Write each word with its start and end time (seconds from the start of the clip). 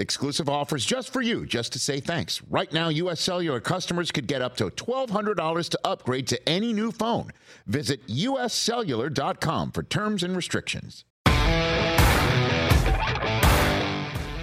Exclusive 0.00 0.48
offers 0.48 0.86
just 0.86 1.12
for 1.12 1.20
you, 1.20 1.44
just 1.44 1.74
to 1.74 1.78
say 1.78 2.00
thanks. 2.00 2.40
Right 2.48 2.72
now, 2.72 2.88
U.S. 2.88 3.20
Cellular 3.20 3.60
customers 3.60 4.10
could 4.10 4.26
get 4.26 4.40
up 4.40 4.56
to 4.56 4.70
$1,200 4.70 5.68
to 5.68 5.80
upgrade 5.84 6.26
to 6.28 6.48
any 6.48 6.72
new 6.72 6.90
phone. 6.90 7.30
Visit 7.66 8.06
uscellular.com 8.06 9.72
for 9.72 9.82
terms 9.82 10.22
and 10.22 10.34
restrictions. 10.34 11.04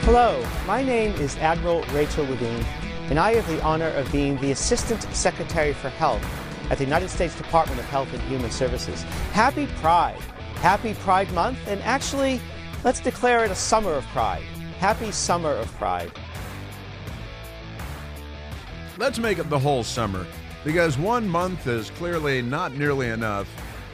Hello, 0.03 0.45
my 0.67 0.83
name 0.83 1.13
is 1.13 1.35
Admiral 1.38 1.81
Rachel 1.85 2.25
Levine, 2.25 2.63
and 3.09 3.19
I 3.19 3.33
have 3.33 3.47
the 3.47 3.59
honor 3.63 3.89
of 3.89 4.11
being 4.11 4.38
the 4.38 4.52
Assistant 4.52 5.02
Secretary 5.16 5.73
for 5.73 5.89
Health 5.89 6.23
at 6.69 6.77
the 6.77 6.83
United 6.83 7.09
States 7.09 7.35
Department 7.35 7.80
of 7.80 7.85
Health 7.88 8.13
and 8.13 8.21
Human 8.30 8.52
Services. 8.52 9.02
Happy 9.33 9.66
Pride! 9.81 10.21
Happy 10.61 10.94
Pride 10.94 11.31
Month, 11.33 11.58
and 11.66 11.81
actually, 11.81 12.39
let's 12.83 12.99
declare 12.99 13.44
it 13.44 13.49
a 13.49 13.55
summer 13.55 13.94
of 13.94 14.05
pride. 14.09 14.44
Happy 14.80 15.12
Summer 15.12 15.49
of 15.49 15.73
Pride. 15.77 16.12
Let's 19.00 19.17
make 19.17 19.40
it 19.40 19.50
the 19.50 19.58
whole 19.58 19.84
summer 19.84 20.23
because 20.63 21.00
one 21.00 21.27
month 21.27 21.66
is 21.66 21.90
clearly 21.91 22.44
not 22.44 22.76
nearly 22.76 23.09
enough. 23.09 23.50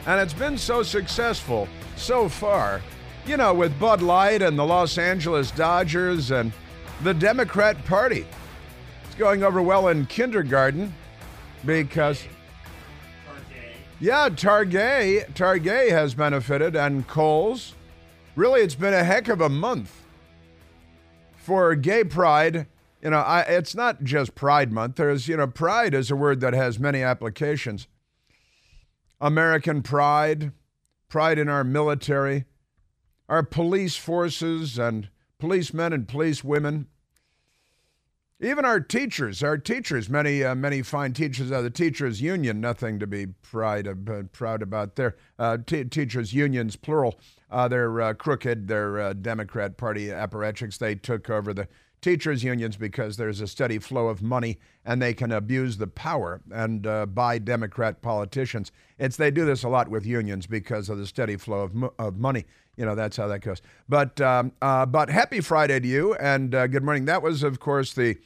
And 0.06 0.20
it's 0.20 0.34
been 0.34 0.58
so 0.58 0.82
successful 0.82 1.68
so 1.96 2.28
far. 2.28 2.82
You 3.24 3.38
know, 3.38 3.54
with 3.54 3.78
Bud 3.80 4.02
Light 4.02 4.42
and 4.42 4.58
the 4.58 4.64
Los 4.64 4.98
Angeles 4.98 5.50
Dodgers 5.52 6.30
and 6.30 6.52
the 7.02 7.14
Democrat 7.14 7.82
Party. 7.86 8.26
It's 9.06 9.14
going 9.14 9.42
over 9.42 9.62
well 9.62 9.88
in 9.88 10.04
kindergarten 10.04 10.92
because. 11.64 12.26
Yeah, 14.00 14.28
Target, 14.28 15.34
Target 15.34 15.92
has 15.92 16.12
benefited 16.12 16.76
and 16.76 17.06
Kohl's. 17.06 17.74
Really, 18.36 18.60
it's 18.60 18.74
been 18.74 18.92
a 18.92 19.04
heck 19.04 19.28
of 19.28 19.40
a 19.40 19.48
month 19.48 20.03
for 21.44 21.74
gay 21.74 22.04
pride, 22.04 22.66
you 23.02 23.10
know, 23.10 23.18
I, 23.18 23.40
it's 23.42 23.74
not 23.74 24.02
just 24.02 24.34
Pride 24.34 24.72
Month. 24.72 24.96
There's, 24.96 25.28
you 25.28 25.36
know, 25.36 25.46
pride 25.46 25.92
is 25.92 26.10
a 26.10 26.16
word 26.16 26.40
that 26.40 26.54
has 26.54 26.78
many 26.78 27.02
applications. 27.02 27.86
American 29.20 29.82
pride, 29.82 30.52
pride 31.10 31.38
in 31.38 31.50
our 31.50 31.62
military, 31.62 32.46
our 33.28 33.42
police 33.42 33.96
forces 33.96 34.78
and 34.78 35.10
policemen 35.38 35.92
and 35.92 36.08
policewomen, 36.08 36.86
even 38.44 38.64
our 38.64 38.80
teachers, 38.80 39.42
our 39.42 39.56
teachers, 39.56 40.10
many 40.10 40.44
uh, 40.44 40.54
many 40.54 40.82
fine 40.82 41.12
teachers 41.12 41.50
of 41.50 41.64
the 41.64 41.70
teachers 41.70 42.20
union, 42.20 42.60
nothing 42.60 42.98
to 42.98 43.06
be 43.06 43.26
pride 43.26 43.86
of, 43.86 44.08
uh, 44.08 44.22
proud 44.32 44.62
about 44.62 44.96
there. 44.96 45.16
Uh, 45.38 45.58
t- 45.64 45.84
teachers 45.84 46.32
unions 46.34 46.76
plural. 46.76 47.18
Uh, 47.50 47.68
they're 47.68 48.00
uh, 48.00 48.14
crooked. 48.14 48.68
They're 48.68 49.00
uh, 49.00 49.12
Democrat 49.14 49.76
Party 49.76 50.06
apparatchiks. 50.08 50.78
They 50.78 50.94
took 50.94 51.30
over 51.30 51.54
the 51.54 51.68
teachers' 52.02 52.44
unions 52.44 52.76
because 52.76 53.16
there's 53.16 53.40
a 53.40 53.46
steady 53.46 53.78
flow 53.78 54.08
of 54.08 54.22
money 54.22 54.58
and 54.84 55.00
they 55.00 55.14
can 55.14 55.32
abuse 55.32 55.78
the 55.78 55.86
power 55.86 56.42
and 56.52 56.82
buy 57.14 57.38
Democrat 57.38 58.02
politicians. 58.02 58.70
It's 58.98 59.16
they 59.16 59.30
do 59.30 59.46
this 59.46 59.64
a 59.64 59.70
lot 59.70 59.88
with 59.88 60.04
unions 60.04 60.46
because 60.46 60.90
of 60.90 60.98
the 60.98 61.06
steady 61.06 61.38
flow 61.38 61.60
of, 61.60 61.74
mo- 61.74 61.94
of 61.98 62.18
money. 62.18 62.44
You 62.76 62.84
know 62.84 62.94
that's 62.94 63.16
how 63.16 63.28
that 63.28 63.40
goes. 63.40 63.62
But 63.88 64.20
um, 64.20 64.52
uh, 64.60 64.86
but 64.86 65.08
happy 65.08 65.40
Friday 65.40 65.80
to 65.80 65.86
you 65.86 66.14
and 66.14 66.54
uh, 66.54 66.66
good 66.66 66.82
morning. 66.82 67.04
That 67.04 67.22
was 67.22 67.42
of 67.42 67.60
course 67.60 67.94
the 67.94 68.16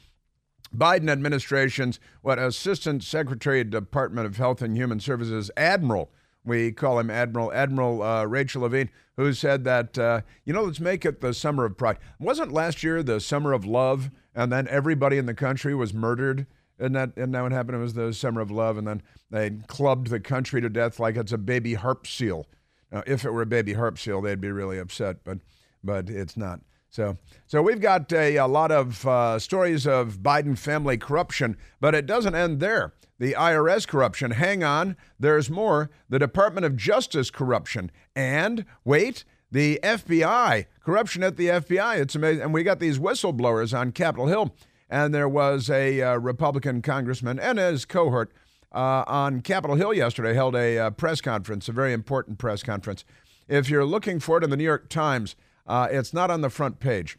Biden 0.75 1.09
administration's 1.09 1.99
what 2.21 2.39
Assistant 2.39 3.03
Secretary 3.03 3.61
of 3.61 3.69
Department 3.69 4.27
of 4.27 4.37
Health 4.37 4.61
and 4.61 4.75
Human 4.75 4.99
Services 4.99 5.49
Admiral 5.57 6.11
we 6.45 6.71
call 6.71 6.99
him 6.99 7.09
Admiral 7.09 7.51
Admiral 7.53 8.01
uh, 8.01 8.25
Rachel 8.25 8.63
Levine, 8.63 8.89
who 9.17 9.33
said 9.33 9.63
that 9.65 9.97
uh, 9.97 10.21
you 10.45 10.53
know 10.53 10.63
let's 10.63 10.79
make 10.79 11.05
it 11.05 11.21
the 11.21 11.33
summer 11.33 11.65
of 11.65 11.77
pride. 11.77 11.97
Wasn't 12.19 12.51
last 12.51 12.83
year 12.83 13.03
the 13.03 13.19
summer 13.19 13.53
of 13.53 13.65
love, 13.65 14.09
and 14.33 14.51
then 14.51 14.67
everybody 14.67 15.17
in 15.17 15.25
the 15.25 15.33
country 15.33 15.75
was 15.75 15.93
murdered? 15.93 16.47
And 16.79 16.95
that 16.95 17.15
and 17.17 17.33
that 17.33 17.41
what 17.41 17.51
happened? 17.51 17.77
It 17.77 17.81
was 17.81 17.93
the 17.93 18.13
summer 18.13 18.41
of 18.41 18.51
love, 18.51 18.77
and 18.77 18.87
then 18.87 19.01
they 19.29 19.51
clubbed 19.67 20.07
the 20.07 20.19
country 20.19 20.61
to 20.61 20.69
death 20.69 20.99
like 20.99 21.17
it's 21.17 21.33
a 21.33 21.37
baby 21.37 21.73
harp 21.73 22.07
seal. 22.07 22.47
Now, 22.91 23.03
if 23.05 23.25
it 23.25 23.31
were 23.31 23.41
a 23.41 23.45
baby 23.45 23.73
harp 23.73 23.99
seal, 23.99 24.21
they'd 24.21 24.41
be 24.41 24.51
really 24.51 24.79
upset, 24.79 25.23
but 25.23 25.39
but 25.83 26.09
it's 26.09 26.37
not. 26.37 26.61
So, 26.89 27.17
so 27.45 27.61
we've 27.61 27.81
got 27.81 28.11
a, 28.11 28.37
a 28.37 28.47
lot 28.47 28.71
of 28.71 29.05
uh, 29.05 29.39
stories 29.39 29.85
of 29.85 30.19
Biden 30.19 30.57
family 30.57 30.97
corruption, 30.97 31.55
but 31.79 31.93
it 31.93 32.05
doesn't 32.05 32.35
end 32.35 32.59
there 32.59 32.93
the 33.19 33.33
IRS 33.33 33.85
corruption. 33.87 34.31
Hang 34.31 34.63
on, 34.63 34.95
there's 35.19 35.49
more. 35.49 35.89
The 36.07 36.19
Department 36.19 36.65
of 36.65 36.77
Justice 36.77 37.29
corruption. 37.29 37.91
And 38.15 38.65
wait, 38.85 39.25
the 39.51 39.79
FBI 39.83 40.65
corruption 40.83 41.23
at 41.23 41.37
the 41.37 41.47
FBI. 41.47 41.99
It's 41.99 42.15
amazing. 42.15 42.43
And 42.43 42.53
we 42.53 42.63
got 42.63 42.79
these 42.79 42.97
whistleblowers 42.97 43.77
on 43.77 43.91
Capitol 43.91 44.27
Hill. 44.27 44.55
And 44.89 45.13
there 45.13 45.29
was 45.29 45.69
a 45.69 46.01
uh, 46.01 46.15
Republican 46.17 46.81
congressman 46.81 47.39
and 47.39 47.59
his 47.59 47.85
cohort 47.85 48.31
uh, 48.71 49.03
on 49.05 49.41
Capitol 49.41 49.75
Hill 49.75 49.93
yesterday 49.93 50.33
held 50.33 50.55
a 50.55 50.77
uh, 50.77 50.89
press 50.91 51.21
conference, 51.21 51.67
a 51.67 51.71
very 51.71 51.93
important 51.93 52.37
press 52.37 52.63
conference. 52.63 53.03
If 53.47 53.69
you're 53.69 53.85
looking 53.85 54.19
for 54.19 54.37
it 54.37 54.43
in 54.43 54.49
the 54.49 54.57
New 54.57 54.63
York 54.63 54.89
Times, 54.89 55.35
uh, 55.69 55.87
it's 55.89 56.13
not 56.13 56.31
on 56.31 56.41
the 56.41 56.49
front 56.49 56.79
page. 56.79 57.17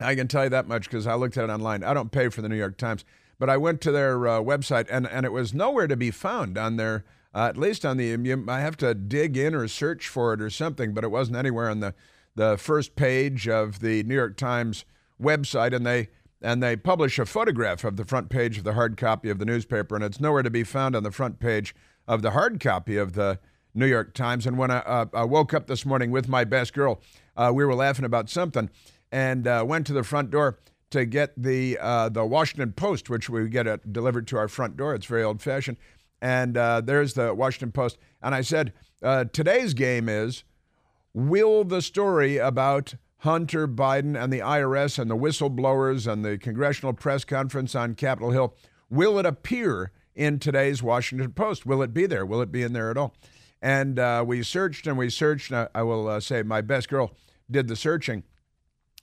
I 0.00 0.14
can 0.14 0.28
tell 0.28 0.44
you 0.44 0.50
that 0.50 0.68
much 0.68 0.84
because 0.84 1.06
I 1.06 1.14
looked 1.14 1.38
at 1.38 1.44
it 1.44 1.52
online. 1.52 1.82
I 1.82 1.94
don't 1.94 2.10
pay 2.10 2.28
for 2.28 2.42
the 2.42 2.48
New 2.48 2.56
York 2.56 2.76
Times. 2.76 3.04
But 3.38 3.48
I 3.48 3.56
went 3.56 3.80
to 3.82 3.92
their 3.92 4.26
uh, 4.26 4.40
website 4.40 4.88
and, 4.90 5.06
and 5.06 5.24
it 5.24 5.32
was 5.32 5.54
nowhere 5.54 5.86
to 5.86 5.96
be 5.96 6.10
found 6.10 6.58
on 6.58 6.76
their, 6.76 7.04
uh, 7.32 7.46
at 7.46 7.56
least 7.56 7.86
on 7.86 7.96
the, 7.96 8.06
you, 8.06 8.44
I 8.48 8.60
have 8.60 8.76
to 8.78 8.94
dig 8.94 9.36
in 9.36 9.54
or 9.54 9.68
search 9.68 10.08
for 10.08 10.34
it 10.34 10.42
or 10.42 10.50
something, 10.50 10.92
but 10.92 11.04
it 11.04 11.12
wasn't 11.12 11.36
anywhere 11.36 11.70
on 11.70 11.78
the, 11.78 11.94
the 12.34 12.56
first 12.56 12.96
page 12.96 13.48
of 13.48 13.78
the 13.78 14.02
New 14.02 14.16
York 14.16 14.36
Times 14.36 14.84
website. 15.22 15.72
And 15.72 15.86
they, 15.86 16.08
and 16.42 16.60
they 16.60 16.74
publish 16.74 17.18
a 17.20 17.26
photograph 17.26 17.84
of 17.84 17.96
the 17.96 18.04
front 18.04 18.28
page 18.28 18.58
of 18.58 18.64
the 18.64 18.74
hard 18.74 18.96
copy 18.96 19.30
of 19.30 19.38
the 19.38 19.44
newspaper, 19.44 19.94
and 19.94 20.04
it's 20.04 20.20
nowhere 20.20 20.42
to 20.42 20.50
be 20.50 20.64
found 20.64 20.94
on 20.94 21.02
the 21.02 21.10
front 21.10 21.38
page 21.38 21.74
of 22.06 22.22
the 22.22 22.32
hard 22.32 22.60
copy 22.60 22.96
of 22.96 23.12
the 23.12 23.38
New 23.74 23.86
York 23.86 24.14
Times. 24.14 24.46
And 24.46 24.58
when 24.58 24.70
I, 24.70 24.78
uh, 24.78 25.06
I 25.14 25.24
woke 25.24 25.54
up 25.54 25.66
this 25.66 25.84
morning 25.86 26.10
with 26.10 26.28
my 26.28 26.44
best 26.44 26.74
girl, 26.74 27.00
uh, 27.38 27.52
we 27.54 27.64
were 27.64 27.74
laughing 27.74 28.04
about 28.04 28.28
something 28.28 28.68
and 29.10 29.46
uh, 29.46 29.64
went 29.66 29.86
to 29.86 29.92
the 29.94 30.02
front 30.02 30.30
door 30.30 30.58
to 30.90 31.06
get 31.06 31.32
the 31.40 31.78
uh, 31.80 32.08
the 32.08 32.24
Washington 32.24 32.72
Post, 32.72 33.08
which 33.08 33.30
we 33.30 33.48
get 33.48 33.66
it 33.66 33.92
delivered 33.92 34.26
to 34.28 34.36
our 34.36 34.48
front 34.48 34.76
door. 34.76 34.94
It's 34.94 35.06
very 35.06 35.22
old 35.22 35.40
fashioned, 35.40 35.76
and 36.20 36.56
uh, 36.56 36.80
there's 36.80 37.14
the 37.14 37.34
Washington 37.34 37.72
Post. 37.72 37.98
And 38.22 38.34
I 38.34 38.40
said, 38.40 38.72
uh, 39.02 39.24
today's 39.32 39.74
game 39.74 40.08
is, 40.08 40.44
will 41.14 41.64
the 41.64 41.80
story 41.80 42.36
about 42.38 42.94
Hunter 43.18 43.68
Biden 43.68 44.20
and 44.20 44.32
the 44.32 44.40
IRS 44.40 44.98
and 44.98 45.10
the 45.10 45.16
whistleblowers 45.16 46.10
and 46.10 46.24
the 46.24 46.38
congressional 46.38 46.92
press 46.92 47.24
conference 47.24 47.74
on 47.74 47.94
Capitol 47.94 48.30
Hill, 48.30 48.54
will 48.88 49.18
it 49.18 49.26
appear 49.26 49.92
in 50.14 50.38
today's 50.38 50.82
Washington 50.82 51.32
Post? 51.32 51.66
Will 51.66 51.82
it 51.82 51.92
be 51.92 52.06
there? 52.06 52.24
Will 52.24 52.40
it 52.40 52.52
be 52.52 52.62
in 52.62 52.72
there 52.72 52.90
at 52.90 52.96
all? 52.96 53.14
And 53.60 53.98
uh, 53.98 54.24
we 54.26 54.42
searched 54.42 54.86
and 54.86 54.96
we 54.96 55.10
searched. 55.10 55.52
I, 55.52 55.68
I 55.74 55.82
will 55.82 56.08
uh, 56.08 56.20
say 56.20 56.42
my 56.42 56.60
best 56.60 56.88
girl 56.88 57.12
did 57.50 57.68
the 57.68 57.76
searching, 57.76 58.24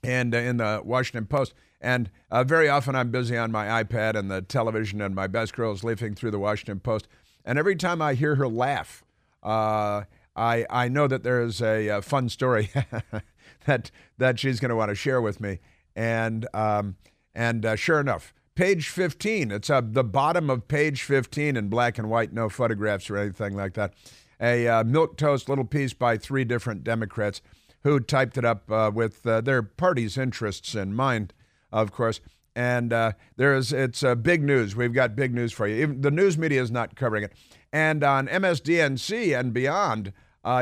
and 0.02 0.34
uh, 0.34 0.38
in 0.38 0.56
the 0.58 0.80
Washington 0.84 1.26
Post 1.26 1.54
and 1.80 2.10
uh, 2.30 2.44
very 2.44 2.68
often 2.68 2.94
I'm 2.94 3.10
busy 3.10 3.36
on 3.36 3.52
my 3.52 3.82
iPad 3.82 4.16
and 4.16 4.30
the 4.30 4.42
television, 4.42 5.00
and 5.00 5.14
my 5.14 5.26
best 5.26 5.54
girl 5.54 5.72
is 5.72 5.84
leafing 5.84 6.14
through 6.14 6.30
the 6.30 6.38
Washington 6.38 6.80
Post. 6.80 7.06
And 7.44 7.58
every 7.58 7.76
time 7.76 8.02
I 8.02 8.14
hear 8.14 8.36
her 8.36 8.48
laugh, 8.48 9.04
uh, 9.42 10.02
I, 10.34 10.66
I 10.68 10.88
know 10.88 11.06
that 11.06 11.22
there 11.22 11.42
is 11.42 11.62
a, 11.62 11.88
a 11.88 12.02
fun 12.02 12.28
story 12.28 12.70
that, 13.66 13.90
that 14.18 14.38
she's 14.38 14.58
going 14.58 14.70
to 14.70 14.76
want 14.76 14.88
to 14.88 14.94
share 14.94 15.20
with 15.20 15.40
me. 15.40 15.60
And, 15.94 16.48
um, 16.52 16.96
and 17.34 17.64
uh, 17.64 17.76
sure 17.76 18.00
enough, 18.00 18.34
page 18.54 18.88
15, 18.88 19.50
it's 19.50 19.70
at 19.70 19.94
the 19.94 20.04
bottom 20.04 20.50
of 20.50 20.68
page 20.68 21.02
15 21.02 21.56
in 21.56 21.68
black 21.68 21.98
and 21.98 22.10
white, 22.10 22.32
no 22.32 22.48
photographs 22.48 23.08
or 23.10 23.16
anything 23.16 23.54
like 23.54 23.74
that. 23.74 23.94
A 24.40 24.66
uh, 24.66 24.84
milk 24.84 25.16
toast 25.16 25.48
little 25.48 25.64
piece 25.64 25.92
by 25.94 26.18
three 26.18 26.44
different 26.44 26.84
Democrats 26.84 27.40
who 27.86 28.00
typed 28.00 28.36
it 28.36 28.44
up 28.44 28.68
uh, 28.70 28.90
with 28.92 29.24
uh, 29.26 29.40
their 29.40 29.62
party's 29.62 30.18
interests 30.18 30.74
in 30.74 30.92
mind 30.92 31.32
of 31.72 31.92
course. 31.92 32.20
And 32.54 32.92
uh, 32.92 33.12
there 33.36 33.54
is 33.54 33.72
it's 33.72 34.02
uh, 34.02 34.14
big 34.14 34.42
news. 34.42 34.74
We've 34.74 34.92
got 34.92 35.14
big 35.14 35.34
news 35.34 35.52
for 35.52 35.68
you. 35.68 35.76
Even 35.82 36.00
the 36.00 36.10
news 36.10 36.38
media 36.38 36.62
is 36.62 36.70
not 36.70 36.96
covering 36.96 37.22
it. 37.22 37.32
And 37.72 38.02
on 38.02 38.28
MSDNC 38.28 39.38
and 39.38 39.52
beyond, 39.52 40.12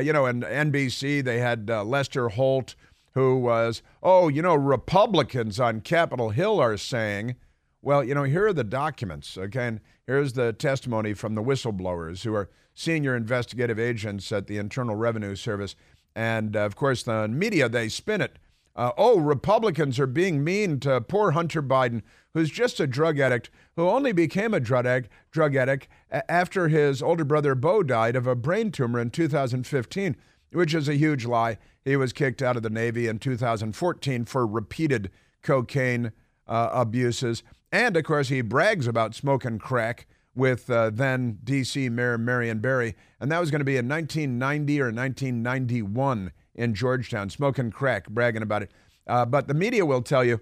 you 0.02 0.12
know, 0.12 0.26
and 0.26 0.42
NBC, 0.42 1.22
they 1.22 1.38
had 1.38 1.68
Lester 1.68 2.30
Holt, 2.30 2.74
who 3.12 3.36
was, 3.36 3.80
oh, 4.02 4.28
you 4.28 4.42
know, 4.42 4.56
Republicans 4.56 5.60
on 5.60 5.80
Capitol 5.80 6.30
Hill 6.30 6.58
are 6.58 6.76
saying, 6.76 7.36
Well, 7.80 8.02
you 8.02 8.14
know, 8.14 8.24
here 8.24 8.48
are 8.48 8.52
the 8.52 8.64
documents. 8.64 9.36
Again, 9.36 9.80
here's 10.06 10.32
the 10.32 10.52
testimony 10.52 11.14
from 11.14 11.36
the 11.36 11.42
whistleblowers 11.42 12.24
who 12.24 12.34
are 12.34 12.50
senior 12.74 13.14
investigative 13.14 13.78
agents 13.78 14.32
at 14.32 14.48
the 14.48 14.58
Internal 14.58 14.96
Revenue 14.96 15.36
Service. 15.36 15.76
And 16.14 16.56
uh, 16.56 16.60
of 16.60 16.76
course, 16.76 17.02
the 17.02 17.28
media, 17.28 17.68
they 17.68 17.88
spin 17.88 18.20
it. 18.20 18.38
Uh, 18.76 18.90
oh, 18.98 19.18
Republicans 19.18 20.00
are 20.00 20.06
being 20.06 20.42
mean 20.42 20.80
to 20.80 21.00
poor 21.00 21.32
Hunter 21.32 21.62
Biden, 21.62 22.02
who's 22.32 22.50
just 22.50 22.80
a 22.80 22.86
drug 22.86 23.20
addict, 23.20 23.50
who 23.76 23.88
only 23.88 24.12
became 24.12 24.52
a 24.52 24.60
drug 24.60 24.86
addict, 24.86 25.10
drug 25.30 25.54
addict 25.54 25.86
after 26.10 26.68
his 26.68 27.00
older 27.00 27.24
brother 27.24 27.54
Beau 27.54 27.82
died 27.82 28.16
of 28.16 28.26
a 28.26 28.34
brain 28.34 28.72
tumor 28.72 28.98
in 28.98 29.10
2015, 29.10 30.16
which 30.52 30.74
is 30.74 30.88
a 30.88 30.96
huge 30.96 31.24
lie. 31.24 31.58
He 31.84 31.96
was 31.96 32.12
kicked 32.12 32.42
out 32.42 32.56
of 32.56 32.62
the 32.62 32.70
Navy 32.70 33.06
in 33.06 33.18
2014 33.20 34.24
for 34.24 34.46
repeated 34.46 35.10
cocaine 35.42 36.12
uh, 36.48 36.70
abuses. 36.72 37.44
And 37.70 37.96
of 37.96 38.04
course, 38.04 38.28
he 38.28 38.40
brags 38.40 38.88
about 38.88 39.14
smoking 39.14 39.58
crack 39.58 40.06
with 40.34 40.68
uh, 40.70 40.90
then 40.90 41.38
D.C. 41.44 41.88
Mayor 41.88 42.18
Marion 42.18 42.58
Barry. 42.58 42.94
And 43.20 43.30
that 43.30 43.40
was 43.40 43.50
going 43.50 43.60
to 43.60 43.64
be 43.64 43.76
in 43.76 43.88
1990 43.88 44.80
or 44.80 44.86
1991 44.86 46.32
in 46.54 46.74
Georgetown, 46.74 47.30
smoking 47.30 47.70
crack, 47.70 48.08
bragging 48.08 48.42
about 48.42 48.62
it. 48.62 48.70
Uh, 49.06 49.24
but 49.24 49.48
the 49.48 49.54
media 49.54 49.84
will 49.84 50.02
tell 50.02 50.24
you, 50.24 50.40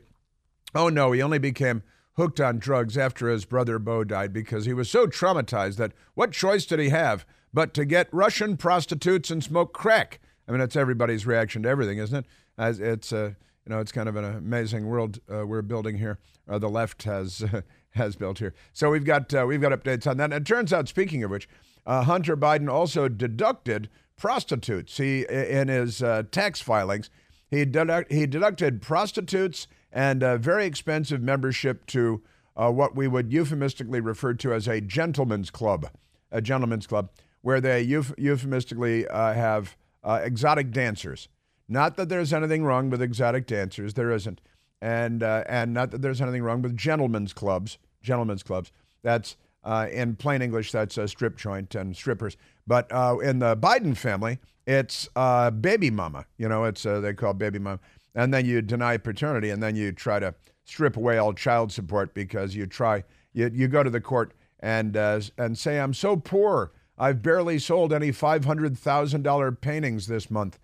oh 0.75 0.89
no, 0.89 1.13
he 1.13 1.23
only 1.23 1.39
became 1.39 1.83
hooked 2.17 2.41
on 2.41 2.59
drugs 2.59 2.99
after 2.99 3.29
his 3.29 3.45
brother 3.45 3.79
Beau 3.79 4.05
died 4.05 4.33
because 4.33 4.67
he 4.67 4.75
was 4.75 4.91
so 4.91 5.07
traumatized 5.07 5.77
that 5.77 5.93
what 6.15 6.33
choice 6.33 6.67
did 6.67 6.79
he 6.79 6.91
have 6.91 7.25
but 7.55 7.75
to 7.75 7.85
get 7.85 8.09
Russian 8.13 8.57
prostitutes 8.57 9.31
and 9.31 9.43
smoke 9.43 9.73
crack? 9.73 10.21
I 10.47 10.53
mean, 10.53 10.61
that's 10.61 10.77
everybody's 10.77 11.27
reaction 11.27 11.63
to 11.63 11.69
everything, 11.69 11.99
isn't 11.99 12.25
it? 12.25 12.27
As 12.59 12.81
it's 12.81 13.13
uh, 13.13 13.33
you 13.67 13.71
know, 13.71 13.81
it's 13.81 13.93
kind 13.93 14.09
of 14.09 14.17
an 14.17 14.25
amazing 14.25 14.87
world 14.87 15.21
uh, 15.33 15.47
we're 15.47 15.63
building 15.63 15.97
here. 15.97 16.19
Uh, 16.49 16.59
the 16.59 16.69
left 16.69 17.05
has 17.05 17.45
has 17.93 18.17
built 18.17 18.39
here. 18.39 18.55
So 18.73 18.91
we've 18.91 19.05
got 19.05 19.33
uh, 19.35 19.45
we've 19.47 19.61
got 19.61 19.73
updates 19.73 20.07
on 20.07 20.17
that. 20.19 20.33
And 20.33 20.35
it 20.35 20.47
turns 20.47 20.73
out, 20.73 20.89
speaking 20.89 21.25
of 21.25 21.31
which, 21.31 21.49
uh, 21.87 22.05
Hunter 22.05 22.37
Biden 22.37 22.71
also 22.71 23.09
deducted 23.09 23.89
prostitutes. 24.17 24.97
He 24.97 25.27
in 25.29 25.69
his 25.69 26.03
uh, 26.03 26.25
tax 26.31 26.61
filings, 26.61 27.11
he 27.51 27.65
deduct, 27.65 28.13
he 28.13 28.27
deducted 28.27 28.83
prostitutes 28.83 29.67
and 29.93 30.23
very 30.41 30.65
expensive 30.65 31.21
membership 31.21 31.87
to 31.87 32.23
uh, 32.57 32.71
what 32.71 32.95
we 32.97 33.09
would 33.09 33.33
euphemistically 33.33 34.01
refer 34.01 34.35
to 34.35 34.53
as 34.53 34.69
a 34.69 34.81
gentleman's 34.81 35.51
club, 35.51 35.89
a 36.31 36.41
gentleman's 36.41 36.87
club, 36.87 37.11
where 37.43 37.61
they 37.61 37.87
euph- 37.87 38.15
euphemistically 38.19 39.07
uh, 39.09 39.33
have 39.33 39.77
uh, 40.05 40.21
exotic 40.23 40.71
dancers. 40.71 41.29
Not 41.69 41.97
that 41.97 42.09
there's 42.09 42.33
anything 42.33 42.65
wrong 42.65 42.91
with 42.91 43.01
exotic 43.01 43.47
dancers, 43.47 43.95
there 43.95 44.11
isn't, 44.11 44.41
and 44.83 45.23
uh, 45.23 45.45
and 45.47 45.73
not 45.73 45.93
that 45.93 46.03
there's 46.03 46.21
anything 46.21 46.43
wrong 46.43 46.61
with 46.61 46.77
gentlemen's 46.77 47.33
clubs, 47.33 47.79
gentlemen's 48.03 48.43
clubs. 48.43 48.73
That's 49.03 49.37
uh, 49.65 49.87
in 49.91 50.17
plain 50.17 50.43
English, 50.43 50.73
that's 50.73 50.99
a 50.99 51.07
strip 51.07 51.37
joint 51.39 51.75
and 51.77 51.97
strippers. 51.97 52.37
But 52.67 52.91
uh, 52.93 53.19
in 53.23 53.39
the 53.39 53.57
Biden 53.57 53.97
family, 53.97 54.41
it's 54.67 55.09
uh, 55.15 55.53
baby 55.53 55.89
mama. 55.89 56.27
You 56.37 56.49
know, 56.49 56.65
it's 56.65 56.85
uh, 56.85 56.99
they 56.99 57.15
call 57.15 57.33
baby 57.33 57.61
mama, 57.61 57.79
and 58.17 58.35
then 58.35 58.45
you 58.45 58.61
deny 58.61 58.97
paternity, 58.97 59.51
and 59.51 59.63
then 59.63 59.77
you 59.77 59.93
try 59.93 60.19
to 60.19 60.35
strip 60.65 60.97
away 60.97 61.17
all 61.17 61.33
child 61.33 61.73
support 61.73 62.13
because 62.13 62.57
you 62.57 62.67
try 62.67 63.05
you 63.33 63.51
you 63.55 63.69
go 63.69 63.85
to 63.85 63.91
the 63.91 64.01
court 64.01 64.35
and 64.59 64.97
uh, 64.97 65.21
and 65.39 65.57
say 65.57 65.79
I'm 65.79 65.95
so 65.95 66.17
poor, 66.17 66.73
I've 66.99 67.23
barely 67.23 67.61
sold 67.61 67.93
any 67.93 68.11
five 68.11 68.45
hundred 68.45 68.77
thousand 68.77 69.23
dollar 69.23 69.53
paintings 69.53 70.09
this 70.09 70.29
month, 70.29 70.59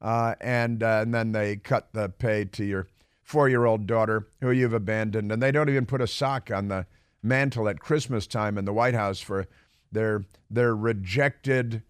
and 0.00 0.84
and 0.84 1.12
then 1.12 1.32
they 1.32 1.56
cut 1.56 1.88
the 1.92 2.10
pay 2.10 2.44
to 2.44 2.64
your 2.64 2.86
four 3.26 3.48
year 3.48 3.64
old 3.64 3.86
daughter 3.86 4.28
who 4.40 4.52
you've 4.52 4.72
abandoned, 4.72 5.32
and 5.32 5.42
they 5.42 5.50
don't 5.50 5.68
even 5.68 5.84
put 5.84 6.00
a 6.00 6.06
sock 6.06 6.50
on 6.50 6.68
the 6.68 6.86
mantle 7.22 7.68
at 7.68 7.80
Christmas 7.80 8.26
time 8.26 8.56
in 8.56 8.64
the 8.64 8.72
White 8.72 8.94
House 8.94 9.20
for 9.20 9.46
their 9.90 10.24
their 10.48 10.74
rejected 10.74 11.82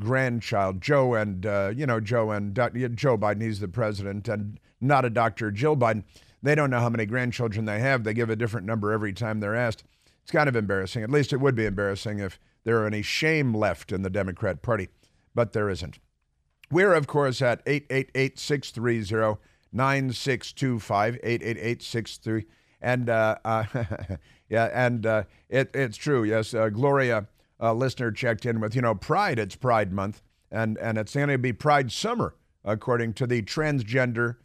grandchild, 0.00 0.80
Joe 0.80 1.14
and 1.14 1.44
uh, 1.44 1.72
you 1.74 1.84
know 1.84 1.98
Joe 2.00 2.30
and 2.30 2.54
Joe 2.54 3.18
Biden. 3.18 3.42
He's 3.42 3.58
the 3.58 3.68
president, 3.68 4.28
and 4.28 4.60
not 4.80 5.04
a 5.04 5.10
doctor, 5.10 5.50
Jill 5.50 5.76
Biden. 5.76 6.04
They 6.44 6.54
don't 6.54 6.70
know 6.70 6.78
how 6.78 6.90
many 6.90 7.06
grandchildren 7.06 7.64
they 7.64 7.80
have. 7.80 8.04
They 8.04 8.14
give 8.14 8.30
a 8.30 8.36
different 8.36 8.66
number 8.66 8.92
every 8.92 9.12
time 9.12 9.40
they're 9.40 9.56
asked. 9.56 9.82
It's 10.22 10.30
kind 10.30 10.48
of 10.48 10.54
embarrassing. 10.54 11.02
At 11.02 11.10
least 11.10 11.32
it 11.32 11.40
would 11.40 11.56
be 11.56 11.66
embarrassing 11.66 12.20
if 12.20 12.38
there 12.62 12.76
were 12.76 12.86
any 12.86 13.02
shame 13.02 13.52
left 13.52 13.90
in 13.90 14.02
the 14.02 14.10
Democrat 14.10 14.62
Party, 14.62 14.88
but 15.34 15.52
there 15.52 15.68
isn't. 15.68 15.98
We're, 16.70 16.94
of 16.94 17.08
course, 17.08 17.42
at 17.42 17.62
888 17.66 18.38
630 18.38 19.40
9625, 19.72 21.18
888 21.22 22.46
And 22.80 23.08
uh, 23.10 23.36
uh, 23.44 23.64
yeah, 24.48 24.70
and 24.72 25.06
uh, 25.06 25.22
it, 25.48 25.70
it's 25.74 25.96
true. 25.96 26.24
Yes, 26.24 26.54
uh, 26.54 26.68
Gloria, 26.68 27.26
uh, 27.60 27.72
listener, 27.72 28.10
checked 28.10 28.46
in 28.46 28.60
with 28.60 28.74
you 28.74 28.82
know 28.82 28.94
Pride. 28.94 29.38
It's 29.38 29.56
Pride 29.56 29.92
Month, 29.92 30.22
and 30.50 30.78
and 30.78 30.98
it's 30.98 31.14
going 31.14 31.28
to 31.28 31.38
be 31.38 31.52
Pride 31.52 31.92
Summer, 31.92 32.34
according 32.64 33.14
to 33.14 33.26
the 33.26 33.42
transgender 33.42 34.36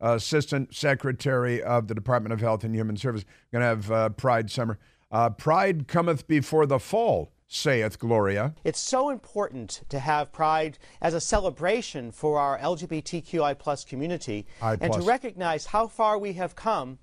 assistant 0.00 0.74
secretary 0.74 1.62
of 1.62 1.88
the 1.88 1.94
Department 1.94 2.32
of 2.32 2.40
Health 2.40 2.64
and 2.64 2.74
Human 2.74 2.96
Services. 2.96 3.26
Going 3.52 3.60
to 3.60 3.66
have 3.66 3.90
uh, 3.90 4.08
Pride 4.10 4.50
Summer. 4.50 4.78
Pride 5.38 5.88
cometh 5.88 6.26
before 6.26 6.66
the 6.66 6.78
fall 6.78 7.32
saith 7.50 7.98
Gloria. 7.98 8.54
It's 8.64 8.80
so 8.80 9.10
important 9.10 9.82
to 9.88 9.98
have 9.98 10.32
Pride 10.32 10.78
as 11.02 11.14
a 11.14 11.20
celebration 11.20 12.12
for 12.12 12.38
our 12.38 12.58
LGBTQI 12.58 13.58
plus 13.58 13.84
community 13.84 14.46
I 14.62 14.72
and 14.72 14.92
plus. 14.92 14.96
to 14.96 15.02
recognize 15.02 15.66
how 15.66 15.88
far 15.88 16.18
we 16.18 16.34
have 16.34 16.54
come 16.54 16.98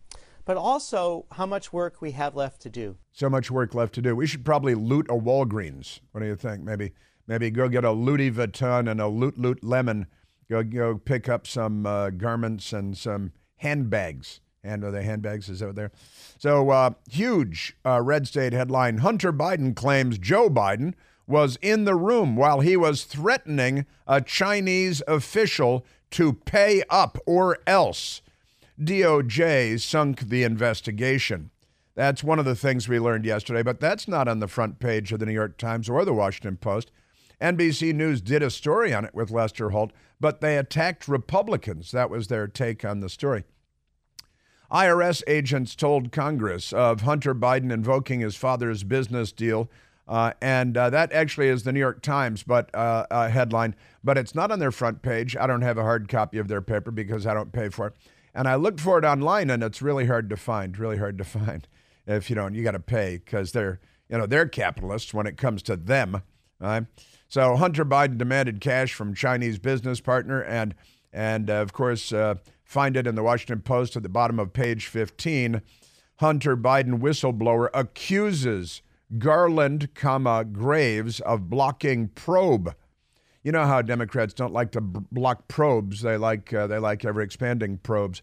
but 0.46 0.56
also 0.56 1.26
how 1.34 1.46
much 1.46 1.74
work 1.74 2.02
we 2.02 2.12
have 2.12 2.34
left 2.34 2.62
to 2.62 2.70
do. 2.70 2.96
So 3.12 3.30
much 3.30 3.52
work 3.52 3.76
left 3.76 3.94
to 3.96 4.02
do. 4.02 4.16
We 4.16 4.26
should 4.26 4.46
probably 4.46 4.76
loot 4.76 5.06
a 5.10 5.14
Walgreens. 5.14 6.00
What 6.14 6.22
do 6.22 6.26
you 6.26 6.38
think? 6.38 6.64
Maybe 6.64 6.94
maybe 7.28 7.52
go 7.52 7.68
get 7.68 7.84
a 7.84 7.92
Louis 7.92 8.32
Vuitton 8.32 8.90
and 8.90 9.02
a 9.02 9.10
Loot 9.10 9.38
Loot 9.38 9.62
Lemon. 9.62 10.08
Go 10.50 10.64
go 10.64 10.98
pick 10.98 11.28
up 11.28 11.46
some 11.46 11.86
uh, 11.86 12.12
garments 12.12 12.72
and 12.72 12.98
some 12.98 13.34
handbags. 13.58 14.40
And 14.68 14.84
are 14.84 14.92
they 14.92 15.04
handbags? 15.04 15.50
Is 15.50 15.60
that 15.60 15.76
there? 15.76 15.92
So 16.38 16.70
uh, 16.70 16.92
huge 17.10 17.76
uh, 17.86 18.02
red 18.02 18.28
state 18.28 18.54
headline: 18.54 19.00
Hunter 19.00 19.32
Biden 19.32 19.76
claims 19.76 20.18
Joe 20.18 20.50
Biden 20.50 20.94
was 21.26 21.58
in 21.62 21.86
the 21.86 21.96
room 21.96 22.36
while 22.36 22.62
he 22.62 22.78
was 22.78 23.04
threatening 23.04 23.86
a 24.08 24.22
Chinese 24.22 25.02
official 25.08 25.86
to 26.12 26.34
pay 26.34 26.84
up 26.90 27.18
or 27.26 27.60
else. 27.68 28.22
DOJ 28.80 29.80
sunk 29.80 30.22
the 30.22 30.44
investigation. 30.44 31.50
That's 31.96 32.24
one 32.24 32.38
of 32.38 32.46
the 32.46 32.56
things 32.56 32.88
we 32.88 33.00
learned 33.00 33.26
yesterday, 33.26 33.64
but 33.64 33.80
that's 33.80 34.08
not 34.08 34.28
on 34.28 34.40
the 34.40 34.48
front 34.48 34.80
page 34.80 35.12
of 35.12 35.20
the 35.20 35.26
New 35.26 35.34
York 35.34 35.58
Times 35.58 35.90
or 35.90 36.06
the 36.06 36.14
Washington 36.14 36.58
Post. 36.58 36.92
NBC 37.42 37.94
News 37.94 38.22
did 38.22 38.44
a 38.44 38.52
story 38.52 38.94
on 38.94 39.04
it 39.04 39.16
with 39.16 39.32
Lester 39.32 39.72
Holt, 39.72 39.92
but 40.20 40.40
they 40.40 40.58
attacked 40.58 41.08
Republicans. 41.08 41.92
That 41.92 42.10
was 42.10 42.28
their 42.28 42.48
take 42.48 42.86
on 42.86 43.00
the 43.00 43.10
story. 43.10 43.46
IRS 44.72 45.24
agents 45.28 45.76
told 45.76 46.12
Congress 46.12 46.74
of 46.74 47.02
Hunter 47.02 47.34
Biden 47.34 47.72
invoking 47.72 48.20
his 48.20 48.36
father's 48.36 48.84
business 48.84 49.32
deal. 49.32 49.70
Uh, 50.08 50.32
and 50.42 50.78
uh, 50.78 50.90
that 50.90 51.12
actually 51.12 51.48
is 51.48 51.64
the 51.64 51.74
New 51.74 51.80
York 51.80 52.02
Times, 52.02 52.44
but 52.44 52.74
uh, 52.74 53.30
headline. 53.30 53.76
But 54.04 54.18
it's 54.18 54.34
not 54.34 54.52
on 54.52 54.60
their 54.60 54.72
front 54.72 55.02
page. 55.02 55.36
I 55.36 55.48
don't 55.48 55.62
have 55.62 55.78
a 55.78 55.84
hard 55.84 56.08
copy 56.08 56.38
of 56.38 56.48
their 56.48 56.62
paper 56.62 56.92
because 56.92 57.28
I 57.28 57.34
don't 57.34 57.52
pay 57.52 57.70
for 57.70 57.88
it. 57.88 57.94
And 58.34 58.48
I 58.48 58.56
looked 58.56 58.80
for 58.80 58.98
it 58.98 59.06
online, 59.06 59.50
and 59.50 59.64
it's 59.64 59.82
really 59.82 60.06
hard 60.06 60.30
to 60.30 60.38
find. 60.38 60.78
Really 60.78 60.98
hard 60.98 61.18
to 61.18 61.24
find. 61.26 61.68
If 62.06 62.30
you 62.30 62.36
don't, 62.36 62.54
you 62.54 62.64
got 62.64 62.72
to 62.72 62.80
pay 62.80 63.18
because 63.18 63.52
they're 63.52 63.80
you 64.10 64.18
know 64.18 64.26
they're 64.26 64.48
capitalists 64.48 65.14
when 65.14 65.28
it 65.28 65.38
comes 65.38 65.62
to 65.64 65.76
them. 65.76 66.22
Right? 66.60 66.86
So 67.28 67.58
Hunter 67.58 67.84
Biden 67.84 68.18
demanded 68.18 68.62
cash 68.62 68.94
from 68.94 69.14
Chinese 69.14 69.60
business 69.60 70.00
partner, 70.00 70.42
and 70.42 70.74
and 71.12 71.50
uh, 71.50 71.56
of 71.56 71.74
course 71.74 72.12
uh, 72.14 72.36
find 72.64 72.98
it 72.98 73.08
in 73.08 73.16
the 73.16 73.24
Washington 73.24 73.62
Post 73.62 73.96
at 73.96 74.04
the 74.04 74.10
bottom 74.10 74.40
of 74.40 74.54
page 74.54 74.88
15. 74.88 75.62
Hunter 76.18 76.58
Biden 76.58 77.00
whistleblower 77.00 77.70
accuses 77.74 78.82
Garland, 79.18 79.94
comma 79.94 80.44
Graves 80.44 81.20
of 81.22 81.50
blocking 81.50 82.08
probe 82.10 82.76
you 83.48 83.54
know 83.54 83.66
how 83.66 83.82
Democrats 83.82 84.34
don't 84.34 84.52
like 84.52 84.72
to 84.72 84.82
b- 84.82 85.00
block 85.10 85.48
probes; 85.48 86.02
they 86.02 86.18
like 86.18 86.54
uh, 86.54 86.68
they 86.68 86.80
like 86.80 87.06
ever 87.06 87.22
expanding 87.22 87.78
probes. 87.78 88.22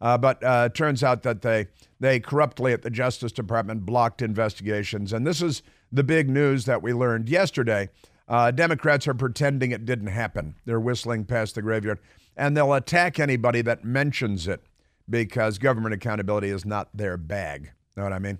Uh, 0.00 0.16
but 0.16 0.40
uh, 0.44 0.68
it 0.70 0.76
turns 0.76 1.02
out 1.02 1.24
that 1.24 1.42
they 1.42 1.66
they 1.98 2.20
corruptly 2.20 2.72
at 2.72 2.82
the 2.82 2.90
Justice 2.90 3.32
Department 3.32 3.84
blocked 3.84 4.22
investigations, 4.22 5.12
and 5.12 5.26
this 5.26 5.42
is 5.42 5.64
the 5.90 6.04
big 6.04 6.30
news 6.30 6.66
that 6.66 6.82
we 6.82 6.92
learned 6.92 7.28
yesterday. 7.28 7.88
Uh, 8.28 8.52
Democrats 8.52 9.08
are 9.08 9.14
pretending 9.14 9.72
it 9.72 9.84
didn't 9.84 10.06
happen. 10.06 10.54
They're 10.66 10.78
whistling 10.78 11.24
past 11.24 11.56
the 11.56 11.62
graveyard, 11.62 11.98
and 12.40 12.56
they'll 12.56 12.72
attack 12.72 13.20
anybody 13.20 13.60
that 13.60 13.84
mentions 13.84 14.48
it 14.48 14.62
because 15.08 15.58
government 15.58 15.94
accountability 15.94 16.48
is 16.48 16.64
not 16.64 16.88
their 16.94 17.18
bag. 17.18 17.70
Know 17.96 18.04
what 18.04 18.14
I 18.14 18.18
mean? 18.18 18.38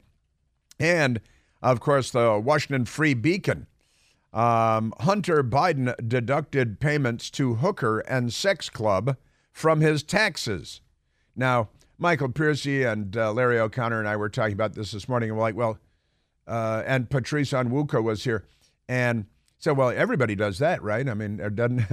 And 0.78 1.20
of 1.62 1.80
course, 1.80 2.10
the 2.10 2.40
Washington 2.42 2.86
Free 2.86 3.12
Beacon 3.12 3.66
um, 4.32 4.94
Hunter 5.00 5.44
Biden 5.44 5.94
deducted 6.08 6.80
payments 6.80 7.30
to 7.32 7.56
hooker 7.56 7.98
and 8.00 8.32
sex 8.32 8.70
club 8.70 9.16
from 9.52 9.80
his 9.80 10.02
taxes. 10.02 10.80
Now, 11.36 11.68
Michael 11.98 12.30
Piercy 12.30 12.84
and 12.84 13.14
uh, 13.16 13.32
Larry 13.32 13.58
O'Connor 13.58 13.98
and 13.98 14.08
I 14.08 14.16
were 14.16 14.30
talking 14.30 14.54
about 14.54 14.74
this 14.74 14.92
this 14.92 15.08
morning, 15.08 15.28
and 15.30 15.36
we're 15.36 15.44
like, 15.44 15.56
well, 15.56 15.78
uh, 16.46 16.82
and 16.86 17.10
Patrice 17.10 17.50
Onwuka 17.50 18.02
was 18.02 18.24
here, 18.24 18.46
and 18.88 19.26
so 19.60 19.74
well, 19.74 19.90
everybody 19.90 20.34
does 20.34 20.58
that, 20.58 20.82
right? 20.82 21.06
I 21.08 21.14
mean, 21.14 21.36
doesn't 21.54 21.84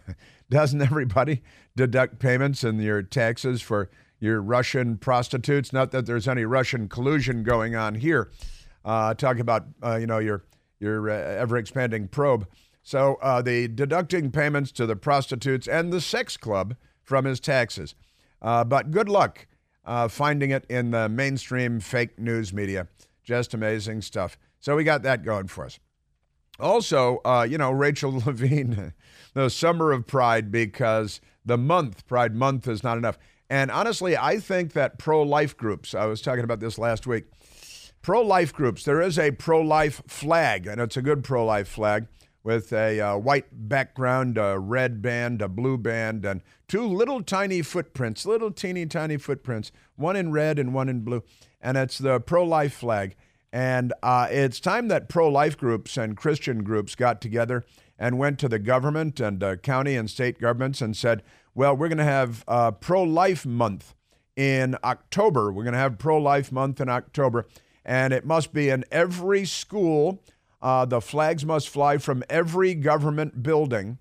doesn't 0.50 0.80
everybody 0.80 1.42
deduct 1.74 2.20
payments 2.20 2.64
in 2.64 2.80
your 2.80 3.02
taxes 3.02 3.60
for 3.60 3.90
your 4.20 4.40
Russian 4.40 4.96
prostitutes? 4.96 5.72
Not 5.72 5.90
that 5.90 6.06
there's 6.06 6.28
any 6.28 6.44
Russian 6.44 6.88
collusion 6.88 7.42
going 7.42 7.74
on 7.74 7.96
here. 7.96 8.30
Uh, 8.84 9.12
talk 9.12 9.40
about 9.40 9.66
uh, 9.82 9.96
you 9.96 10.06
know 10.06 10.18
your 10.18 10.44
your 10.78 11.10
uh, 11.10 11.14
ever 11.14 11.56
expanding 11.56 12.06
probe. 12.06 12.46
So 12.84 13.16
uh, 13.20 13.42
the 13.42 13.66
deducting 13.66 14.30
payments 14.30 14.70
to 14.72 14.86
the 14.86 14.94
prostitutes 14.94 15.66
and 15.66 15.92
the 15.92 16.00
sex 16.00 16.36
club 16.36 16.76
from 17.02 17.24
his 17.24 17.40
taxes. 17.40 17.96
Uh, 18.40 18.62
but 18.62 18.92
good 18.92 19.08
luck 19.08 19.48
uh, 19.84 20.06
finding 20.06 20.50
it 20.50 20.64
in 20.68 20.92
the 20.92 21.08
mainstream 21.08 21.80
fake 21.80 22.20
news 22.20 22.52
media. 22.52 22.86
Just 23.24 23.52
amazing 23.54 24.02
stuff. 24.02 24.38
So 24.60 24.76
we 24.76 24.84
got 24.84 25.02
that 25.02 25.24
going 25.24 25.48
for 25.48 25.64
us. 25.64 25.80
Also, 26.58 27.20
uh, 27.24 27.46
you 27.48 27.58
know, 27.58 27.70
Rachel 27.70 28.12
Levine, 28.26 28.92
the 29.34 29.48
summer 29.48 29.92
of 29.92 30.06
pride, 30.06 30.50
because 30.50 31.20
the 31.44 31.58
month, 31.58 32.06
Pride 32.06 32.34
Month, 32.34 32.66
is 32.68 32.82
not 32.82 32.98
enough. 32.98 33.18
And 33.48 33.70
honestly, 33.70 34.16
I 34.16 34.38
think 34.38 34.72
that 34.72 34.98
pro 34.98 35.22
life 35.22 35.56
groups, 35.56 35.94
I 35.94 36.06
was 36.06 36.20
talking 36.20 36.44
about 36.44 36.60
this 36.60 36.78
last 36.78 37.06
week, 37.06 37.26
pro 38.02 38.20
life 38.20 38.52
groups, 38.52 38.84
there 38.84 39.00
is 39.00 39.18
a 39.18 39.30
pro 39.30 39.60
life 39.60 40.02
flag, 40.06 40.66
and 40.66 40.80
it's 40.80 40.96
a 40.96 41.02
good 41.02 41.22
pro 41.22 41.44
life 41.44 41.68
flag 41.68 42.08
with 42.42 42.72
a 42.72 43.00
uh, 43.00 43.16
white 43.16 43.46
background, 43.68 44.38
a 44.38 44.58
red 44.58 45.02
band, 45.02 45.42
a 45.42 45.48
blue 45.48 45.76
band, 45.76 46.24
and 46.24 46.40
two 46.68 46.86
little 46.86 47.20
tiny 47.20 47.60
footprints, 47.60 48.24
little 48.24 48.52
teeny 48.52 48.86
tiny 48.86 49.16
footprints, 49.16 49.72
one 49.96 50.14
in 50.14 50.30
red 50.30 50.58
and 50.58 50.72
one 50.72 50.88
in 50.88 51.00
blue. 51.00 51.22
And 51.60 51.76
it's 51.76 51.98
the 51.98 52.20
pro 52.20 52.44
life 52.44 52.74
flag. 52.74 53.16
And 53.52 53.92
uh, 54.02 54.28
it's 54.30 54.60
time 54.60 54.88
that 54.88 55.08
pro 55.08 55.28
life 55.28 55.56
groups 55.56 55.96
and 55.96 56.16
Christian 56.16 56.62
groups 56.62 56.94
got 56.94 57.20
together 57.20 57.64
and 57.98 58.18
went 58.18 58.38
to 58.40 58.48
the 58.48 58.58
government 58.58 59.20
and 59.20 59.42
uh, 59.42 59.56
county 59.56 59.96
and 59.96 60.10
state 60.10 60.38
governments 60.38 60.82
and 60.82 60.96
said, 60.96 61.22
well, 61.54 61.74
we're 61.74 61.88
going 61.88 61.98
to 61.98 62.04
have 62.04 62.44
uh, 62.46 62.70
pro 62.72 63.02
life 63.02 63.46
month 63.46 63.94
in 64.36 64.76
October. 64.84 65.50
We're 65.50 65.64
going 65.64 65.72
to 65.72 65.78
have 65.78 65.98
pro 65.98 66.18
life 66.18 66.52
month 66.52 66.80
in 66.80 66.88
October. 66.88 67.46
And 67.84 68.12
it 68.12 68.26
must 68.26 68.52
be 68.52 68.68
in 68.68 68.84
every 68.90 69.44
school 69.46 70.22
uh, 70.62 70.84
the 70.84 71.00
flags 71.00 71.44
must 71.44 71.68
fly 71.68 71.98
from 71.98 72.24
every 72.28 72.74
government 72.74 73.42
building, 73.42 73.98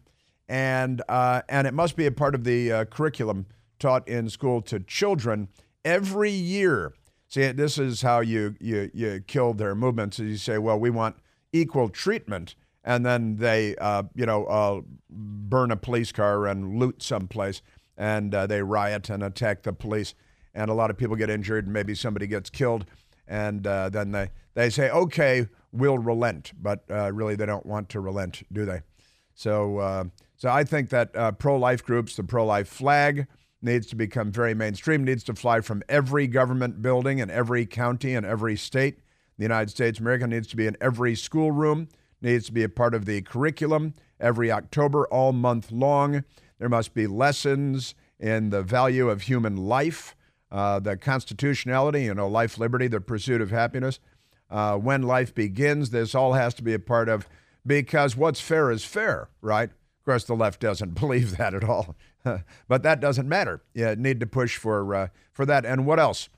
and 0.48 1.02
uh, 1.10 1.42
and 1.50 1.68
it 1.68 1.74
must 1.74 1.96
be 1.96 2.06
a 2.06 2.12
part 2.12 2.34
of 2.34 2.44
the 2.44 2.72
uh, 2.72 2.86
curriculum 2.86 3.46
taught 3.78 4.08
in 4.08 4.30
school 4.30 4.62
to 4.62 4.80
children 4.80 5.50
every 5.84 6.32
year. 6.32 6.94
See, 7.28 7.52
this 7.52 7.78
is 7.78 8.02
how 8.02 8.20
you 8.20 8.56
you 8.60 8.90
you 8.94 9.24
kill 9.26 9.54
their 9.54 9.76
movements. 9.76 10.20
You 10.20 10.38
say, 10.38 10.58
well, 10.58 10.80
we 10.80 10.90
want 10.90 11.18
equal 11.52 11.90
treatment, 11.90 12.56
and 12.84 13.06
then 13.06 13.38
they 13.38 13.76
uh, 13.78 14.04
you 14.14 14.26
know 14.26 14.46
uh, 14.46 14.82
burn 15.10 15.72
a 15.72 15.78
police 15.78 16.12
car 16.12 16.46
and 16.48 16.78
loot 16.78 17.02
someplace, 17.02 17.62
and 17.98 18.34
uh, 18.34 18.48
they 18.48 18.62
riot 18.62 19.10
and 19.10 19.24
attack 19.24 19.64
the 19.64 19.74
police, 19.74 20.14
and 20.54 20.70
a 20.70 20.74
lot 20.74 20.90
of 20.90 20.98
people 20.98 21.16
get 21.16 21.30
injured, 21.30 21.66
and 21.66 21.74
maybe 21.74 21.96
somebody 21.96 22.28
gets 22.28 22.50
killed, 22.50 22.86
and 23.28 23.64
then 23.64 24.12
they 24.12 24.30
they 24.54 24.70
say, 24.70 24.90
okay 24.90 25.48
we'll 25.76 25.98
relent, 25.98 26.54
but 26.62 26.84
uh, 26.90 27.12
really 27.12 27.36
they 27.36 27.46
don't 27.46 27.66
want 27.66 27.90
to 27.90 28.00
relent, 28.00 28.44
do 28.52 28.66
they? 28.66 28.82
So, 29.34 29.78
uh, 29.78 30.06
so 30.38 30.50
I 30.50 30.64
think 30.64 30.90
that 30.90 31.16
uh, 31.16 31.34
pro-life 31.34 31.84
groups, 31.84 32.16
the 32.16 32.24
pro-life 32.24 32.68
flag 32.68 33.28
needs 33.66 33.88
to 33.88 33.96
become 33.96 34.32
very 34.32 34.54
mainstream. 34.54 35.04
Needs 35.04 35.24
to 35.26 35.34
fly 35.34 35.62
from 35.62 35.84
every 35.90 36.28
government 36.28 36.82
building 36.82 37.20
in 37.20 37.30
every 37.30 37.66
county 37.66 38.16
and 38.16 38.26
every 38.26 38.56
state. 38.56 39.00
The 39.38 39.44
United 39.44 39.70
States 39.70 40.00
America 40.00 40.28
needs 40.28 40.48
to 40.48 40.56
be 40.56 40.68
in 40.68 40.78
every 40.80 41.16
schoolroom. 41.16 41.90
Needs 42.22 42.46
to 42.46 42.54
be 42.54 42.64
a 42.64 42.70
part 42.70 42.94
of 42.94 43.06
the 43.06 43.22
curriculum 43.22 43.96
every 44.20 44.52
October, 44.52 45.06
all 45.08 45.34
month 45.34 45.72
long. 45.72 46.24
There 46.60 46.70
must 46.70 46.94
be 46.94 47.08
lessons 47.08 47.96
in 48.20 48.50
the 48.50 48.64
value 48.64 49.10
of 49.10 49.24
human 49.24 49.58
life, 49.58 50.16
uh, 50.52 50.80
the 50.80 50.96
constitutionality, 50.96 52.04
you 52.04 52.14
know, 52.14 52.28
life, 52.28 52.58
liberty, 52.58 52.88
the 52.88 53.02
pursuit 53.02 53.42
of 53.42 53.52
happiness 53.52 54.00
uh, 54.50 54.78
when 54.78 55.04
life 55.04 55.34
begins. 55.36 55.90
This 55.90 56.16
all 56.16 56.34
has 56.34 56.54
to 56.56 56.64
be 56.64 56.74
a 56.74 56.80
part 56.80 57.10
of 57.10 57.28
because 57.66 58.16
what's 58.16 58.40
fair 58.40 58.72
is 58.72 58.86
fair, 58.86 59.30
right? 59.42 59.70
Of 59.70 60.06
course, 60.06 60.24
the 60.24 60.36
left 60.36 60.62
doesn't 60.62 60.94
believe 61.00 61.38
that 61.38 61.54
at 61.54 61.64
all, 61.64 61.96
but 62.68 62.84
that 62.84 63.00
doesn't 63.00 63.28
matter. 63.28 63.62
You 63.74 63.96
need 63.96 64.20
to 64.20 64.26
push 64.26 64.58
for 64.58 64.96
uh, 64.96 65.08
for 65.32 65.46
that. 65.46 65.66
And 65.66 65.86
what 65.86 66.00
else? 66.00 66.30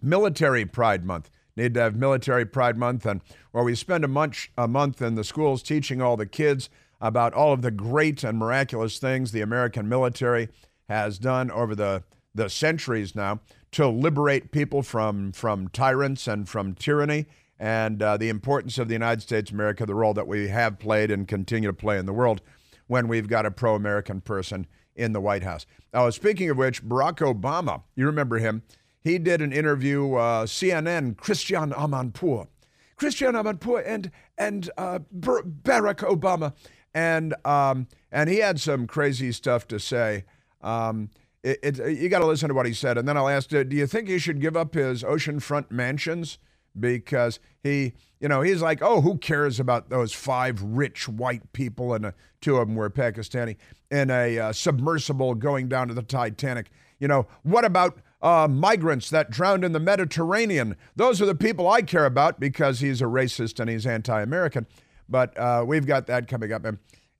Military 0.00 0.66
Pride 0.66 1.04
Month. 1.04 1.30
Need 1.56 1.74
to 1.74 1.80
have 1.80 1.96
Military 1.96 2.44
Pride 2.44 2.76
Month, 2.76 3.06
and 3.06 3.22
where 3.52 3.64
we 3.64 3.74
spend 3.74 4.04
a 4.04 4.08
month 4.08 4.48
a 4.58 4.68
month 4.68 5.00
in 5.00 5.14
the 5.14 5.24
schools 5.24 5.62
teaching 5.62 6.02
all 6.02 6.16
the 6.16 6.26
kids 6.26 6.68
about 7.00 7.34
all 7.34 7.52
of 7.52 7.62
the 7.62 7.70
great 7.70 8.24
and 8.24 8.38
miraculous 8.38 8.98
things 8.98 9.32
the 9.32 9.40
American 9.42 9.88
military 9.88 10.48
has 10.88 11.18
done 11.18 11.50
over 11.50 11.74
the 11.74 12.02
the 12.34 12.48
centuries 12.48 13.14
now 13.14 13.40
to 13.72 13.88
liberate 13.88 14.52
people 14.52 14.82
from, 14.82 15.32
from 15.32 15.68
tyrants 15.68 16.26
and 16.28 16.48
from 16.48 16.74
tyranny, 16.74 17.26
and 17.58 18.02
uh, 18.02 18.16
the 18.16 18.28
importance 18.28 18.78
of 18.78 18.88
the 18.88 18.94
United 18.94 19.22
States 19.22 19.50
America, 19.50 19.84
the 19.84 19.94
role 19.94 20.14
that 20.14 20.28
we 20.28 20.48
have 20.48 20.78
played 20.78 21.10
and 21.10 21.26
continue 21.26 21.68
to 21.68 21.74
play 21.74 21.98
in 21.98 22.06
the 22.06 22.12
world 22.12 22.40
when 22.86 23.08
we've 23.08 23.28
got 23.28 23.46
a 23.46 23.50
pro 23.50 23.74
American 23.74 24.20
person 24.20 24.66
in 24.96 25.12
the 25.12 25.20
White 25.20 25.42
House. 25.42 25.66
Now, 25.92 26.10
speaking 26.10 26.50
of 26.50 26.56
which, 26.56 26.82
Barack 26.82 27.18
Obama, 27.18 27.82
you 27.94 28.06
remember 28.06 28.38
him, 28.38 28.62
he 29.00 29.18
did 29.18 29.40
an 29.40 29.52
interview, 29.52 30.14
uh, 30.14 30.46
CNN, 30.46 31.16
Christiane 31.16 31.70
Amanpour. 31.70 32.48
Christiane 32.96 33.34
Amanpour 33.34 33.82
and, 33.86 34.10
and 34.36 34.70
uh, 34.76 34.98
Barack 35.16 35.98
Obama. 35.98 36.54
And, 36.94 37.34
um, 37.44 37.88
and 38.10 38.28
he 38.28 38.38
had 38.38 38.58
some 38.58 38.86
crazy 38.86 39.30
stuff 39.32 39.68
to 39.68 39.78
say. 39.78 40.24
Um, 40.62 41.10
it, 41.44 41.78
it, 41.78 41.98
you 41.98 42.08
got 42.08 42.18
to 42.18 42.26
listen 42.26 42.48
to 42.48 42.54
what 42.54 42.66
he 42.66 42.72
said. 42.72 42.98
And 42.98 43.06
then 43.06 43.16
I'll 43.16 43.28
ask, 43.28 43.50
do 43.50 43.64
you 43.70 43.86
think 43.86 44.08
he 44.08 44.18
should 44.18 44.40
give 44.40 44.56
up 44.56 44.74
his 44.74 45.04
oceanfront 45.04 45.70
mansions? 45.70 46.38
Because 46.78 47.38
he, 47.62 47.92
you 48.18 48.28
know, 48.28 48.42
he's 48.42 48.60
like, 48.60 48.82
oh, 48.82 49.00
who 49.00 49.18
cares 49.18 49.60
about 49.60 49.88
those 49.88 50.12
five 50.12 50.60
rich 50.60 51.08
white 51.08 51.52
people, 51.52 51.94
and 51.94 52.06
uh, 52.06 52.12
two 52.40 52.56
of 52.56 52.66
them 52.66 52.76
were 52.76 52.90
Pakistani, 52.90 53.56
in 53.90 54.10
a 54.10 54.38
uh, 54.38 54.52
submersible 54.52 55.34
going 55.34 55.68
down 55.68 55.88
to 55.88 55.94
the 55.94 56.02
Titanic? 56.02 56.70
You 56.98 57.08
know, 57.08 57.26
what 57.42 57.64
about 57.64 57.98
uh, 58.22 58.48
migrants 58.50 59.10
that 59.10 59.30
drowned 59.30 59.64
in 59.64 59.72
the 59.72 59.80
Mediterranean? 59.80 60.76
Those 60.96 61.20
are 61.20 61.26
the 61.26 61.34
people 61.34 61.68
I 61.68 61.82
care 61.82 62.06
about 62.06 62.40
because 62.40 62.80
he's 62.80 63.00
a 63.00 63.06
racist 63.06 63.60
and 63.60 63.68
he's 63.68 63.86
anti 63.86 64.20
American. 64.20 64.66
But 65.08 65.36
uh, 65.38 65.64
we've 65.66 65.86
got 65.86 66.06
that 66.06 66.28
coming 66.28 66.52
up. 66.52 66.66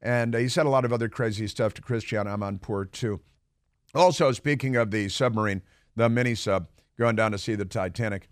And, 0.03 0.35
he 0.35 0.49
said 0.49 0.67
a 0.67 0.71
lot 0.71 0.85
of 0.85 0.93
other 0.93 1.09
crazy 1.09 1.47
stuff 1.47 1.75
to 1.75 1.83
Christiane 1.83 2.27
Amanpour, 2.27 2.91
too. 2.93 3.21
Also, 3.95 4.33
speaking 4.33 4.77
of 4.77 4.91
the 4.91 5.09
submarine, 5.09 5.63
the 5.95 6.09
mini 6.09 6.35
sub 6.35 6.69
going 6.99 7.17
down 7.17 7.33
to 7.33 7.39
see 7.39 7.55
the 7.55 7.65
Titanic, 7.65 8.29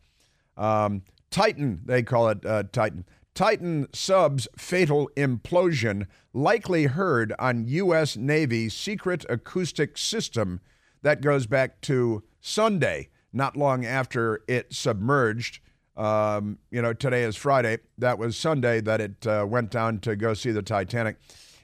um, 0.56 1.02
Titan, 1.30 1.80
they 1.84 2.02
call 2.02 2.28
it 2.28 2.44
uh, 2.46 2.62
Titan. 2.70 3.04
Titan 3.34 3.88
sub's 3.92 4.46
fatal 4.56 5.10
implosion 5.16 6.06
likely 6.32 6.84
heard 6.84 7.32
on 7.38 7.66
U.S. 7.66 8.16
Navy 8.16 8.68
secret 8.68 9.24
acoustic 9.28 9.98
system 9.98 10.60
that 11.02 11.20
goes 11.20 11.46
back 11.46 11.80
to 11.82 12.22
Sunday, 12.40 13.08
not 13.32 13.56
long 13.56 13.84
after 13.84 14.42
it 14.46 14.72
submerged. 14.72 15.60
Um, 15.96 16.58
you 16.70 16.80
know, 16.80 16.92
today 16.92 17.24
is 17.24 17.36
Friday. 17.36 17.78
That 17.98 18.18
was 18.18 18.36
Sunday 18.36 18.80
that 18.82 19.00
it 19.00 19.26
uh, 19.26 19.46
went 19.48 19.70
down 19.70 19.98
to 20.00 20.16
go 20.16 20.34
see 20.34 20.50
the 20.50 20.62
Titanic. 20.62 21.16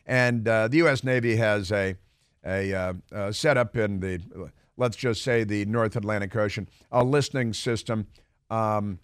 And 0.07 0.47
uh, 0.47 0.69
the 0.69 0.79
U.S. 0.79 1.05
Navy 1.05 1.37
has 1.37 1.71
a 1.71 1.97
a 2.45 2.73
uh, 3.13 3.33
setup 3.33 3.77
in 3.77 4.01
the, 4.01 4.19
let's 4.77 4.97
just 4.97 5.23
say, 5.23 5.45
the 5.45 5.67
North 5.67 5.95
Atlantic 5.95 6.35
Ocean, 6.35 6.69
a 6.91 7.05
listening 7.05 7.53
system, 7.53 8.07
um, 8.49 8.99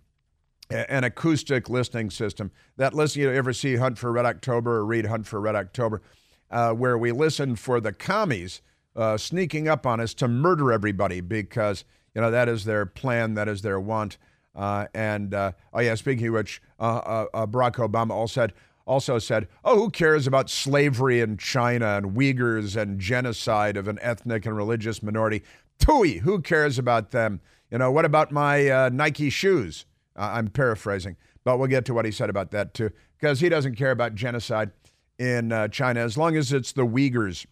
an 0.71 1.05
acoustic 1.05 1.69
listening 1.69 2.11
system. 2.11 2.51
That 2.77 2.95
listen, 2.95 3.23
you 3.23 3.31
ever 3.31 3.53
see 3.53 3.77
Hunt 3.77 3.99
for 3.99 4.13
Red 4.13 4.27
October 4.27 4.77
or 4.77 4.87
read 4.87 5.07
Hunt 5.07 5.27
for 5.27 5.41
Red 5.41 5.55
October, 5.55 6.03
uh, 6.51 6.73
where 6.73 6.99
we 6.99 7.13
listen 7.13 7.57
for 7.57 7.81
the 7.81 7.93
commies 7.93 8.63
uh, 8.95 9.17
sneaking 9.17 9.69
up 9.69 9.87
on 9.87 10.01
us 10.01 10.15
to 10.15 10.29
murder 10.29 10.73
everybody 10.73 11.21
because 11.21 11.85
you 12.15 12.21
know 12.21 12.31
that 12.31 12.49
is 12.49 12.65
their 12.65 12.87
plan, 12.87 13.35
that 13.35 13.49
is 13.49 13.63
their 13.63 13.81
want. 13.81 14.19
Uh, 14.55 14.87
and 14.95 15.35
uh, 15.35 15.53
oh 15.75 15.81
yeah, 15.81 15.95
speaking 15.95 16.29
of 16.29 16.35
which, 16.35 16.63
Barack 16.81 17.75
Obama 17.75 18.13
also 18.13 18.41
said 18.41 18.53
also 18.87 19.19
said, 19.19 19.49
Oh, 19.65 19.77
who 19.77 19.91
cares 19.91 20.27
about 20.27 20.49
slavery 20.49 21.21
in 21.21 21.37
China 21.37 21.97
and 21.97 22.15
Uyghurs 22.17 22.81
and 22.81 23.01
genocide 23.01 23.77
of 23.77 23.89
an 23.89 23.99
ethnic 24.01 24.47
and 24.47 24.57
religious 24.57 25.03
minority? 25.03 25.43
Tui, 25.79 26.19
who 26.19 26.41
cares 26.41 26.79
about 26.79 27.11
them? 27.11 27.41
You 27.71 27.79
know, 27.79 27.91
what 27.91 28.05
about 28.05 28.31
my 28.31 28.69
uh, 28.69 28.89
Nike 28.91 29.29
shoes? 29.29 29.85
I'm 30.17 30.49
paraphrasing, 30.49 31.17
but 31.45 31.59
we'll 31.59 31.69
get 31.69 31.85
to 31.87 31.95
what 31.95 32.05
he 32.05 32.11
said 32.11 32.31
about 32.31 32.51
that 32.53 32.75
too, 32.75 32.91
because 33.19 33.41
he 33.41 33.49
doesn't 33.49 33.77
care 33.77 33.91
about 33.91 34.15
genocide 34.15 34.71
in 35.19 35.53
uh, 35.53 35.69
China 35.69 36.01
as 36.01 36.17
long 36.17 36.37
as 36.37 36.53
it's 36.53 36.73
the 36.73 36.87
Uyghurs. 36.87 37.47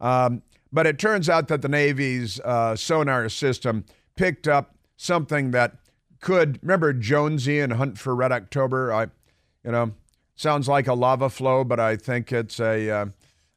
Um, 0.00 0.42
but 0.72 0.86
it 0.86 0.98
turns 0.98 1.28
out 1.28 1.48
that 1.48 1.62
the 1.62 1.68
Navy's 1.68 2.40
uh, 2.40 2.76
sonar 2.76 3.28
system 3.28 3.84
picked 4.16 4.46
up 4.46 4.76
something 4.96 5.50
that 5.50 5.76
could 6.20 6.58
remember 6.62 6.92
Jonesy 6.92 7.60
and 7.60 7.72
Hunt 7.72 7.98
for 7.98 8.14
Red 8.14 8.32
October. 8.32 8.92
I, 8.92 9.04
you 9.64 9.72
know, 9.72 9.92
sounds 10.36 10.68
like 10.68 10.86
a 10.86 10.94
lava 10.94 11.30
flow, 11.30 11.64
but 11.64 11.80
I 11.80 11.96
think 11.96 12.32
it's 12.32 12.60
a, 12.60 12.90
uh, 12.90 13.06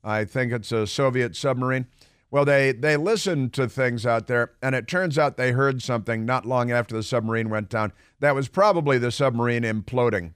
I 0.04 0.26
think 0.26 0.52
it's 0.52 0.72
a 0.72 0.88
Soviet 0.88 1.36
submarine. 1.36 1.88
Well, 2.32 2.46
they 2.46 2.72
they 2.72 2.98
listened 2.98 3.54
to 3.54 3.70
things 3.70 4.08
out 4.08 4.26
there, 4.26 4.54
and 4.60 4.74
it 4.74 4.88
turns 4.88 5.20
out 5.20 5.38
they 5.38 5.52
heard 5.52 5.84
something 5.84 6.26
not 6.26 6.48
long 6.48 6.72
after 6.72 6.96
the 6.96 7.04
submarine 7.04 7.50
went 7.50 7.70
down. 7.70 7.94
That 8.24 8.36
was 8.36 8.48
probably 8.48 8.98
the 8.98 9.12
submarine 9.12 9.63
imploding. 9.63 10.32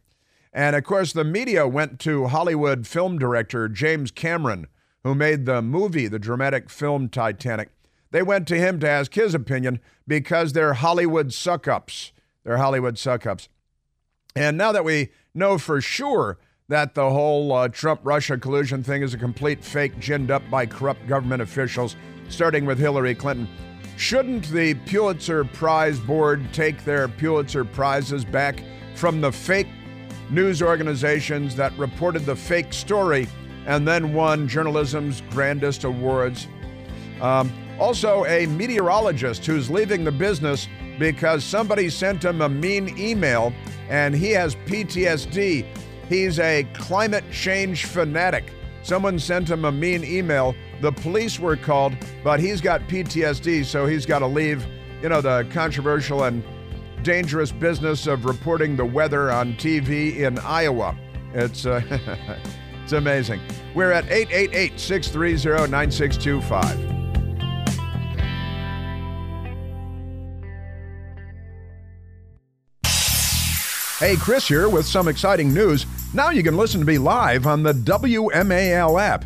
And 0.51 0.75
of 0.75 0.83
course, 0.83 1.13
the 1.13 1.23
media 1.23 1.69
went 1.69 2.01
to 2.01 2.27
Hollywood 2.27 2.85
film 2.85 3.17
director 3.17 3.69
James 3.69 4.11
Cameron, 4.11 4.67
who 5.05 5.15
made 5.15 5.45
the 5.45 5.61
movie, 5.61 6.09
the 6.09 6.19
dramatic 6.19 6.69
film 6.69 7.07
Titanic. 7.07 7.69
They 8.11 8.21
went 8.21 8.45
to 8.49 8.57
him 8.57 8.81
to 8.81 8.89
ask 8.89 9.13
his 9.13 9.33
opinion 9.33 9.79
because 10.05 10.51
they're 10.51 10.73
Hollywood 10.73 11.31
suck 11.31 11.65
ups. 11.65 12.11
They're 12.43 12.57
Hollywood 12.57 12.97
suck 12.97 13.25
ups. 13.25 13.47
And 14.35 14.57
now 14.57 14.73
that 14.73 14.83
we 14.83 15.11
know 15.33 15.57
for 15.57 15.79
sure 15.79 16.39
that 16.67 16.93
the 16.93 17.09
whole 17.09 17.53
uh, 17.53 17.69
Trump 17.69 18.01
Russia 18.03 18.37
collusion 18.37 18.83
thing 18.83 19.01
is 19.01 19.13
a 19.13 19.17
complete 19.17 19.63
fake 19.63 19.97
ginned 20.01 20.29
up 20.29 20.43
by 20.49 20.65
corrupt 20.65 21.07
government 21.07 21.41
officials, 21.41 21.95
starting 22.27 22.65
with 22.65 22.79
Hillary 22.79 23.15
Clinton. 23.15 23.47
Shouldn't 23.97 24.47
the 24.49 24.75
Pulitzer 24.85 25.43
Prize 25.43 25.99
Board 25.99 26.53
take 26.53 26.85
their 26.85 27.09
Pulitzer 27.09 27.65
Prizes 27.65 28.23
back 28.23 28.63
from 28.95 29.19
the 29.19 29.31
fake 29.31 29.67
news 30.29 30.61
organizations 30.61 31.55
that 31.57 31.77
reported 31.77 32.25
the 32.25 32.35
fake 32.35 32.71
story 32.71 33.27
and 33.65 33.85
then 33.85 34.13
won 34.13 34.47
journalism's 34.47 35.21
grandest 35.29 35.83
awards? 35.83 36.47
Um, 37.21 37.51
also, 37.79 38.25
a 38.25 38.45
meteorologist 38.45 39.45
who's 39.45 39.69
leaving 39.69 40.03
the 40.05 40.11
business 40.11 40.69
because 40.97 41.43
somebody 41.43 41.89
sent 41.89 42.23
him 42.23 42.41
a 42.41 42.49
mean 42.49 42.97
email 42.97 43.51
and 43.89 44.15
he 44.15 44.31
has 44.31 44.55
PTSD 44.55 45.65
He's 46.09 46.39
a 46.39 46.63
climate 46.73 47.25
change 47.31 47.85
fanatic. 47.85 48.53
Someone 48.81 49.19
sent 49.19 49.49
him 49.49 49.65
a 49.65 49.71
mean 49.71 50.03
email. 50.05 50.55
The 50.81 50.91
police 50.91 51.39
were 51.39 51.55
called, 51.55 51.95
but 52.23 52.39
he's 52.39 52.61
got 52.61 52.81
PTSD, 52.81 53.65
so 53.65 53.87
he's 53.87 54.05
got 54.05 54.19
to 54.19 54.27
leave, 54.27 54.63
you 55.01 55.09
know, 55.09 55.21
the 55.21 55.47
controversial 55.51 56.25
and 56.25 56.43
dangerous 57.03 57.51
business 57.51 58.05
of 58.05 58.25
reporting 58.25 58.75
the 58.75 58.85
weather 58.85 59.31
on 59.31 59.55
TV 59.55 60.17
in 60.17 60.37
Iowa. 60.39 60.95
It's 61.33 61.65
uh, 61.65 61.81
it's 62.83 62.93
amazing. 62.93 63.41
We're 63.73 63.91
at 63.91 64.05
888-630-9625. 64.05 66.93
Hey, 73.99 74.15
Chris 74.15 74.47
here 74.47 74.69
with 74.69 74.85
some 74.85 75.07
exciting 75.07 75.51
news. 75.51 75.87
Now 76.13 76.29
you 76.29 76.43
can 76.43 76.55
listen 76.55 76.79
to 76.79 76.85
me 76.85 76.99
live 76.99 77.47
on 77.47 77.63
the 77.63 77.73
WMAL 77.73 79.01
app. 79.01 79.25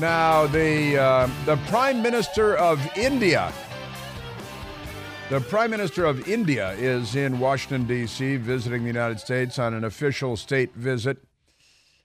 Now, 0.00 0.46
the, 0.46 0.96
uh, 0.96 1.28
the 1.44 1.58
Prime 1.68 2.00
Minister 2.00 2.56
of 2.56 2.80
India. 2.96 3.52
The 5.28 5.42
Prime 5.42 5.70
Minister 5.70 6.06
of 6.06 6.26
India 6.26 6.70
is 6.78 7.14
in 7.14 7.38
Washington, 7.38 7.86
D.C., 7.86 8.36
visiting 8.38 8.80
the 8.80 8.86
United 8.86 9.20
States 9.20 9.58
on 9.58 9.74
an 9.74 9.84
official 9.84 10.38
state 10.38 10.74
visit. 10.74 11.18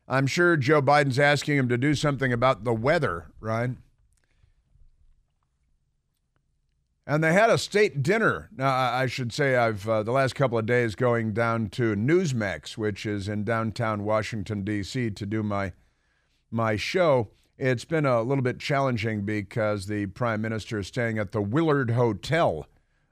I'm 0.09 0.27
sure 0.27 0.57
Joe 0.57 0.81
Biden's 0.81 1.17
asking 1.17 1.55
him 1.57 1.69
to 1.69 1.77
do 1.77 1.95
something 1.95 2.33
about 2.33 2.65
the 2.65 2.73
weather, 2.73 3.27
right? 3.39 3.71
And 7.07 7.23
they 7.23 7.31
had 7.31 7.49
a 7.49 7.57
state 7.57 8.03
dinner. 8.03 8.49
Now, 8.57 8.73
I 8.75 9.05
should 9.05 9.31
say 9.31 9.55
I've 9.55 9.87
uh, 9.87 10.03
the 10.03 10.11
last 10.11 10.35
couple 10.35 10.57
of 10.57 10.65
days 10.65 10.95
going 10.95 11.31
down 11.31 11.69
to 11.69 11.95
Newsmax, 11.95 12.77
which 12.77 13.05
is 13.05 13.29
in 13.29 13.45
downtown 13.45 14.03
Washington 14.03 14.65
D.C., 14.65 15.11
to 15.11 15.25
do 15.25 15.41
my 15.41 15.71
my 16.51 16.75
show. 16.75 17.29
It's 17.57 17.85
been 17.85 18.05
a 18.05 18.21
little 18.21 18.41
bit 18.41 18.59
challenging 18.59 19.21
because 19.21 19.85
the 19.85 20.07
prime 20.07 20.41
minister 20.41 20.79
is 20.79 20.87
staying 20.87 21.19
at 21.19 21.31
the 21.31 21.41
Willard 21.41 21.91
Hotel 21.91 22.67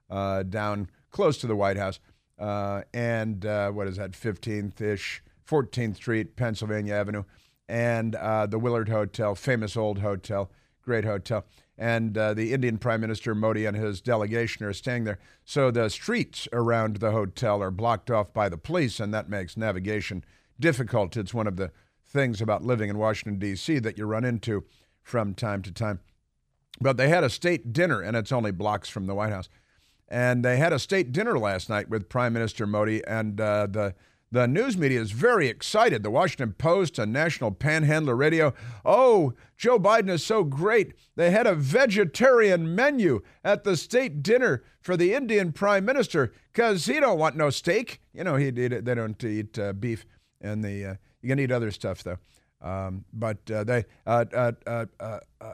uh, 0.09 0.43
down 0.43 0.89
close 1.11 1.37
to 1.37 1.47
the 1.47 1.55
White 1.55 1.77
House, 1.77 2.01
uh, 2.37 2.81
and 2.93 3.45
uh, 3.45 3.71
what 3.71 3.87
is 3.87 3.95
that, 3.95 4.11
15th 4.11 4.81
ish, 4.81 5.23
14th 5.47 5.95
Street, 5.95 6.35
Pennsylvania 6.35 6.93
Avenue, 6.93 7.23
and 7.69 8.15
uh, 8.15 8.45
the 8.45 8.59
Willard 8.59 8.89
Hotel, 8.89 9.33
famous 9.33 9.77
old 9.77 9.99
hotel, 9.99 10.51
great 10.81 11.05
hotel. 11.05 11.45
And 11.77 12.17
uh, 12.17 12.33
the 12.33 12.53
Indian 12.53 12.77
Prime 12.77 12.99
Minister 12.99 13.33
Modi 13.33 13.65
and 13.65 13.77
his 13.77 14.01
delegation 14.01 14.65
are 14.65 14.73
staying 14.73 15.05
there. 15.05 15.19
So 15.45 15.71
the 15.71 15.89
streets 15.89 16.49
around 16.51 16.97
the 16.97 17.11
hotel 17.11 17.63
are 17.63 17.71
blocked 17.71 18.11
off 18.11 18.33
by 18.33 18.49
the 18.49 18.57
police, 18.57 18.99
and 18.99 19.13
that 19.13 19.29
makes 19.29 19.55
navigation 19.55 20.25
difficult. 20.59 21.15
It's 21.15 21.33
one 21.33 21.47
of 21.47 21.55
the 21.55 21.71
things 22.13 22.41
about 22.41 22.63
living 22.63 22.89
in 22.89 22.97
Washington, 22.97 23.39
D.C. 23.39 23.79
that 23.79 23.97
you 23.97 24.05
run 24.05 24.23
into 24.23 24.63
from 25.01 25.33
time 25.33 25.61
to 25.63 25.71
time. 25.71 25.99
But 26.79 26.97
they 26.97 27.09
had 27.09 27.23
a 27.23 27.29
state 27.29 27.73
dinner, 27.73 28.01
and 28.01 28.15
it's 28.15 28.31
only 28.31 28.51
blocks 28.51 28.89
from 28.89 29.07
the 29.07 29.15
White 29.15 29.31
House. 29.31 29.49
And 30.07 30.45
they 30.45 30.57
had 30.57 30.73
a 30.73 30.79
state 30.79 31.11
dinner 31.11 31.37
last 31.37 31.69
night 31.69 31.89
with 31.89 32.09
Prime 32.09 32.33
Minister 32.33 32.67
Modi, 32.67 33.03
and 33.05 33.39
uh, 33.41 33.67
the 33.69 33.95
the 34.31 34.47
news 34.47 34.75
media 34.75 34.99
is 34.99 35.11
very 35.11 35.47
excited. 35.47 36.01
The 36.01 36.09
Washington 36.09 36.53
Post 36.53 36.97
and 36.97 37.13
National 37.13 37.51
Panhandler 37.51 38.15
Radio. 38.15 38.55
Oh, 38.83 39.33
Joe 39.57 39.77
Biden 39.77 40.09
is 40.09 40.25
so 40.25 40.43
great. 40.43 40.95
They 41.15 41.29
had 41.29 41.45
a 41.45 41.53
vegetarian 41.53 42.73
menu 42.73 43.21
at 43.43 43.63
the 43.63 43.77
state 43.77 44.23
dinner 44.23 44.63
for 44.81 44.97
the 44.97 45.13
Indian 45.13 45.51
Prime 45.51 45.85
Minister 45.85 46.33
because 46.51 46.87
he 46.87 46.99
don't 46.99 47.19
want 47.19 47.35
no 47.35 47.51
steak. 47.51 48.01
You 48.11 48.23
know, 48.23 48.35
he, 48.35 48.45
he 48.45 48.67
they 48.69 48.95
don't 48.95 49.23
eat 49.23 49.59
uh, 49.59 49.71
beef, 49.71 50.03
and 50.41 50.63
the 50.63 50.85
uh, 50.85 50.95
you 51.23 51.29
can 51.29 51.39
eat 51.39 51.51
other 51.51 51.71
stuff 51.71 52.03
though. 52.03 52.17
Um, 52.63 53.03
but 53.11 53.49
uh, 53.51 53.63
they 53.63 53.85
uh 54.05 54.25
uh, 54.33 54.51
uh, 54.65 54.85
uh, 54.99 55.19
uh, 55.41 55.53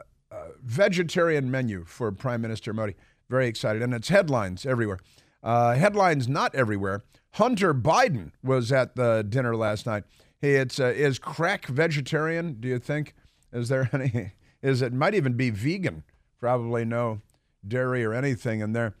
vegetarian 0.62 1.50
menu 1.50 1.84
for 1.84 2.12
Prime 2.12 2.40
Minister 2.40 2.72
Modi. 2.72 2.94
Very 3.28 3.48
excited, 3.48 3.82
and 3.82 3.94
it's 3.94 4.08
headlines 4.08 4.66
everywhere. 4.66 4.98
headlines 5.42 6.28
not 6.28 6.54
everywhere. 6.54 7.02
Hunter 7.34 7.72
Biden 7.72 8.32
was 8.42 8.72
at 8.72 8.96
the 8.96 9.24
dinner 9.28 9.56
last 9.56 9.86
night. 9.86 10.04
It's 10.40 10.78
is 10.78 11.18
crack 11.18 11.66
vegetarian? 11.66 12.54
Do 12.60 12.68
you 12.68 12.78
think? 12.78 13.14
Is 13.52 13.68
there 13.68 13.88
any? 13.92 14.32
Is 14.62 14.82
it 14.82 14.92
might 14.92 15.14
even 15.14 15.34
be 15.34 15.48
vegan? 15.50 16.02
Probably 16.38 16.84
no 16.84 17.22
dairy 17.66 18.04
or 18.04 18.12
anything 18.12 18.60
in 18.60 18.72
there. 18.72 18.94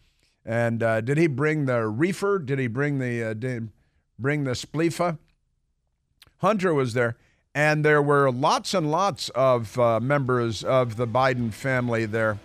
And 0.44 0.80
did 0.80 1.18
he 1.18 1.26
bring 1.26 1.66
the 1.66 1.86
reefer? 1.86 2.38
Did 2.38 2.58
he 2.58 2.66
bring 2.66 2.98
the 2.98 3.34
did 3.34 3.70
bring 4.18 4.44
the 4.44 4.52
splifa? 4.52 5.18
Hunter 6.40 6.72
was 6.72 6.94
there, 6.94 7.16
and 7.54 7.84
there 7.84 8.00
were 8.00 8.30
lots 8.30 8.72
and 8.72 8.90
lots 8.90 9.28
of 9.30 9.78
uh, 9.78 10.00
members 10.00 10.64
of 10.64 10.96
the 10.96 11.06
Biden 11.06 11.52
family 11.52 12.06
there. 12.06 12.38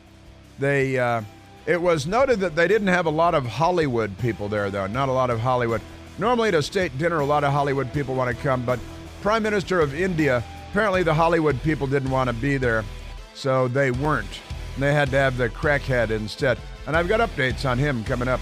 They, 0.59 0.99
uh, 0.99 1.21
it 1.65 1.81
was 1.81 2.05
noted 2.05 2.39
that 2.41 2.55
they 2.55 2.67
didn't 2.67 2.89
have 2.89 3.05
a 3.05 3.11
lot 3.11 3.33
of 3.35 3.45
Hollywood 3.45 4.17
people 4.17 4.49
there, 4.49 4.69
though. 4.69 4.87
Not 4.87 5.07
a 5.07 5.13
lot 5.13 5.29
of 5.29 5.39
Hollywood. 5.39 5.81
Normally, 6.17 6.49
at 6.49 6.55
a 6.55 6.63
state 6.63 6.97
dinner, 6.97 7.19
a 7.19 7.25
lot 7.25 7.43
of 7.43 7.53
Hollywood 7.53 7.91
people 7.93 8.15
want 8.15 8.35
to 8.35 8.43
come, 8.43 8.65
but 8.65 8.79
Prime 9.21 9.43
Minister 9.43 9.79
of 9.79 9.95
India, 9.95 10.43
apparently 10.69 11.03
the 11.03 11.13
Hollywood 11.13 11.61
people 11.63 11.87
didn't 11.87 12.11
want 12.11 12.29
to 12.29 12.35
be 12.35 12.57
there, 12.57 12.83
so 13.33 13.69
they 13.69 13.91
weren't. 13.91 14.41
They 14.77 14.93
had 14.93 15.09
to 15.11 15.17
have 15.17 15.37
the 15.37 15.49
crackhead 15.49 16.09
instead. 16.09 16.57
And 16.85 16.97
I've 16.97 17.07
got 17.07 17.21
updates 17.21 17.69
on 17.69 17.77
him 17.77 18.03
coming 18.03 18.27
up. 18.27 18.41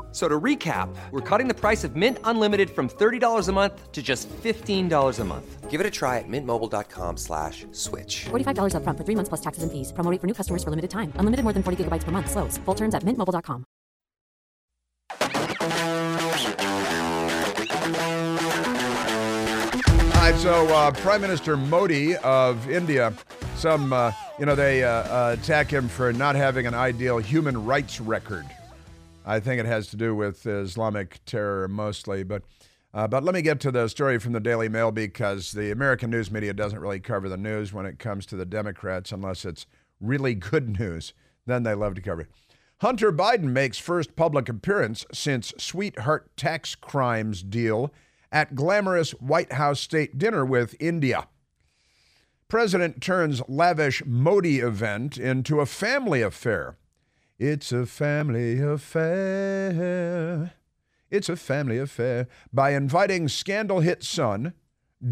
F- 0.11 0.15
So 0.15 0.27
to 0.27 0.39
recap, 0.39 0.93
we're 1.11 1.21
cutting 1.21 1.47
the 1.47 1.53
price 1.53 1.83
of 1.85 1.95
Mint 1.95 2.17
Unlimited 2.25 2.69
from 2.69 2.89
$30 2.89 3.47
a 3.47 3.51
month 3.53 3.91
to 3.93 4.01
just 4.03 4.27
$15 4.43 5.19
a 5.19 5.23
month. 5.23 5.69
Give 5.71 5.79
it 5.79 5.87
a 5.87 5.89
try 5.89 6.17
at 6.19 6.27
mintmobile.com 6.27 7.15
slash 7.15 7.65
switch. 7.71 8.25
$45 8.25 8.73
upfront 8.75 8.97
for 8.97 9.05
three 9.05 9.15
months 9.15 9.29
plus 9.29 9.39
taxes 9.41 9.63
and 9.63 9.71
fees. 9.71 9.93
Promo 9.93 10.11
rate 10.11 10.19
for 10.19 10.27
new 10.27 10.33
customers 10.33 10.65
for 10.65 10.69
limited 10.69 10.91
time. 10.91 11.13
Unlimited 11.15 11.45
more 11.45 11.53
than 11.53 11.63
40 11.63 11.85
gigabytes 11.85 12.03
per 12.03 12.11
month. 12.11 12.29
Slows. 12.29 12.57
Full 12.65 12.75
terms 12.75 12.93
at 12.93 13.03
mintmobile.com. 13.03 13.63
All 18.93 20.27
right, 20.27 20.35
so 20.37 20.67
uh, 20.67 20.91
Prime 20.91 21.21
Minister 21.21 21.57
Modi 21.57 22.15
of 22.17 22.69
India, 22.69 23.13
some, 23.55 23.91
uh, 23.91 24.11
you 24.39 24.45
know, 24.45 24.55
they 24.55 24.83
uh, 24.83 24.89
uh, 24.89 25.35
attack 25.39 25.69
him 25.71 25.87
for 25.87 26.13
not 26.13 26.35
having 26.35 26.67
an 26.67 26.73
ideal 26.73 27.17
human 27.17 27.65
rights 27.65 27.99
record. 27.99 28.45
I 29.25 29.39
think 29.39 29.59
it 29.59 29.65
has 29.65 29.87
to 29.87 29.97
do 29.97 30.15
with 30.15 30.45
Islamic 30.45 31.19
terror 31.25 31.67
mostly, 31.67 32.23
but. 32.23 32.43
Uh, 32.93 33.07
but 33.07 33.23
let 33.23 33.33
me 33.33 33.41
get 33.41 33.61
to 33.61 33.71
the 33.71 33.87
story 33.87 34.19
from 34.19 34.33
the 34.33 34.39
Daily 34.41 34.67
Mail 34.67 34.91
because 34.91 35.53
the 35.53 35.71
American 35.71 36.09
news 36.09 36.29
media 36.29 36.51
doesn't 36.53 36.79
really 36.79 36.99
cover 36.99 37.29
the 37.29 37.37
news 37.37 37.71
when 37.71 37.85
it 37.85 37.99
comes 37.99 38.25
to 38.25 38.35
the 38.35 38.45
Democrats 38.45 39.13
unless 39.13 39.45
it's 39.45 39.65
really 40.01 40.35
good 40.35 40.77
news. 40.77 41.13
Then 41.45 41.63
they 41.63 41.73
love 41.73 41.95
to 41.95 42.01
cover 42.01 42.19
it. 42.19 42.27
Hunter 42.81 43.13
Biden 43.13 43.43
makes 43.43 43.77
first 43.77 44.15
public 44.15 44.49
appearance 44.49 45.05
since 45.13 45.53
sweetheart 45.57 46.35
tax 46.35 46.75
crimes 46.75 47.43
deal 47.43 47.93
at 48.31 48.55
glamorous 48.55 49.11
White 49.11 49.53
House 49.53 49.79
state 49.79 50.17
dinner 50.17 50.43
with 50.43 50.75
India. 50.79 51.27
President 52.47 52.99
turns 53.01 53.41
lavish 53.47 54.03
Modi 54.05 54.59
event 54.59 55.17
into 55.17 55.59
a 55.59 55.65
family 55.65 56.21
affair. 56.21 56.75
It's 57.41 57.71
a 57.71 57.87
family 57.87 58.61
affair. 58.61 60.53
It's 61.09 61.27
a 61.27 61.35
family 61.35 61.79
affair 61.79 62.27
by 62.53 62.75
inviting 62.75 63.27
scandal 63.29 63.79
hit 63.79 64.03
son, 64.03 64.53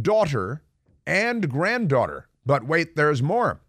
daughter, 0.03 0.61
and 1.07 1.49
granddaughter. 1.49 2.27
But 2.45 2.67
wait, 2.67 2.95
there's 2.95 3.23
more. 3.23 3.61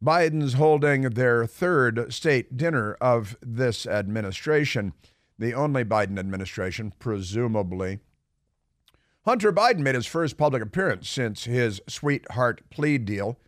Biden's 0.00 0.52
holding 0.52 1.10
their 1.10 1.44
third 1.44 2.12
state 2.14 2.56
dinner 2.56 2.96
of 3.00 3.36
this 3.42 3.84
administration, 3.84 4.92
the 5.36 5.52
only 5.52 5.82
Biden 5.84 6.20
administration, 6.20 6.92
presumably. 7.00 7.98
Hunter 9.24 9.52
Biden 9.52 9.80
made 9.80 9.96
his 9.96 10.06
first 10.06 10.36
public 10.36 10.62
appearance 10.62 11.08
since 11.08 11.46
his 11.46 11.80
sweetheart 11.88 12.62
plea 12.70 12.98
deal 12.98 13.40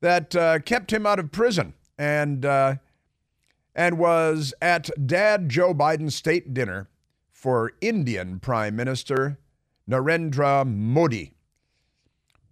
that 0.00 0.34
uh, 0.34 0.60
kept 0.60 0.90
him 0.94 1.04
out 1.04 1.18
of 1.18 1.30
prison 1.30 1.74
and 1.98 2.46
uh, 2.46 2.76
and 3.74 3.98
was 3.98 4.54
at 4.60 4.90
Dad 5.06 5.48
Joe 5.48 5.74
Biden's 5.74 6.14
state 6.14 6.52
dinner 6.52 6.88
for 7.30 7.72
Indian 7.80 8.38
Prime 8.38 8.76
Minister 8.76 9.38
Narendra 9.88 10.66
Modi. 10.66 11.34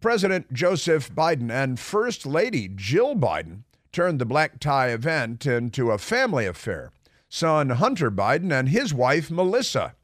President 0.00 0.52
Joseph 0.52 1.14
Biden 1.14 1.50
and 1.50 1.78
First 1.78 2.24
Lady 2.24 2.68
Jill 2.74 3.14
Biden 3.14 3.64
turned 3.92 4.18
the 4.18 4.24
black 4.24 4.58
tie 4.58 4.88
event 4.88 5.46
into 5.46 5.90
a 5.90 5.98
family 5.98 6.46
affair. 6.46 6.90
Son 7.28 7.70
Hunter 7.70 8.10
Biden 8.10 8.52
and 8.52 8.70
his 8.70 8.94
wife 8.94 9.30
Melissa. 9.30 9.94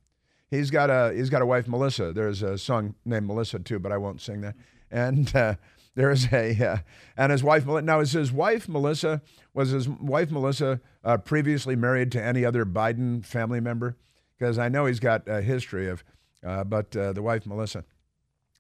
He's 0.51 0.71
got 0.71 0.91
a 0.91 1.13
he's 1.15 1.31
got 1.31 1.43
a 1.43 1.47
wife 1.47 1.67
Melissa. 1.67 2.13
There's 2.13 2.43
a 2.43 2.57
song 2.57 2.95
named 3.05 3.27
Melissa 3.27 3.59
too, 3.59 3.79
but 3.79 3.91
I 3.91 3.97
won't 3.97 4.21
sing 4.21 4.43
that. 4.43 4.55
And 4.91 5.35
uh, 5.35 5.55
there's 5.97 6.33
a 6.33 6.65
uh, 6.65 6.77
and 7.17 7.33
his 7.33 7.43
wife. 7.43 7.67
Now 7.67 7.99
is 7.99 8.13
his 8.13 8.31
wife 8.31 8.69
Melissa 8.69 9.23
was 9.53 9.71
his 9.71 9.89
wife 9.89 10.31
Melissa 10.31 10.81
uh, 11.03 11.17
previously 11.17 11.75
married 11.75 12.13
to 12.13 12.23
any 12.23 12.45
other 12.45 12.65
Biden 12.65 13.25
family 13.25 13.59
member? 13.59 13.97
Because 14.39 14.59
I 14.59 14.69
know 14.69 14.87
he's 14.87 15.01
got 15.01 15.27
a 15.27 15.41
history 15.41 15.89
of, 15.89 16.05
uh, 16.47 16.63
but 16.63 16.95
uh, 16.95 17.13
the 17.13 17.23
wife 17.23 17.47
Melissa 17.47 17.85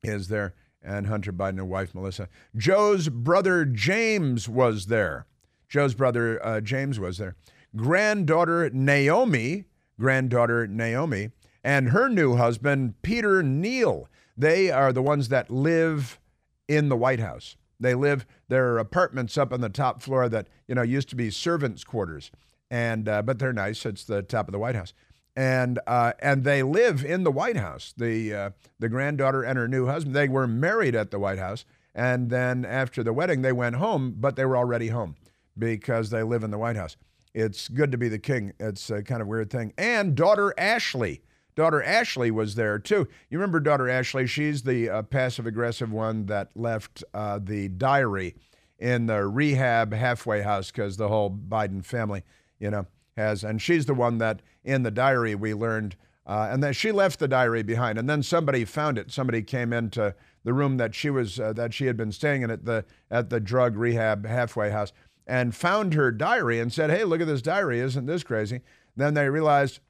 is 0.02 0.28
there, 0.28 0.54
and 0.82 1.06
Hunter 1.06 1.32
Biden 1.32 1.58
and 1.60 1.68
wife 1.68 1.94
Melissa. 1.94 2.28
Joe's 2.56 3.08
brother 3.10 3.64
James 3.66 4.48
was 4.48 4.86
there. 4.86 5.26
Joe's 5.68 5.94
brother 5.94 6.44
uh, 6.44 6.60
James 6.60 6.98
was 6.98 7.18
there. 7.18 7.36
Granddaughter 7.74 8.70
Naomi, 8.70 9.64
granddaughter 10.00 10.66
Naomi, 10.66 11.30
and 11.62 11.90
her 11.90 12.08
new 12.08 12.36
husband 12.36 12.94
Peter 13.02 13.42
Neal. 13.42 14.08
They 14.34 14.70
are 14.70 14.92
the 14.92 15.02
ones 15.02 15.28
that 15.28 15.50
live 15.50 16.18
in 16.68 16.88
the 16.88 16.96
White 16.96 17.20
House. 17.20 17.56
They 17.78 17.94
live 17.94 18.26
their 18.48 18.78
apartments 18.78 19.36
up 19.36 19.52
on 19.52 19.60
the 19.60 19.68
top 19.68 20.02
floor 20.02 20.28
that 20.28 20.48
you 20.66 20.74
know 20.74 20.82
used 20.82 21.08
to 21.10 21.16
be 21.16 21.30
servants' 21.30 21.84
quarters, 21.84 22.30
and 22.70 23.08
uh, 23.08 23.22
but 23.22 23.38
they're 23.38 23.52
nice. 23.52 23.84
It's 23.84 24.04
the 24.04 24.22
top 24.22 24.48
of 24.48 24.52
the 24.52 24.58
White 24.58 24.74
House, 24.74 24.94
and 25.34 25.78
uh, 25.86 26.12
and 26.20 26.44
they 26.44 26.62
live 26.62 27.04
in 27.04 27.24
the 27.24 27.30
White 27.30 27.56
House. 27.56 27.92
The 27.96 28.34
uh, 28.34 28.50
the 28.78 28.88
granddaughter 28.88 29.42
and 29.42 29.58
her 29.58 29.68
new 29.68 29.86
husband. 29.86 30.16
They 30.16 30.28
were 30.28 30.46
married 30.46 30.94
at 30.94 31.10
the 31.10 31.18
White 31.18 31.38
House, 31.38 31.64
and 31.94 32.30
then 32.30 32.64
after 32.64 33.02
the 33.02 33.12
wedding, 33.12 33.42
they 33.42 33.52
went 33.52 33.76
home, 33.76 34.14
but 34.18 34.36
they 34.36 34.44
were 34.44 34.56
already 34.56 34.88
home 34.88 35.16
because 35.58 36.10
they 36.10 36.22
live 36.22 36.44
in 36.44 36.50
the 36.50 36.58
White 36.58 36.76
House. 36.76 36.96
It's 37.34 37.68
good 37.68 37.92
to 37.92 37.98
be 37.98 38.08
the 38.08 38.18
king. 38.18 38.54
It's 38.58 38.88
a 38.88 39.02
kind 39.02 39.20
of 39.20 39.28
weird 39.28 39.50
thing. 39.50 39.74
And 39.76 40.14
daughter 40.14 40.54
Ashley. 40.56 41.22
Daughter 41.56 41.82
Ashley 41.82 42.30
was 42.30 42.54
there 42.54 42.78
too. 42.78 43.08
You 43.30 43.38
remember 43.38 43.60
daughter 43.60 43.88
Ashley? 43.88 44.26
She's 44.26 44.62
the 44.62 44.90
uh, 44.90 45.02
passive 45.02 45.46
aggressive 45.46 45.90
one 45.90 46.26
that 46.26 46.50
left 46.54 47.02
uh, 47.14 47.40
the 47.42 47.68
diary 47.68 48.34
in 48.78 49.06
the 49.06 49.26
rehab 49.26 49.94
halfway 49.94 50.42
house 50.42 50.70
because 50.70 50.98
the 50.98 51.08
whole 51.08 51.30
Biden 51.30 51.82
family, 51.82 52.22
you 52.60 52.70
know, 52.70 52.86
has. 53.16 53.42
And 53.42 53.60
she's 53.60 53.86
the 53.86 53.94
one 53.94 54.18
that 54.18 54.42
in 54.64 54.82
the 54.82 54.90
diary 54.90 55.34
we 55.34 55.54
learned, 55.54 55.96
uh, 56.26 56.48
and 56.50 56.62
then 56.62 56.74
she 56.74 56.92
left 56.92 57.18
the 57.18 57.28
diary 57.28 57.62
behind. 57.62 57.98
And 57.98 58.08
then 58.08 58.22
somebody 58.22 58.66
found 58.66 58.98
it. 58.98 59.10
Somebody 59.10 59.40
came 59.40 59.72
into 59.72 60.14
the 60.44 60.52
room 60.52 60.76
that 60.76 60.94
she 60.94 61.08
was 61.08 61.40
uh, 61.40 61.54
that 61.54 61.72
she 61.72 61.86
had 61.86 61.96
been 61.96 62.12
staying 62.12 62.42
in 62.42 62.50
at 62.50 62.66
the 62.66 62.84
at 63.10 63.30
the 63.30 63.40
drug 63.40 63.76
rehab 63.76 64.26
halfway 64.26 64.70
house 64.70 64.92
and 65.26 65.54
found 65.54 65.94
her 65.94 66.12
diary 66.12 66.60
and 66.60 66.70
said, 66.70 66.90
"Hey, 66.90 67.04
look 67.04 67.22
at 67.22 67.26
this 67.26 67.40
diary! 67.40 67.80
Isn't 67.80 68.04
this 68.04 68.22
crazy?" 68.22 68.60
Then 68.94 69.14
they 69.14 69.30
realized 69.30 69.80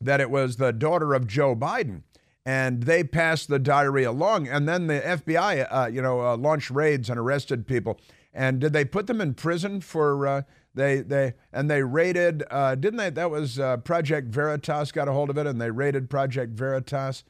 that 0.00 0.20
it 0.20 0.30
was 0.30 0.56
the 0.56 0.72
daughter 0.72 1.14
of 1.14 1.26
Joe 1.26 1.54
Biden, 1.54 2.02
and 2.44 2.84
they 2.84 3.04
passed 3.04 3.48
the 3.48 3.58
diary 3.58 4.04
along. 4.04 4.48
And 4.48 4.68
then 4.68 4.86
the 4.86 5.00
FBI, 5.00 5.66
uh, 5.70 5.86
you 5.86 6.00
know, 6.00 6.20
uh, 6.20 6.36
launched 6.36 6.70
raids 6.70 7.10
and 7.10 7.18
arrested 7.18 7.66
people. 7.66 8.00
And 8.32 8.60
did 8.60 8.72
they 8.72 8.84
put 8.84 9.06
them 9.06 9.20
in 9.20 9.34
prison 9.34 9.80
for? 9.80 10.26
Uh, 10.26 10.42
they 10.74 11.00
they 11.00 11.34
and 11.52 11.70
they 11.70 11.82
raided. 11.82 12.44
Uh, 12.50 12.76
didn't 12.76 12.98
they? 12.98 13.10
That 13.10 13.30
was 13.30 13.58
uh, 13.58 13.78
Project 13.78 14.28
Veritas 14.28 14.92
got 14.92 15.08
a 15.08 15.12
hold 15.12 15.30
of 15.30 15.36
it, 15.36 15.46
and 15.46 15.60
they 15.60 15.70
raided 15.70 16.08
Project 16.08 16.52
Veritas. 16.52 17.24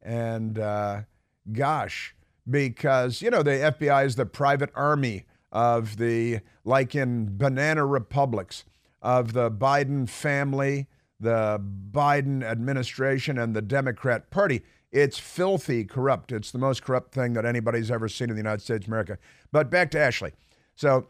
And 0.00 0.58
uh, 0.58 1.02
gosh, 1.52 2.14
because 2.48 3.20
you 3.20 3.30
know 3.30 3.42
the 3.42 3.50
FBI 3.50 4.06
is 4.06 4.14
the 4.14 4.26
private 4.26 4.70
army 4.74 5.24
of 5.50 5.96
the 5.96 6.40
like 6.64 6.94
in 6.94 7.36
banana 7.36 7.84
republics 7.84 8.64
of 9.02 9.32
the 9.32 9.50
Biden 9.50 10.08
family 10.08 10.86
the 11.20 11.60
Biden 11.90 12.42
administration 12.42 13.38
and 13.38 13.54
the 13.54 13.62
Democrat 13.62 14.30
Party. 14.30 14.62
It's 14.92 15.18
filthy 15.18 15.84
corrupt. 15.84 16.30
It's 16.30 16.52
the 16.52 16.58
most 16.58 16.82
corrupt 16.82 17.12
thing 17.12 17.32
that 17.32 17.44
anybody's 17.44 17.90
ever 17.90 18.08
seen 18.08 18.30
in 18.30 18.36
the 18.36 18.40
United 18.40 18.62
States 18.62 18.84
of 18.84 18.88
America. 18.88 19.18
But 19.50 19.70
back 19.70 19.90
to 19.92 19.98
Ashley. 19.98 20.32
So 20.76 21.08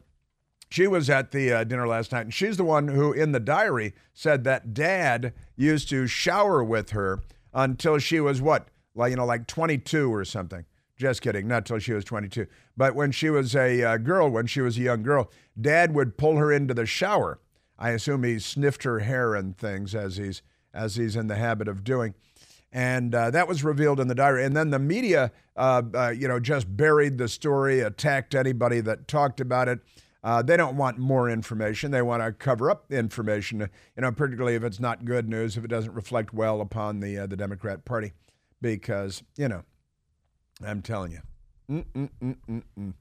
she 0.70 0.86
was 0.86 1.10
at 1.10 1.30
the 1.30 1.52
uh, 1.52 1.64
dinner 1.64 1.86
last 1.86 2.12
night, 2.12 2.22
and 2.22 2.34
she's 2.34 2.56
the 2.56 2.64
one 2.64 2.88
who, 2.88 3.12
in 3.12 3.32
the 3.32 3.40
diary, 3.40 3.94
said 4.12 4.44
that 4.44 4.74
dad 4.74 5.32
used 5.56 5.88
to 5.90 6.06
shower 6.06 6.64
with 6.64 6.90
her 6.90 7.20
until 7.52 7.98
she 7.98 8.20
was 8.20 8.40
what, 8.40 8.68
like 8.94 9.10
you 9.10 9.16
know, 9.16 9.26
like 9.26 9.46
22 9.46 10.12
or 10.12 10.24
something. 10.24 10.64
Just 10.96 11.22
kidding, 11.22 11.48
not 11.48 11.66
till 11.66 11.78
she 11.78 11.92
was 11.92 12.04
22. 12.04 12.46
But 12.76 12.94
when 12.94 13.10
she 13.12 13.28
was 13.28 13.54
a 13.54 13.82
uh, 13.82 13.96
girl, 13.98 14.28
when 14.28 14.46
she 14.46 14.60
was 14.60 14.78
a 14.78 14.82
young 14.82 15.02
girl, 15.02 15.30
dad 15.60 15.94
would 15.94 16.16
pull 16.16 16.36
her 16.36 16.52
into 16.52 16.72
the 16.72 16.86
shower 16.86 17.40
I 17.78 17.90
assume 17.90 18.22
he 18.22 18.38
sniffed 18.38 18.84
her 18.84 19.00
hair 19.00 19.34
and 19.34 19.56
things 19.56 19.94
as 19.94 20.16
he's 20.16 20.42
as 20.72 20.96
he's 20.96 21.16
in 21.16 21.28
the 21.28 21.36
habit 21.36 21.68
of 21.68 21.84
doing. 21.84 22.14
And 22.72 23.14
uh, 23.14 23.30
that 23.30 23.46
was 23.46 23.62
revealed 23.62 24.00
in 24.00 24.08
the 24.08 24.14
diary. 24.16 24.44
And 24.44 24.56
then 24.56 24.70
the 24.70 24.80
media, 24.80 25.30
uh, 25.56 25.82
uh, 25.94 26.08
you 26.08 26.26
know, 26.26 26.40
just 26.40 26.76
buried 26.76 27.18
the 27.18 27.28
story, 27.28 27.80
attacked 27.80 28.34
anybody 28.34 28.80
that 28.80 29.06
talked 29.06 29.40
about 29.40 29.68
it. 29.68 29.78
Uh, 30.24 30.42
they 30.42 30.56
don't 30.56 30.76
want 30.76 30.98
more 30.98 31.30
information. 31.30 31.92
They 31.92 32.02
want 32.02 32.22
to 32.24 32.32
cover 32.32 32.70
up 32.70 32.90
information, 32.90 33.60
you 33.60 33.68
know, 34.02 34.10
particularly 34.10 34.56
if 34.56 34.64
it's 34.64 34.80
not 34.80 35.04
good 35.04 35.28
news, 35.28 35.56
if 35.56 35.64
it 35.64 35.68
doesn't 35.68 35.92
reflect 35.92 36.32
well 36.34 36.60
upon 36.60 36.98
the 37.00 37.18
uh, 37.18 37.26
the 37.26 37.36
Democrat 37.36 37.84
Party, 37.84 38.12
because 38.60 39.22
you 39.36 39.48
know, 39.48 39.62
I'm 40.66 40.82
telling 40.82 41.12
you. 41.12 41.20
Mm-mm-mm-mm-mm. 41.70 42.94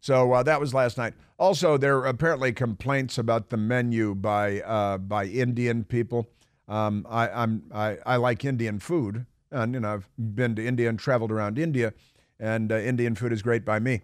So 0.00 0.32
uh, 0.32 0.42
that 0.42 0.60
was 0.60 0.72
last 0.74 0.96
night. 0.98 1.14
Also, 1.38 1.76
there 1.76 1.98
are 1.98 2.06
apparently 2.06 2.52
complaints 2.52 3.18
about 3.18 3.50
the 3.50 3.56
menu 3.56 4.14
by 4.14 4.60
uh, 4.62 4.98
by 4.98 5.26
Indian 5.26 5.84
people. 5.84 6.28
Um, 6.68 7.06
I, 7.08 7.28
I'm 7.28 7.64
I, 7.72 7.98
I 8.06 8.16
like 8.16 8.44
Indian 8.44 8.78
food, 8.78 9.26
and 9.50 9.74
you 9.74 9.80
know 9.80 9.94
I've 9.94 10.08
been 10.18 10.54
to 10.56 10.66
India 10.66 10.88
and 10.88 10.98
traveled 10.98 11.30
around 11.30 11.58
India, 11.58 11.92
and 12.38 12.72
uh, 12.72 12.76
Indian 12.76 13.14
food 13.14 13.32
is 13.32 13.42
great 13.42 13.64
by 13.64 13.78
me. 13.78 14.02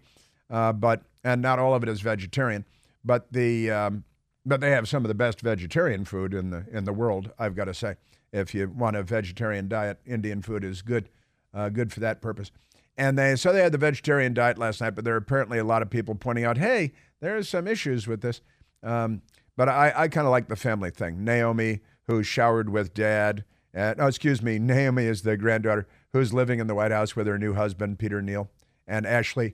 Uh, 0.49 0.71
but 0.71 1.03
and 1.23 1.41
not 1.41 1.59
all 1.59 1.73
of 1.73 1.83
it 1.83 1.89
is 1.89 2.01
vegetarian, 2.01 2.65
but 3.03 3.31
the 3.31 3.71
um, 3.71 4.03
but 4.45 4.61
they 4.61 4.71
have 4.71 4.87
some 4.87 5.03
of 5.03 5.09
the 5.09 5.15
best 5.15 5.41
vegetarian 5.41 6.05
food 6.05 6.33
in 6.33 6.51
the 6.51 6.65
in 6.71 6.85
the 6.85 6.93
world. 6.93 7.31
I've 7.37 7.55
got 7.55 7.65
to 7.65 7.73
say, 7.73 7.95
if 8.31 8.53
you 8.53 8.69
want 8.69 8.95
a 8.95 9.03
vegetarian 9.03 9.67
diet, 9.67 9.99
Indian 10.05 10.41
food 10.41 10.63
is 10.63 10.81
good, 10.81 11.09
uh, 11.53 11.69
good 11.69 11.91
for 11.91 11.99
that 12.01 12.21
purpose. 12.21 12.51
And 12.97 13.17
they 13.17 13.35
so 13.35 13.53
they 13.53 13.61
had 13.61 13.71
the 13.71 13.77
vegetarian 13.77 14.33
diet 14.33 14.57
last 14.57 14.81
night, 14.81 14.95
but 14.95 15.05
there 15.05 15.13
are 15.13 15.17
apparently 15.17 15.59
a 15.59 15.63
lot 15.63 15.81
of 15.81 15.89
people 15.89 16.15
pointing 16.15 16.45
out, 16.45 16.57
hey, 16.57 16.93
there's 17.21 17.47
some 17.47 17.67
issues 17.67 18.07
with 18.07 18.21
this. 18.21 18.41
Um, 18.81 19.21
but 19.55 19.69
I, 19.69 19.93
I 19.95 20.07
kind 20.07 20.25
of 20.25 20.31
like 20.31 20.47
the 20.47 20.55
family 20.55 20.89
thing. 20.89 21.23
Naomi, 21.23 21.81
who 22.07 22.23
showered 22.23 22.69
with 22.69 22.93
dad, 22.93 23.43
and, 23.73 23.99
oh, 23.99 24.07
excuse 24.07 24.41
me, 24.41 24.57
Naomi 24.59 25.05
is 25.05 25.21
the 25.21 25.37
granddaughter 25.37 25.87
who's 26.13 26.33
living 26.33 26.59
in 26.59 26.67
the 26.67 26.75
White 26.75 26.91
House 26.91 27.15
with 27.15 27.27
her 27.27 27.37
new 27.37 27.53
husband, 27.53 27.99
Peter 27.99 28.21
Neal, 28.21 28.49
and 28.87 29.05
Ashley, 29.05 29.53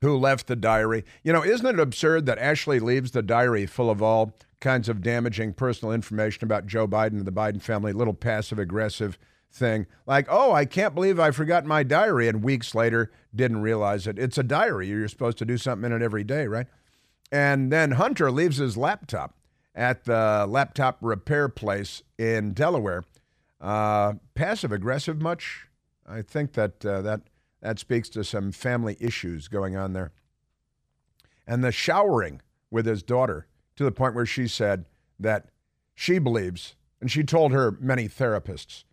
who 0.00 0.16
left 0.16 0.46
the 0.46 0.56
diary. 0.56 1.04
You 1.22 1.32
know, 1.32 1.44
isn't 1.44 1.66
it 1.66 1.80
absurd 1.80 2.26
that 2.26 2.38
Ashley 2.38 2.80
leaves 2.80 3.10
the 3.10 3.22
diary 3.22 3.66
full 3.66 3.90
of 3.90 4.02
all 4.02 4.34
kinds 4.60 4.88
of 4.88 5.02
damaging 5.02 5.52
personal 5.52 5.92
information 5.92 6.44
about 6.44 6.66
Joe 6.66 6.88
Biden 6.88 7.18
and 7.18 7.26
the 7.26 7.32
Biden 7.32 7.60
family, 7.60 7.92
little 7.92 8.14
passive 8.14 8.58
aggressive 8.58 9.18
thing. 9.54 9.86
Like, 10.06 10.26
oh, 10.28 10.52
I 10.52 10.64
can't 10.64 10.94
believe 10.94 11.18
I 11.18 11.30
forgot 11.30 11.64
my 11.64 11.82
diary, 11.82 12.28
and 12.28 12.42
weeks 12.42 12.74
later 12.74 13.10
didn't 13.34 13.62
realize 13.62 14.06
it. 14.06 14.18
It's 14.18 14.38
a 14.38 14.42
diary. 14.42 14.88
You're 14.88 15.08
supposed 15.08 15.38
to 15.38 15.44
do 15.44 15.56
something 15.56 15.90
in 15.90 16.02
it 16.02 16.04
every 16.04 16.24
day, 16.24 16.46
right? 16.46 16.66
And 17.32 17.72
then 17.72 17.92
Hunter 17.92 18.30
leaves 18.30 18.58
his 18.58 18.76
laptop 18.76 19.36
at 19.74 20.04
the 20.04 20.46
laptop 20.48 20.98
repair 21.00 21.48
place 21.48 22.02
in 22.18 22.52
Delaware. 22.52 23.04
Uh, 23.60 24.14
passive 24.34 24.72
aggressive 24.72 25.22
much? 25.22 25.68
I 26.06 26.22
think 26.22 26.52
that 26.52 26.84
uh, 26.84 27.00
that 27.02 27.22
that 27.60 27.78
speaks 27.78 28.10
to 28.10 28.24
some 28.24 28.52
family 28.52 28.96
issues 29.00 29.48
going 29.48 29.74
on 29.74 29.94
there. 29.94 30.12
And 31.46 31.64
the 31.64 31.72
showering 31.72 32.42
with 32.70 32.86
his 32.86 33.02
daughter 33.02 33.46
to 33.76 33.84
the 33.84 33.92
point 33.92 34.14
where 34.14 34.26
she 34.26 34.46
said 34.46 34.84
that 35.18 35.48
she 35.94 36.18
believes, 36.18 36.76
and 37.00 37.10
she 37.10 37.24
told 37.24 37.52
her 37.52 37.76
many 37.80 38.08
therapists, 38.08 38.84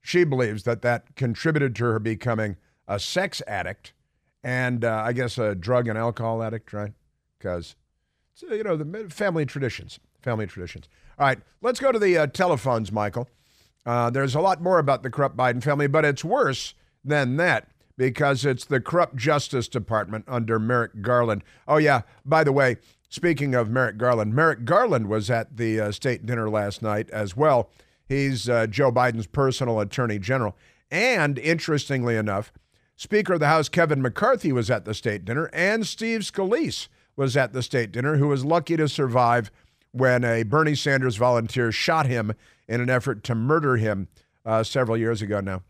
she 0.00 0.24
believes 0.24 0.62
that 0.64 0.82
that 0.82 1.16
contributed 1.16 1.74
to 1.76 1.84
her 1.84 1.98
becoming 1.98 2.56
a 2.86 2.98
sex 2.98 3.42
addict 3.46 3.92
and 4.42 4.84
uh, 4.84 5.02
I 5.04 5.12
guess 5.12 5.38
a 5.38 5.54
drug 5.54 5.88
and 5.88 5.98
alcohol 5.98 6.42
addict, 6.42 6.72
right? 6.72 6.92
Because, 7.38 7.76
you 8.40 8.62
know, 8.62 8.76
the 8.76 9.10
family 9.10 9.44
traditions, 9.44 9.98
family 10.22 10.46
traditions. 10.46 10.88
All 11.18 11.26
right, 11.26 11.38
let's 11.60 11.80
go 11.80 11.92
to 11.92 11.98
the 11.98 12.16
uh, 12.16 12.26
telephones, 12.28 12.92
Michael. 12.92 13.28
Uh, 13.84 14.10
there's 14.10 14.34
a 14.34 14.40
lot 14.40 14.62
more 14.62 14.78
about 14.78 15.02
the 15.02 15.10
corrupt 15.10 15.36
Biden 15.36 15.62
family, 15.62 15.86
but 15.86 16.04
it's 16.04 16.24
worse 16.24 16.74
than 17.04 17.36
that 17.36 17.68
because 17.96 18.44
it's 18.44 18.64
the 18.64 18.80
corrupt 18.80 19.16
Justice 19.16 19.66
Department 19.66 20.24
under 20.28 20.58
Merrick 20.58 21.02
Garland. 21.02 21.42
Oh, 21.66 21.78
yeah, 21.78 22.02
by 22.24 22.44
the 22.44 22.52
way, 22.52 22.76
speaking 23.08 23.54
of 23.54 23.68
Merrick 23.70 23.98
Garland, 23.98 24.34
Merrick 24.34 24.64
Garland 24.64 25.08
was 25.08 25.30
at 25.30 25.56
the 25.56 25.80
uh, 25.80 25.92
state 25.92 26.24
dinner 26.24 26.48
last 26.48 26.80
night 26.80 27.10
as 27.10 27.36
well. 27.36 27.70
He's 28.08 28.48
uh, 28.48 28.66
Joe 28.66 28.90
Biden's 28.90 29.26
personal 29.26 29.80
attorney 29.80 30.18
general. 30.18 30.56
And 30.90 31.38
interestingly 31.38 32.16
enough, 32.16 32.52
Speaker 32.96 33.34
of 33.34 33.40
the 33.40 33.46
House 33.46 33.68
Kevin 33.68 34.02
McCarthy 34.02 34.52
was 34.52 34.70
at 34.70 34.84
the 34.84 34.94
state 34.94 35.24
dinner, 35.24 35.50
and 35.52 35.86
Steve 35.86 36.22
Scalise 36.22 36.88
was 37.14 37.36
at 37.36 37.52
the 37.52 37.62
state 37.62 37.92
dinner, 37.92 38.16
who 38.16 38.28
was 38.28 38.44
lucky 38.44 38.76
to 38.76 38.88
survive 38.88 39.50
when 39.92 40.24
a 40.24 40.42
Bernie 40.42 40.74
Sanders 40.74 41.16
volunteer 41.16 41.70
shot 41.70 42.06
him 42.06 42.32
in 42.66 42.80
an 42.80 42.90
effort 42.90 43.22
to 43.24 43.34
murder 43.34 43.76
him 43.76 44.08
uh, 44.44 44.62
several 44.62 44.96
years 44.96 45.22
ago 45.22 45.40
now. 45.40 45.62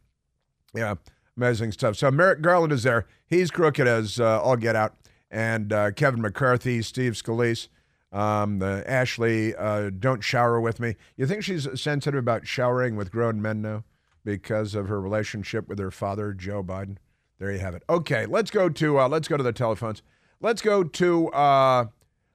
Yeah, 0.74 0.94
amazing 1.37 1.72
stuff. 1.72 1.96
So 1.96 2.11
Merrick 2.11 2.42
Garland 2.42 2.72
is 2.72 2.83
there. 2.83 3.07
He's 3.27 3.51
crooked 3.51 3.87
as 3.87 4.20
uh, 4.20 4.40
all 4.40 4.57
get 4.57 4.77
out. 4.77 4.94
And 5.31 5.72
uh, 5.72 5.90
Kevin 5.92 6.22
McCarthy, 6.22 6.81
Steve 6.83 7.12
Scalise, 7.12 7.68
um, 8.12 8.58
the 8.58 8.84
Ashley, 8.86 9.54
uh, 9.54 9.90
don't 9.90 10.22
shower 10.22 10.60
with 10.60 10.80
me. 10.80 10.96
You 11.16 11.26
think 11.26 11.42
she's 11.42 11.68
sensitive 11.80 12.18
about 12.18 12.46
showering 12.46 12.96
with 12.96 13.12
grown 13.12 13.42
men 13.42 13.62
now 13.62 13.84
because 14.24 14.74
of 14.74 14.88
her 14.88 15.00
relationship 15.00 15.68
with 15.68 15.78
her 15.78 15.90
father, 15.90 16.32
Joe 16.32 16.62
Biden? 16.62 16.96
There 17.38 17.52
you 17.52 17.58
have 17.58 17.74
it. 17.74 17.82
Okay, 17.88 18.26
let's 18.26 18.50
go 18.50 18.68
to 18.68 19.00
uh, 19.00 19.08
let's 19.08 19.28
go 19.28 19.36
to 19.36 19.42
the 19.42 19.52
telephones. 19.52 20.02
Let's 20.40 20.62
go 20.62 20.82
to 20.82 21.28
uh, 21.28 21.86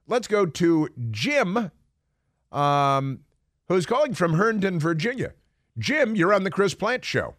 let's 0.07 0.27
go 0.27 0.45
to 0.45 0.89
Jim, 1.12 1.71
um, 2.51 3.19
who's 3.67 3.86
calling 3.86 4.13
from 4.13 4.33
Herndon, 4.33 4.79
Virginia. 4.79 5.33
Jim, 5.77 6.15
you're 6.15 6.33
on 6.33 6.43
the 6.43 6.51
Chris 6.51 6.73
Plante 6.73 7.03
Show. 7.03 7.36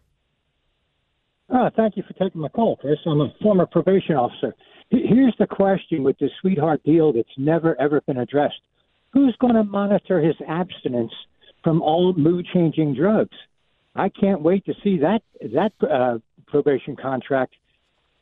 Uh, 1.49 1.69
thank 1.75 1.95
you 1.95 2.03
for 2.03 2.13
taking 2.13 2.41
my 2.41 2.49
call, 2.49 2.75
Chris. 2.77 2.97
I'm 3.05 3.21
a 3.21 3.33
former 3.41 3.65
probation 3.65 4.15
officer. 4.15 4.53
Here's 4.89 5.35
the 5.39 5.47
question 5.47 6.03
with 6.03 6.17
the 6.19 6.29
sweetheart 6.41 6.83
deal 6.83 7.11
that's 7.11 7.27
never, 7.37 7.79
ever 7.79 8.01
been 8.01 8.17
addressed 8.17 8.59
Who's 9.15 9.35
going 9.39 9.53
to 9.53 9.63
monitor 9.63 10.19
his 10.19 10.35
abstinence 10.45 11.13
from 11.63 11.81
all 11.81 12.13
mood 12.13 12.45
changing 12.53 12.95
drugs? 12.95 13.35
I 13.95 14.09
can't 14.09 14.41
wait 14.41 14.65
to 14.65 14.73
see 14.83 14.97
that, 14.97 15.21
that 15.53 15.71
uh, 15.81 16.17
probation 16.47 16.97
contract. 16.97 17.53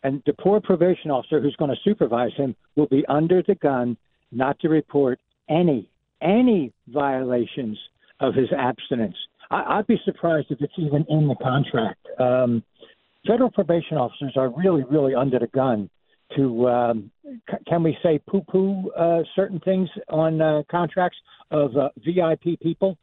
And 0.04 0.22
the 0.28 0.34
poor 0.34 0.62
probation 0.62 1.10
officer 1.10 1.42
who's 1.42 1.56
going 1.56 1.72
to 1.72 1.78
supervise 1.84 2.34
him 2.38 2.56
will 2.76 2.86
be 2.86 3.04
under 3.08 3.42
the 3.42 3.56
gun 3.56 3.98
not 4.32 4.60
to 4.60 4.70
report 4.70 5.20
any, 5.50 5.90
any 6.22 6.72
violations 6.90 7.80
of 8.20 8.36
his 8.36 8.52
abstinence. 8.56 9.16
I, 9.50 9.78
would 9.78 9.88
be 9.88 10.00
surprised 10.06 10.52
if 10.52 10.62
it's 10.62 10.74
even 10.78 11.08
in 11.10 11.28
the 11.28 11.36
contract. 11.42 12.06
Um, 12.20 12.64
federal 13.26 13.50
probation 13.50 13.98
officers 13.98 14.34
are 14.36 14.50
really, 14.50 14.84
really 14.84 15.16
under 15.16 15.40
the 15.40 15.48
gun 15.48 15.90
to 16.36 16.68
um, 16.70 17.12
c- 17.26 17.58
can 17.68 17.84
we 17.84 17.98
say 18.04 18.20
poo 18.28 18.42
poo 18.42 18.90
uh, 18.92 19.24
certain 19.36 19.60
things 19.60 19.90
on 20.10 20.42
uh, 20.42 20.64
contracts 20.70 21.18
of 21.52 21.76
uh, 21.76 21.90
VIP 21.98 22.60
people? 22.62 22.98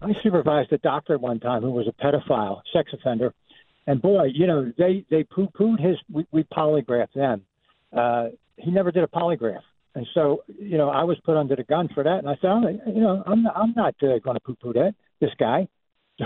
I 0.00 0.12
supervised 0.22 0.72
a 0.72 0.78
doctor 0.78 1.18
one 1.18 1.40
time 1.40 1.62
who 1.62 1.70
was 1.70 1.88
a 1.88 2.02
pedophile, 2.02 2.60
sex 2.72 2.92
offender, 2.92 3.32
and 3.86 4.00
boy, 4.00 4.24
you 4.32 4.46
know 4.46 4.72
they 4.76 5.04
they 5.10 5.24
poo 5.24 5.48
pooed 5.48 5.80
his. 5.80 5.96
We, 6.10 6.26
we 6.32 6.44
polygraphed 6.44 7.14
them. 7.14 7.42
Uh, 7.96 8.28
he 8.56 8.70
never 8.70 8.90
did 8.90 9.04
a 9.04 9.08
polygraph, 9.08 9.62
and 9.94 10.06
so 10.14 10.42
you 10.58 10.76
know 10.76 10.90
I 10.90 11.04
was 11.04 11.18
put 11.24 11.36
under 11.36 11.56
the 11.56 11.64
gun 11.64 11.88
for 11.94 12.02
that. 12.02 12.18
And 12.18 12.28
I 12.28 12.36
said, 12.40 12.50
oh, 12.50 12.68
you 12.86 13.00
know, 13.00 13.22
I'm 13.26 13.42
not, 13.42 13.56
I'm 13.56 13.72
not 13.76 13.94
uh, 14.02 14.18
going 14.18 14.36
to 14.36 14.40
poo 14.40 14.56
poo 14.60 14.72
that 14.74 14.94
this 15.20 15.30
guy. 15.38 15.68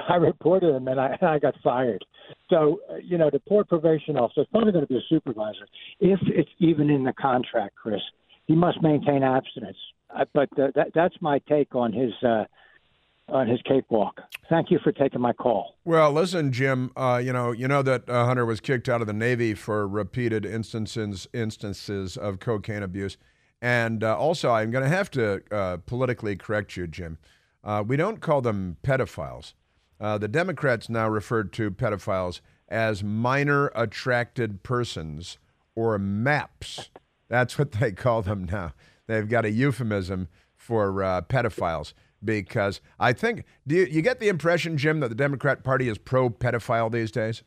I 0.09 0.17
reported 0.17 0.75
him 0.75 0.89
and 0.89 1.01
I, 1.01 1.17
and 1.21 1.29
I 1.29 1.39
got 1.39 1.55
fired. 1.63 2.05
So, 2.49 2.81
uh, 2.91 2.97
you 2.97 3.19
know, 3.19 3.31
the 3.31 3.41
poor 3.41 3.65
probation 3.65 4.17
officer 4.17 4.43
is 4.43 4.47
probably 4.51 4.73
going 4.73 4.87
to 4.87 4.89
be 4.89 4.97
a 4.97 5.09
supervisor. 5.09 5.67
If 5.99 6.21
it's 6.27 6.51
even 6.59 6.91
in 6.91 7.05
the 7.05 7.13
contract, 7.13 7.75
Chris, 7.77 8.01
he 8.47 8.55
must 8.55 8.83
maintain 8.83 9.23
abstinence. 9.23 9.77
Uh, 10.15 10.25
but 10.33 10.49
uh, 10.59 10.69
that, 10.75 10.89
that's 10.95 11.15
my 11.21 11.39
take 11.49 11.75
on 11.75 11.93
his. 11.93 12.13
Uh, 12.23 12.45
on 13.29 13.47
his 13.47 13.61
cakewalk. 13.63 14.21
Thank 14.49 14.73
you 14.73 14.81
for 14.83 14.91
taking 14.91 15.21
my 15.21 15.33
call. 15.33 15.77
Well, 15.85 16.11
listen, 16.11 16.51
Jim. 16.51 16.91
Uh, 16.97 17.21
you 17.25 17.33
know, 17.33 17.53
you 17.53 17.69
know 17.69 17.81
that 17.81 18.09
uh, 18.11 18.25
Hunter 18.25 18.45
was 18.45 18.59
kicked 18.59 18.89
out 18.89 19.01
of 19.01 19.07
the 19.07 19.13
Navy 19.13 19.55
for 19.55 19.87
repeated 19.87 20.45
instances 20.45 21.29
instances 21.33 22.17
of 22.17 22.41
cocaine 22.41 22.83
abuse, 22.83 23.17
and 23.63 24.03
uh, 24.03 24.19
also 24.19 24.51
I'm 24.51 24.73
going 24.73 24.83
to 24.83 24.91
have 24.91 25.13
to 25.13 25.43
uh, 25.53 25.77
politically 25.87 26.35
correct 26.35 26.77
you, 26.77 26.89
Jim. 26.89 27.19
We 27.87 27.97
don't 27.97 28.21
call 28.21 28.41
them 28.41 28.79
pedophiles. 28.83 29.53
Uh, 30.01 30.17
the 30.17 30.29
Democrats 30.29 30.89
now 30.89 31.09
refer 31.09 31.45
to 31.45 31.71
pedophiles 31.71 32.41
as 32.69 33.05
minor 33.05 33.71
attracted 33.75 34.63
persons 34.63 35.39
or 35.75 35.99
MAPS. 35.99 36.89
That's 37.29 37.59
what 37.59 37.73
they 37.73 37.93
call 37.93 38.23
them 38.23 38.45
now. 38.45 38.73
They've 39.07 39.29
got 39.29 39.45
a 39.45 39.51
euphemism 39.51 40.29
for 40.57 41.03
uh, 41.03 41.23
pedophiles 41.23 41.93
because 42.25 42.81
I 42.99 43.13
think, 43.13 43.45
do 43.67 43.75
you, 43.75 43.87
you 43.87 44.03
get 44.03 44.21
the 44.21 44.29
impression, 44.29 44.77
Jim, 44.77 45.01
that 45.01 45.09
the 45.09 45.15
Democrat 45.15 45.65
Party 45.65 45.89
is 45.89 45.99
pro 45.99 46.31
pedophile 46.31 46.91
these 46.91 47.11
days? 47.11 47.43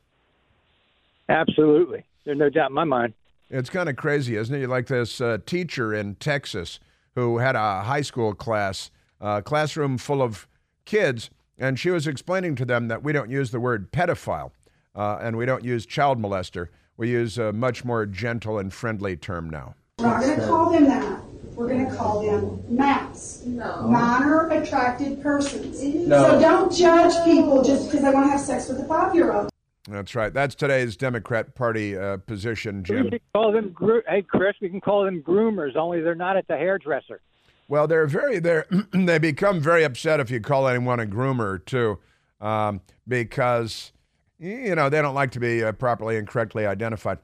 Absolutely. 1.30 2.04
There's 2.26 2.38
no 2.38 2.50
doubt 2.50 2.70
in 2.70 2.76
my 2.76 2.84
mind. 2.84 3.14
It's 3.50 3.70
kind 3.70 3.88
of 3.88 3.96
crazy, 3.96 4.36
isn't 4.36 4.54
it? 4.54 4.60
You 4.60 4.68
like 4.68 4.88
this 4.88 5.22
uh, 5.22 5.38
teacher 5.46 5.94
in 5.94 6.16
Texas 6.16 6.80
who 7.16 7.38
had 7.38 7.56
a 7.56 7.82
high 7.84 8.02
school 8.02 8.34
class, 8.34 8.90
uh, 9.22 9.42
classroom 9.42 9.98
full 9.98 10.22
of 10.22 10.48
kids 10.86 11.30
and 11.64 11.80
she 11.80 11.90
was 11.90 12.08
explaining 12.08 12.56
to 12.58 12.66
them 12.66 12.90
that 12.90 13.04
we 13.04 13.14
don't 13.14 13.30
use 13.30 13.52
the 13.52 13.60
word 13.60 13.90
pedophile 13.94 14.52
uh, 14.96 15.18
and 15.22 15.38
we 15.38 15.46
don't 15.46 15.64
use 15.64 15.86
child 15.86 16.22
molester. 16.22 16.68
We 16.98 17.10
use 17.10 17.38
a 17.38 17.54
much 17.54 17.86
more 17.86 18.06
gentle 18.06 18.60
and 18.60 18.72
friendly 18.72 19.16
term 19.16 19.50
now. 19.50 19.76
We're 19.98 20.08
not 20.08 20.22
going 20.22 20.40
to 20.42 20.46
call 20.46 20.72
them 20.72 20.84
that. 20.86 21.22
We're 21.56 21.70
going 21.70 21.90
to 21.90 21.96
call 21.96 22.26
them 22.26 22.64
MAPS, 22.68 23.46
no. 23.46 23.84
minor 23.84 24.50
attracted 24.50 25.22
persons. 25.22 25.82
No. 25.82 26.32
So 26.32 26.42
don't 26.42 26.74
judge 26.74 27.14
people 27.24 27.64
just 27.64 27.90
because 27.90 28.04
they 28.04 28.12
want 28.12 28.26
to 28.26 28.32
have 28.32 28.42
sex 28.42 28.68
with 28.68 28.80
a 28.80 28.86
five 28.86 29.16
year 29.16 29.32
old. 29.32 29.50
That's 29.88 30.16
right. 30.16 30.34
That's 30.34 30.56
today's 30.56 30.98
Democrat 30.98 31.56
Party 31.56 31.98
uh, 31.98 32.18
position, 32.18 32.78
We 32.78 32.84
Jim. 32.84 33.10
can 33.10 33.20
call 33.34 33.52
them, 33.54 33.70
gro- 33.70 34.02
hey 34.08 34.24
Chris, 34.24 34.56
we 34.62 34.70
can 34.70 34.82
call 34.82 35.06
them 35.06 35.22
groomers. 35.22 35.78
Only 35.78 36.02
they're 36.02 36.16
not 36.16 36.36
at 36.36 36.48
the 36.48 36.58
hairdresser. 36.58 37.22
Well, 37.68 37.88
they're 37.88 38.08
very 38.08 38.40
they 38.40 38.64
they 38.92 39.18
become 39.18 39.60
very 39.60 39.84
upset 39.84 40.20
if 40.20 40.30
you 40.30 40.40
call 40.40 40.68
anyone 40.68 41.00
a 41.00 41.06
groomer 41.06 41.64
too, 41.64 42.00
um, 42.42 42.82
because 43.08 43.92
you 44.38 44.76
know 44.76 44.90
they 44.90 45.02
don't 45.02 45.16
like 45.16 45.32
to 45.32 45.40
be 45.40 45.64
uh, 45.64 45.72
properly 45.72 46.18
and 46.18 46.28
correctly 46.28 46.66
identified. 46.66 47.20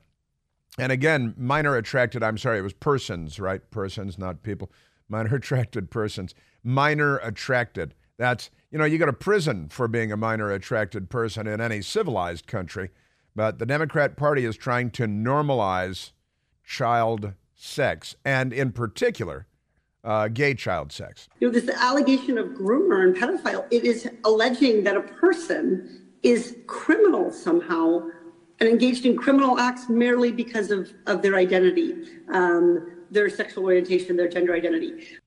And 0.78 0.92
again, 0.92 1.34
minor 1.38 1.76
attracted. 1.76 2.24
I'm 2.24 2.38
sorry, 2.38 2.60
it 2.60 2.64
was 2.64 2.74
persons, 2.74 3.40
right? 3.40 3.70
Persons, 3.72 4.18
not 4.18 4.44
people. 4.44 4.72
Minor 5.10 5.36
attracted 5.38 5.92
persons. 5.92 6.34
Minor 6.64 7.18
attracted. 7.18 7.94
That's 8.18 8.50
you 8.72 8.78
know 8.78 8.86
you 8.86 8.98
go 8.98 9.06
to 9.06 9.14
prison 9.14 9.70
for 9.70 9.88
being 9.88 10.12
a 10.12 10.18
minor 10.18 10.52
attracted 10.52 11.10
person 11.10 11.48
in 11.48 11.60
any 11.60 11.82
civilized 11.82 12.48
country, 12.48 12.90
but 13.36 13.60
the 13.60 13.66
Democrat 13.66 14.16
Party 14.16 14.46
is 14.46 14.56
trying 14.56 14.92
to 14.92 15.04
normalize 15.04 16.12
child 16.64 17.34
sex, 17.56 18.16
and 18.24 18.54
in 18.54 18.72
particular, 18.72 19.48
uh, 20.04 20.28
gay 20.28 20.54
child 20.54 20.92
sex. 20.92 21.28
You 21.40 21.48
know, 21.48 21.54
this 21.54 21.70
allegation 21.70 22.38
of 22.38 22.48
groomer 22.50 23.04
and 23.04 23.16
pedophile, 23.16 23.66
it 23.72 23.84
is 23.84 24.10
alleging 24.24 24.84
that 24.84 24.96
a 24.96 25.02
person 25.02 26.08
is 26.24 26.58
criminal 26.68 27.32
somehow 27.32 28.02
and 28.60 28.68
engaged 28.68 29.06
in 29.06 29.16
criminal 29.16 29.58
acts 29.60 29.88
merely 29.90 30.32
because 30.32 30.72
of, 30.72 30.92
of 31.08 31.22
their 31.22 31.36
identity, 31.36 31.96
um, 32.34 33.04
their 33.10 33.30
sexual 33.30 33.66
orientation, 33.66 34.18
their 34.18 34.28
gender 34.28 34.54
identity. 34.54 35.18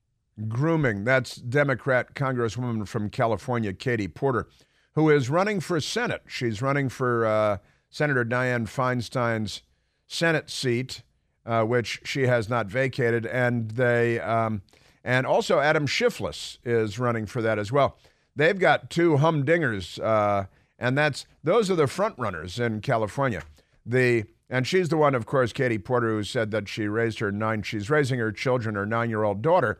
Grooming. 0.47 1.03
That's 1.03 1.35
Democrat 1.35 2.15
Congresswoman 2.15 2.87
from 2.87 3.09
California, 3.09 3.73
Katie 3.73 4.07
Porter, 4.07 4.47
who 4.95 5.09
is 5.09 5.29
running 5.29 5.59
for 5.59 5.79
Senate. 5.79 6.23
She's 6.27 6.61
running 6.61 6.89
for 6.89 7.25
uh, 7.25 7.57
Senator 7.89 8.25
Dianne 8.25 8.67
Feinstein's 8.67 9.61
Senate 10.07 10.49
seat, 10.49 11.03
uh, 11.45 11.63
which 11.63 12.01
she 12.03 12.23
has 12.23 12.49
not 12.49 12.67
vacated, 12.67 13.25
and 13.25 13.71
they 13.71 14.19
um, 14.19 14.61
and 15.03 15.25
also 15.25 15.59
Adam 15.59 15.85
Schiffless 15.87 16.57
is 16.63 16.99
running 16.99 17.25
for 17.25 17.41
that 17.41 17.59
as 17.59 17.71
well. 17.71 17.97
They've 18.35 18.57
got 18.57 18.89
two 18.89 19.17
humdingers, 19.17 20.01
uh, 20.03 20.45
and 20.79 20.97
that's 20.97 21.25
those 21.43 21.69
are 21.69 21.75
the 21.75 21.87
front 21.87 22.15
runners 22.17 22.59
in 22.59 22.81
California. 22.81 23.43
The 23.85 24.25
and 24.49 24.67
she's 24.67 24.89
the 24.89 24.97
one, 24.97 25.15
of 25.15 25.25
course, 25.25 25.51
Katie 25.51 25.79
Porter, 25.79 26.09
who 26.09 26.23
said 26.23 26.51
that 26.51 26.69
she 26.69 26.87
raised 26.87 27.19
her 27.19 27.31
nine. 27.31 27.63
She's 27.63 27.89
raising 27.89 28.19
her 28.19 28.31
children, 28.31 28.75
her 28.75 28.85
nine-year-old 28.85 29.41
daughter, 29.41 29.79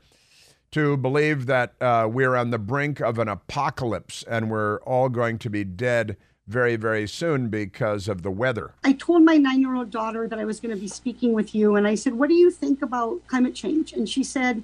to 0.71 0.97
believe 0.97 1.45
that 1.45 1.75
uh, 1.79 2.09
we're 2.11 2.35
on 2.35 2.49
the 2.49 2.57
brink 2.57 2.99
of 2.99 3.19
an 3.19 3.27
apocalypse 3.27 4.23
and 4.23 4.49
we're 4.49 4.81
all 4.81 5.09
going 5.09 5.37
to 5.39 5.49
be 5.49 5.63
dead 5.63 6.17
very, 6.47 6.75
very 6.75 7.07
soon 7.07 7.49
because 7.49 8.07
of 8.07 8.21
the 8.21 8.31
weather. 8.31 8.71
I 8.83 8.93
told 8.93 9.23
my 9.23 9.37
nine 9.37 9.61
year 9.61 9.75
old 9.75 9.91
daughter 9.91 10.27
that 10.27 10.39
I 10.39 10.45
was 10.45 10.59
going 10.59 10.73
to 10.73 10.79
be 10.79 10.87
speaking 10.87 11.33
with 11.33 11.55
you, 11.55 11.75
and 11.75 11.87
I 11.87 11.95
said, 11.95 12.13
What 12.13 12.29
do 12.29 12.35
you 12.35 12.51
think 12.51 12.81
about 12.81 13.25
climate 13.27 13.55
change? 13.55 13.93
And 13.93 14.07
she 14.07 14.23
said, 14.23 14.63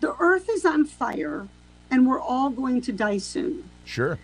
The 0.00 0.14
earth 0.20 0.48
is 0.48 0.64
on 0.64 0.84
fire, 0.84 1.48
and 1.90 2.06
we're 2.06 2.20
all 2.20 2.50
going 2.50 2.80
to 2.82 2.92
die 2.92 3.18
soon. 3.18 3.68
Sure. 3.84 4.18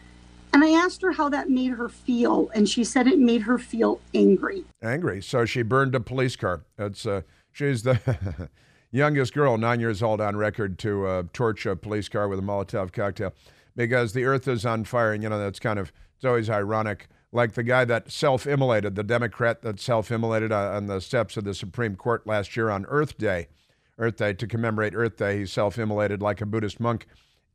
And 0.54 0.62
I 0.62 0.70
asked 0.70 1.00
her 1.02 1.12
how 1.12 1.30
that 1.30 1.48
made 1.48 1.72
her 1.72 1.88
feel, 1.88 2.50
and 2.54 2.68
she 2.68 2.84
said 2.84 3.06
it 3.06 3.18
made 3.18 3.42
her 3.42 3.58
feel 3.58 4.00
angry. 4.14 4.64
Angry. 4.82 5.22
So 5.22 5.44
she 5.44 5.62
burned 5.62 5.94
a 5.94 6.00
police 6.00 6.36
car. 6.36 6.60
That's 6.76 7.06
uh, 7.06 7.22
she's 7.50 7.82
the 7.82 8.48
youngest 8.92 9.32
girl, 9.32 9.56
nine 9.56 9.80
years 9.80 10.02
old, 10.02 10.20
on 10.20 10.36
record 10.36 10.78
to 10.80 11.06
uh, 11.06 11.22
torch 11.32 11.64
a 11.64 11.74
police 11.74 12.08
car 12.08 12.28
with 12.28 12.38
a 12.38 12.42
Molotov 12.42 12.92
cocktail 12.92 13.32
because 13.74 14.12
the 14.12 14.24
earth 14.24 14.46
is 14.46 14.66
on 14.66 14.84
fire. 14.84 15.14
And, 15.14 15.22
you 15.22 15.30
know, 15.30 15.38
that's 15.38 15.58
kind 15.58 15.78
of, 15.78 15.90
it's 16.22 16.28
always 16.28 16.48
ironic. 16.48 17.08
Like 17.32 17.54
the 17.54 17.64
guy 17.64 17.84
that 17.84 18.12
self 18.12 18.46
immolated, 18.46 18.94
the 18.94 19.02
Democrat 19.02 19.62
that 19.62 19.80
self 19.80 20.12
immolated 20.12 20.52
on 20.52 20.86
the 20.86 21.00
steps 21.00 21.36
of 21.36 21.42
the 21.42 21.52
Supreme 21.52 21.96
Court 21.96 22.24
last 22.28 22.56
year 22.56 22.70
on 22.70 22.86
Earth 22.86 23.18
Day, 23.18 23.48
Earth 23.98 24.18
Day, 24.18 24.32
to 24.34 24.46
commemorate 24.46 24.94
Earth 24.94 25.16
Day, 25.16 25.38
he 25.38 25.46
self 25.46 25.80
immolated 25.80 26.22
like 26.22 26.40
a 26.40 26.46
Buddhist 26.46 26.78
monk. 26.78 27.06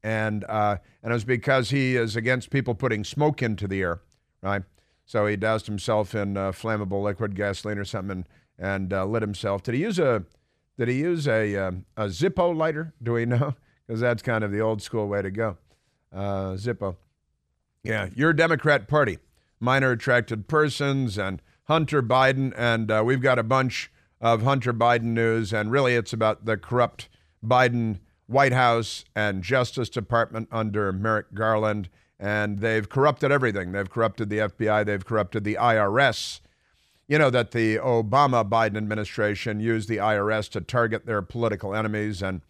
And, 0.04 0.44
uh, 0.50 0.78
and 1.02 1.12
it 1.12 1.14
was 1.14 1.24
because 1.24 1.70
he 1.70 1.96
is 1.96 2.18
against 2.18 2.50
people 2.50 2.76
putting 2.76 3.06
smoke 3.06 3.42
into 3.42 3.70
the 3.70 3.82
air, 3.82 4.02
right? 4.42 4.64
So 5.06 5.26
he 5.28 5.38
doused 5.38 5.66
himself 5.66 6.14
in 6.14 6.36
uh, 6.36 6.52
flammable 6.52 7.02
liquid 7.02 7.36
gasoline 7.36 7.78
or 7.78 7.86
something 7.86 8.26
and, 8.60 8.82
and 8.82 8.92
uh, 8.92 9.06
lit 9.06 9.22
himself. 9.22 9.64
Did 9.64 9.76
he 9.76 9.82
use 9.82 9.98
a 9.98 10.26
did 10.78 10.90
he 10.90 10.96
use 10.96 11.26
a 11.26 11.56
um, 11.56 11.86
a 11.96 12.08
Zippo 12.08 12.54
lighter? 12.54 12.94
Do 13.02 13.14
we 13.14 13.26
know? 13.26 13.56
Because 13.88 14.02
that's 14.02 14.22
kind 14.22 14.44
of 14.44 14.52
the 14.52 14.60
old 14.60 14.82
school 14.82 15.08
way 15.08 15.22
to 15.22 15.32
go. 15.32 15.56
Uh, 16.14 16.56
Zippo. 16.56 16.98
Yeah, 17.88 18.10
your 18.16 18.34
Democrat 18.34 18.90
Party, 18.90 19.18
minor 19.62 19.92
attracted 19.92 20.50
persons, 20.50 21.18
and 21.18 21.42
Hunter 21.70 22.04
Biden, 22.04 22.54
and 22.58 22.92
uh, 22.92 23.02
we've 23.06 23.22
got 23.22 23.40
a 23.40 23.44
bunch 23.44 23.90
of 24.20 24.44
Hunter 24.44 24.74
Biden 24.74 25.14
news, 25.14 25.54
and 25.54 25.72
really 25.72 25.96
it's 25.96 26.12
about 26.12 26.44
the 26.44 26.58
corrupt 26.58 27.08
Biden 27.42 28.00
White 28.26 28.52
House 28.52 29.06
and 29.16 29.42
Justice 29.42 29.88
Department 29.88 30.50
under 30.52 30.92
Merrick 30.92 31.34
Garland, 31.34 31.88
and 32.20 32.60
they've 32.60 32.90
corrupted 32.90 33.32
everything. 33.32 33.72
They've 33.72 33.90
corrupted 33.90 34.30
the 34.30 34.40
FBI, 34.40 34.86
they've 34.86 35.06
corrupted 35.06 35.46
the 35.46 35.56
IRS. 35.56 36.42
You 37.08 37.18
know 37.18 37.30
that 37.30 37.52
the 37.52 37.78
Obama 37.78 38.48
Biden 38.48 38.76
administration 38.76 39.62
used 39.62 39.88
the 39.88 39.98
IRS 39.98 40.50
to 40.50 40.60
target 40.60 41.06
their 41.06 41.22
political 41.22 41.74
enemies, 41.74 42.22
and 42.22 42.42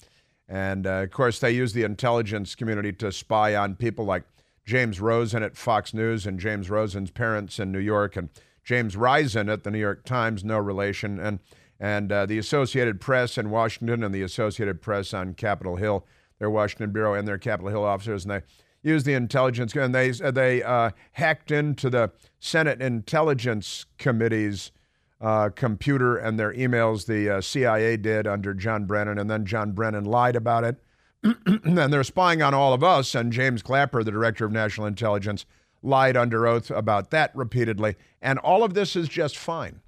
and 0.49 0.87
uh, 0.87 1.03
of 1.03 1.11
course 1.11 1.37
they 1.37 1.51
use 1.51 1.73
the 1.73 1.83
intelligence 1.83 2.55
community 2.55 2.91
to 2.93 3.11
spy 3.11 3.55
on 3.55 3.75
people 3.75 4.05
like 4.05 4.23
James 4.67 4.99
Rosen 4.99 5.43
at 5.43 5.55
Fox 5.55 5.93
News 5.93 6.27
and 6.27 6.41
James 6.41 6.69
Rosen's 6.69 7.09
parents 7.09 7.57
in 7.57 7.71
New 7.71 7.79
York, 7.79 8.17
and 8.17 8.29
James 8.65 8.97
Risen 8.97 9.47
at 9.47 9.63
the 9.63 9.71
New 9.71 9.79
York 9.79 10.03
Times, 10.03 10.43
no 10.43 10.59
relation, 10.59 11.19
and 11.19 11.39
and 11.79 12.11
uh, 12.11 12.25
the 12.25 12.37
Associated 12.37 12.99
Press 12.99 13.37
in 13.37 13.49
Washington 13.49 14.03
and 14.03 14.13
the 14.13 14.23
Associated 14.23 14.81
Press 14.81 15.13
on 15.13 15.35
Capitol 15.35 15.77
Hill, 15.77 16.05
their 16.39 16.49
Washington 16.49 16.91
bureau 16.91 17.13
and 17.13 17.25
their 17.25 17.37
Capitol 17.37 17.69
Hill 17.69 17.85
officers, 17.85 18.25
and 18.25 18.31
they 18.31 18.41
used 18.83 19.05
the 19.05 19.13
intelligence 19.13 19.73
and 19.73 19.95
they 19.95 20.11
they 20.11 20.61
uh, 20.61 20.91
hacked 21.13 21.49
into 21.49 21.89
the 21.89 22.11
Senate 22.39 22.81
Intelligence 22.81 23.85
Committee's 23.97 24.73
uh, 25.21 25.49
computer 25.55 26.17
and 26.17 26.37
their 26.37 26.53
emails. 26.53 27.05
The 27.05 27.37
uh, 27.37 27.41
CIA 27.41 27.95
did 27.95 28.27
under 28.27 28.53
John 28.53 28.83
Brennan, 28.83 29.17
and 29.17 29.29
then 29.29 29.45
John 29.45 29.71
Brennan 29.71 30.03
lied 30.03 30.35
about 30.35 30.65
it. 30.65 30.77
and 31.23 31.93
they're 31.93 32.03
spying 32.03 32.41
on 32.41 32.53
all 32.53 32.73
of 32.73 32.83
us. 32.83 33.15
And 33.15 33.31
James 33.31 33.61
Clapper, 33.61 34.03
the 34.03 34.11
director 34.11 34.45
of 34.45 34.51
national 34.51 34.87
intelligence, 34.87 35.45
lied 35.83 36.17
under 36.17 36.47
oath 36.47 36.71
about 36.71 37.11
that 37.11 37.35
repeatedly. 37.35 37.95
And 38.21 38.39
all 38.39 38.63
of 38.63 38.73
this 38.73 38.95
is 38.95 39.07
just 39.07 39.37
fine 39.37 39.81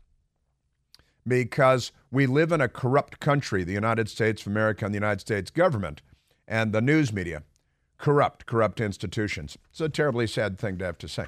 because 1.27 1.91
we 2.11 2.25
live 2.25 2.51
in 2.51 2.61
a 2.61 2.67
corrupt 2.67 3.19
country, 3.19 3.63
the 3.63 3.73
United 3.73 4.09
States 4.09 4.41
of 4.41 4.47
America 4.47 4.85
and 4.85 4.93
the 4.93 4.97
United 4.97 5.21
States 5.21 5.51
government 5.51 6.01
and 6.47 6.73
the 6.73 6.81
news 6.81 7.13
media. 7.13 7.43
Corrupt, 7.97 8.45
corrupt 8.45 8.79
institutions. 8.79 9.57
It's 9.71 9.81
a 9.81 9.89
terribly 9.89 10.25
sad 10.25 10.57
thing 10.57 10.77
to 10.77 10.85
have 10.85 10.97
to 10.99 11.07
say. 11.07 11.25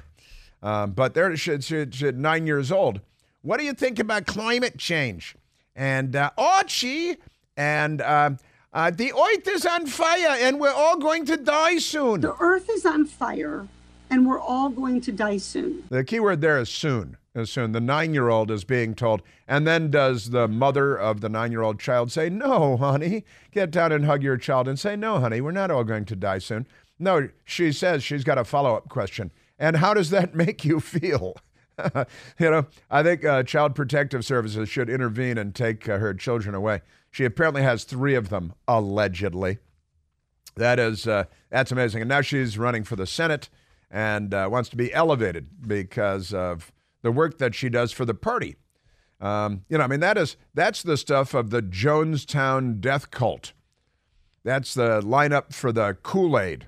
Um, 0.62 0.92
but 0.92 1.12
they're 1.12 1.36
she, 1.36 1.60
she, 1.60 1.86
she, 1.90 2.12
nine 2.12 2.46
years 2.46 2.72
old. 2.72 3.00
What 3.42 3.58
do 3.58 3.64
you 3.64 3.74
think 3.74 3.98
about 3.98 4.26
climate 4.26 4.78
change? 4.78 5.36
And 5.76 6.16
uh, 6.16 6.30
Archie, 6.38 7.16
and 7.56 8.00
uh, 8.00 8.30
uh, 8.72 8.90
the 8.90 9.12
earth 9.12 9.46
is 9.48 9.66
on 9.66 9.86
fire, 9.86 10.36
and 10.40 10.58
we're 10.58 10.72
all 10.72 10.96
going 10.96 11.26
to 11.26 11.36
die 11.36 11.78
soon. 11.78 12.22
The 12.22 12.36
earth 12.40 12.70
is 12.70 12.86
on 12.86 13.04
fire, 13.04 13.68
and 14.08 14.26
we're 14.26 14.40
all 14.40 14.70
going 14.70 15.00
to 15.02 15.12
die 15.12 15.36
soon. 15.36 15.84
The 15.90 16.04
key 16.04 16.20
word 16.20 16.40
there 16.40 16.58
is 16.58 16.68
soon. 16.68 17.16
Is 17.34 17.50
soon. 17.50 17.72
The 17.72 17.80
nine-year-old 17.80 18.50
is 18.50 18.64
being 18.64 18.94
told, 18.94 19.22
and 19.48 19.66
then 19.66 19.90
does 19.90 20.30
the 20.30 20.46
mother 20.46 20.94
of 20.94 21.22
the 21.22 21.30
nine-year-old 21.30 21.80
child 21.80 22.12
say, 22.12 22.28
"No, 22.28 22.76
honey, 22.76 23.24
get 23.50 23.70
down 23.70 23.90
and 23.90 24.04
hug 24.04 24.22
your 24.22 24.36
child 24.36 24.68
and 24.68 24.78
say, 24.78 24.96
no, 24.96 25.18
honey, 25.18 25.40
we're 25.40 25.50
not 25.50 25.70
all 25.70 25.84
going 25.84 26.04
to 26.06 26.16
die 26.16 26.38
soon." 26.38 26.66
No, 26.98 27.30
she 27.44 27.72
says 27.72 28.04
she's 28.04 28.22
got 28.22 28.36
a 28.36 28.44
follow-up 28.44 28.90
question. 28.90 29.32
And 29.58 29.76
how 29.78 29.94
does 29.94 30.10
that 30.10 30.34
make 30.34 30.64
you 30.64 30.78
feel? 30.78 31.36
you 32.38 32.50
know, 32.50 32.66
I 32.90 33.02
think 33.02 33.24
uh, 33.24 33.42
Child 33.44 33.74
Protective 33.74 34.24
Services 34.24 34.68
should 34.68 34.90
intervene 34.90 35.38
and 35.38 35.54
take 35.54 35.88
uh, 35.88 35.98
her 35.98 36.12
children 36.12 36.54
away. 36.54 36.82
She 37.12 37.24
apparently 37.26 37.62
has 37.62 37.84
three 37.84 38.14
of 38.14 38.30
them, 38.30 38.54
allegedly. 38.66 39.58
That 40.56 40.78
is, 40.78 41.06
uh, 41.06 41.24
that's 41.50 41.70
amazing. 41.70 42.00
And 42.00 42.08
now 42.08 42.22
she's 42.22 42.58
running 42.58 42.84
for 42.84 42.96
the 42.96 43.06
Senate 43.06 43.48
and 43.90 44.32
uh, 44.32 44.48
wants 44.50 44.70
to 44.70 44.76
be 44.76 44.92
elevated 44.92 45.68
because 45.68 46.32
of 46.32 46.72
the 47.02 47.12
work 47.12 47.36
that 47.38 47.54
she 47.54 47.68
does 47.68 47.92
for 47.92 48.06
the 48.06 48.14
party. 48.14 48.56
Um, 49.20 49.64
you 49.68 49.76
know, 49.76 49.84
I 49.84 49.86
mean, 49.86 50.00
that 50.00 50.16
is 50.16 50.36
that's 50.54 50.82
the 50.82 50.96
stuff 50.96 51.34
of 51.34 51.50
the 51.50 51.62
Jonestown 51.62 52.80
death 52.80 53.10
cult. 53.10 53.52
That's 54.42 54.74
the 54.74 55.00
lineup 55.02 55.52
for 55.52 55.70
the 55.70 55.96
Kool 56.02 56.38
Aid. 56.38 56.66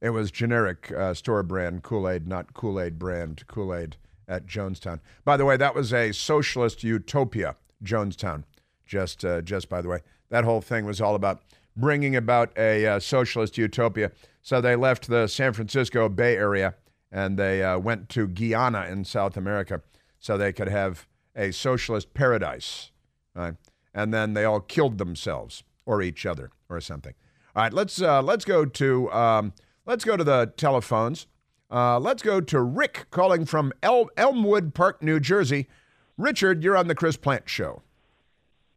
It 0.00 0.10
was 0.10 0.30
generic 0.30 0.90
uh, 0.92 1.12
store 1.14 1.42
brand 1.42 1.82
Kool 1.82 2.08
Aid, 2.08 2.26
not 2.26 2.54
Kool 2.54 2.80
Aid 2.80 2.98
brand 2.98 3.46
Kool 3.48 3.74
Aid 3.74 3.96
at 4.26 4.46
Jonestown. 4.46 5.00
By 5.24 5.36
the 5.36 5.44
way, 5.44 5.56
that 5.56 5.74
was 5.74 5.92
a 5.92 6.12
socialist 6.12 6.82
utopia, 6.84 7.56
Jonestown. 7.84 8.44
Just, 8.90 9.24
uh, 9.24 9.40
just 9.40 9.68
by 9.68 9.80
the 9.80 9.88
way, 9.88 10.00
that 10.30 10.42
whole 10.42 10.60
thing 10.60 10.84
was 10.84 11.00
all 11.00 11.14
about 11.14 11.42
bringing 11.76 12.16
about 12.16 12.50
a 12.58 12.84
uh, 12.84 12.98
socialist 12.98 13.56
utopia. 13.56 14.10
So 14.42 14.60
they 14.60 14.74
left 14.74 15.06
the 15.06 15.28
San 15.28 15.52
Francisco 15.52 16.08
Bay 16.08 16.36
Area 16.36 16.74
and 17.12 17.38
they 17.38 17.62
uh, 17.62 17.78
went 17.78 18.08
to 18.10 18.26
Guyana 18.26 18.86
in 18.86 19.04
South 19.04 19.36
America 19.36 19.80
so 20.18 20.36
they 20.36 20.52
could 20.52 20.68
have 20.68 21.06
a 21.36 21.52
socialist 21.52 22.14
paradise. 22.14 22.90
Right? 23.32 23.54
And 23.94 24.12
then 24.12 24.34
they 24.34 24.44
all 24.44 24.60
killed 24.60 24.98
themselves 24.98 25.62
or 25.86 26.02
each 26.02 26.26
other 26.26 26.50
or 26.68 26.80
something. 26.80 27.14
All 27.54 27.62
right, 27.62 27.72
let's 27.72 28.00
uh, 28.02 28.22
let's 28.22 28.44
go 28.44 28.64
to 28.64 29.12
um, 29.12 29.52
let's 29.86 30.04
go 30.04 30.16
to 30.16 30.24
the 30.24 30.52
telephones. 30.56 31.26
Uh, 31.70 32.00
let's 32.00 32.22
go 32.22 32.40
to 32.40 32.60
Rick 32.60 33.06
calling 33.10 33.44
from 33.44 33.72
El- 33.84 34.10
Elmwood 34.16 34.74
Park, 34.74 35.00
New 35.00 35.20
Jersey. 35.20 35.68
Richard, 36.16 36.64
you're 36.64 36.76
on 36.76 36.88
the 36.88 36.94
Chris 36.94 37.16
Plante 37.16 37.48
Show. 37.48 37.82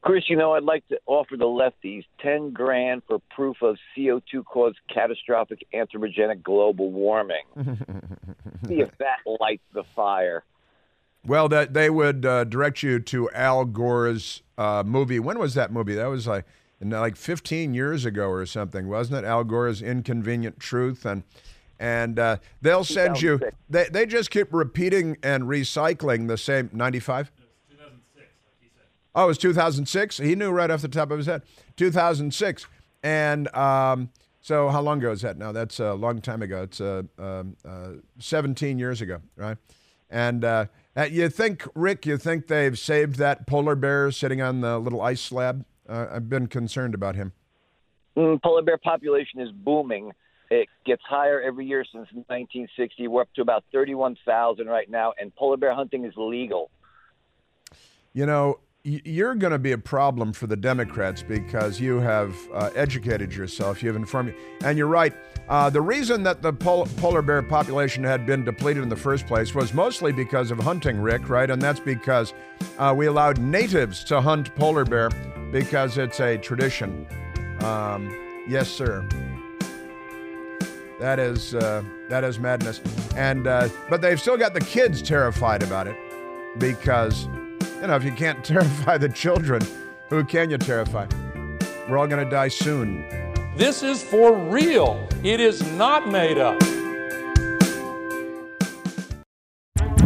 Chris, 0.03 0.25
you 0.29 0.35
know, 0.35 0.51
I'd 0.51 0.63
like 0.63 0.85
to 0.89 0.99
offer 1.05 1.37
the 1.37 1.45
lefties 1.45 2.03
10 2.21 2.51
grand 2.51 3.03
for 3.07 3.19
proof 3.33 3.61
of 3.61 3.77
CO2 3.95 4.43
caused 4.45 4.77
catastrophic 4.93 5.65
anthropogenic 5.73 6.43
global 6.43 6.91
warming. 6.91 7.43
See 8.67 8.81
if 8.81 8.91
that 8.97 9.19
lights 9.39 9.63
the 9.73 9.85
fire. 9.95 10.43
Well, 11.25 11.47
that 11.47 11.73
they 11.73 11.89
would 11.89 12.25
uh, 12.25 12.43
direct 12.43 12.83
you 12.83 12.99
to 12.99 13.31
Al 13.31 13.63
Gore's 13.63 14.43
uh, 14.57 14.83
movie. 14.85 15.21
When 15.21 15.39
was 15.39 15.53
that 15.53 15.71
movie? 15.71 15.95
That 15.95 16.07
was 16.07 16.27
like 16.27 16.45
like 16.81 17.15
15 17.15 17.73
years 17.73 18.03
ago 18.03 18.27
or 18.27 18.45
something, 18.45 18.89
wasn't 18.89 19.23
it? 19.23 19.27
Al 19.27 19.45
Gore's 19.45 19.81
Inconvenient 19.81 20.59
Truth, 20.59 21.05
and 21.05 21.23
and 21.79 22.19
uh, 22.19 22.37
they'll 22.61 22.83
send 22.83 23.21
you. 23.21 23.39
They 23.69 23.87
they 23.89 24.05
just 24.05 24.31
keep 24.31 24.53
repeating 24.53 25.15
and 25.23 25.43
recycling 25.43 26.27
the 26.27 26.37
same 26.37 26.69
95. 26.73 27.31
Oh, 29.15 29.25
it 29.25 29.27
was 29.27 29.37
2006. 29.37 30.17
He 30.17 30.35
knew 30.35 30.51
right 30.51 30.71
off 30.71 30.81
the 30.81 30.87
top 30.87 31.11
of 31.11 31.17
his 31.17 31.27
head. 31.27 31.43
2006, 31.75 32.65
and 33.03 33.53
um, 33.55 34.09
so 34.41 34.69
how 34.69 34.81
long 34.81 34.99
ago 34.99 35.11
is 35.11 35.21
that 35.21 35.37
now? 35.37 35.51
That's 35.51 35.79
a 35.79 35.93
long 35.93 36.19
time 36.19 36.41
ago. 36.41 36.63
It's 36.63 36.81
uh, 36.81 37.03
um, 37.17 37.55
uh, 37.65 37.91
17 38.19 38.79
years 38.79 39.01
ago, 39.01 39.21
right? 39.35 39.57
And 40.09 40.43
uh, 40.43 40.65
uh, 40.95 41.03
you 41.03 41.29
think, 41.29 41.65
Rick, 41.75 42.05
you 42.05 42.17
think 42.17 42.47
they've 42.47 42.77
saved 42.77 43.15
that 43.15 43.47
polar 43.47 43.75
bear 43.75 44.11
sitting 44.11 44.41
on 44.41 44.61
the 44.61 44.77
little 44.77 45.01
ice 45.01 45.21
slab? 45.21 45.65
Uh, 45.87 46.07
I've 46.11 46.29
been 46.29 46.47
concerned 46.47 46.93
about 46.93 47.15
him. 47.15 47.33
Mm, 48.15 48.41
polar 48.41 48.61
bear 48.61 48.77
population 48.77 49.39
is 49.39 49.51
booming. 49.51 50.11
It 50.51 50.67
gets 50.85 51.01
higher 51.07 51.41
every 51.41 51.65
year 51.65 51.83
since 51.83 52.07
1960. 52.13 53.07
We're 53.07 53.21
up 53.21 53.33
to 53.35 53.41
about 53.41 53.63
31,000 53.71 54.67
right 54.67 54.89
now, 54.89 55.13
and 55.19 55.35
polar 55.35 55.57
bear 55.57 55.73
hunting 55.73 56.05
is 56.05 56.13
legal. 56.15 56.69
You 58.13 58.27
know, 58.27 58.59
you're 58.83 59.35
going 59.35 59.51
to 59.51 59.59
be 59.59 59.71
a 59.71 59.77
problem 59.77 60.33
for 60.33 60.45
the 60.47 60.57
Democrats 60.57 61.23
because 61.23 61.79
you 61.79 62.01
have 62.01 62.35
uh, 62.53 62.69
educated 62.75 63.33
yourself, 63.33 63.81
you've 63.81 63.95
informed 63.95 64.29
me, 64.29 64.35
and 64.65 64.77
you're 64.77 64.87
right. 64.87 65.13
Uh, 65.47 65.69
the 65.69 65.79
reason 65.79 66.23
that 66.23 66.41
the 66.41 66.51
pol- 66.51 66.85
polar 66.97 67.21
bear 67.21 67.41
population 67.41 68.03
had 68.03 68.25
been 68.25 68.43
depleted 68.43 68.83
in 68.83 68.89
the 68.89 68.95
first 68.95 69.25
place 69.25 69.55
was 69.55 69.73
mostly 69.73 70.11
because 70.11 70.51
of 70.51 70.59
hunting, 70.59 70.99
Rick, 70.99 71.29
right? 71.29 71.49
And 71.49 71.61
that's 71.61 71.79
because 71.79 72.33
uh, 72.77 72.93
we 72.95 73.05
allowed 73.05 73.37
natives 73.37 74.03
to 74.05 74.19
hunt 74.19 74.53
polar 74.55 74.83
bear 74.83 75.09
because 75.53 75.97
it's 75.97 76.19
a 76.19 76.37
tradition. 76.37 77.07
Um, 77.61 78.13
yes, 78.49 78.67
sir. 78.67 79.07
That 80.99 81.19
is 81.19 81.55
uh, 81.55 81.83
that 82.09 82.23
is 82.23 82.39
madness, 82.39 82.79
and 83.17 83.45
uh, 83.47 83.67
but 83.89 84.01
they've 84.01 84.19
still 84.19 84.37
got 84.37 84.53
the 84.53 84.61
kids 84.61 85.01
terrified 85.01 85.61
about 85.61 85.87
it 85.87 85.97
because 86.57 87.27
you 87.83 87.87
know, 87.87 87.97
if 87.97 88.05
you 88.05 88.13
can't 88.13 88.45
terrify 88.45 88.97
the 88.97 89.09
children, 89.09 89.61
who 90.09 90.23
can 90.23 90.49
you 90.49 90.57
terrify? 90.57 91.05
We're 91.89 91.97
all 91.97 92.07
going 92.07 92.23
to 92.23 92.31
die 92.31 92.47
soon. 92.47 93.05
This 93.57 93.83
is 93.83 94.01
for 94.01 94.33
real. 94.33 95.05
It 95.21 95.41
is 95.41 95.61
not 95.73 96.09
made 96.09 96.37
up. 96.37 96.61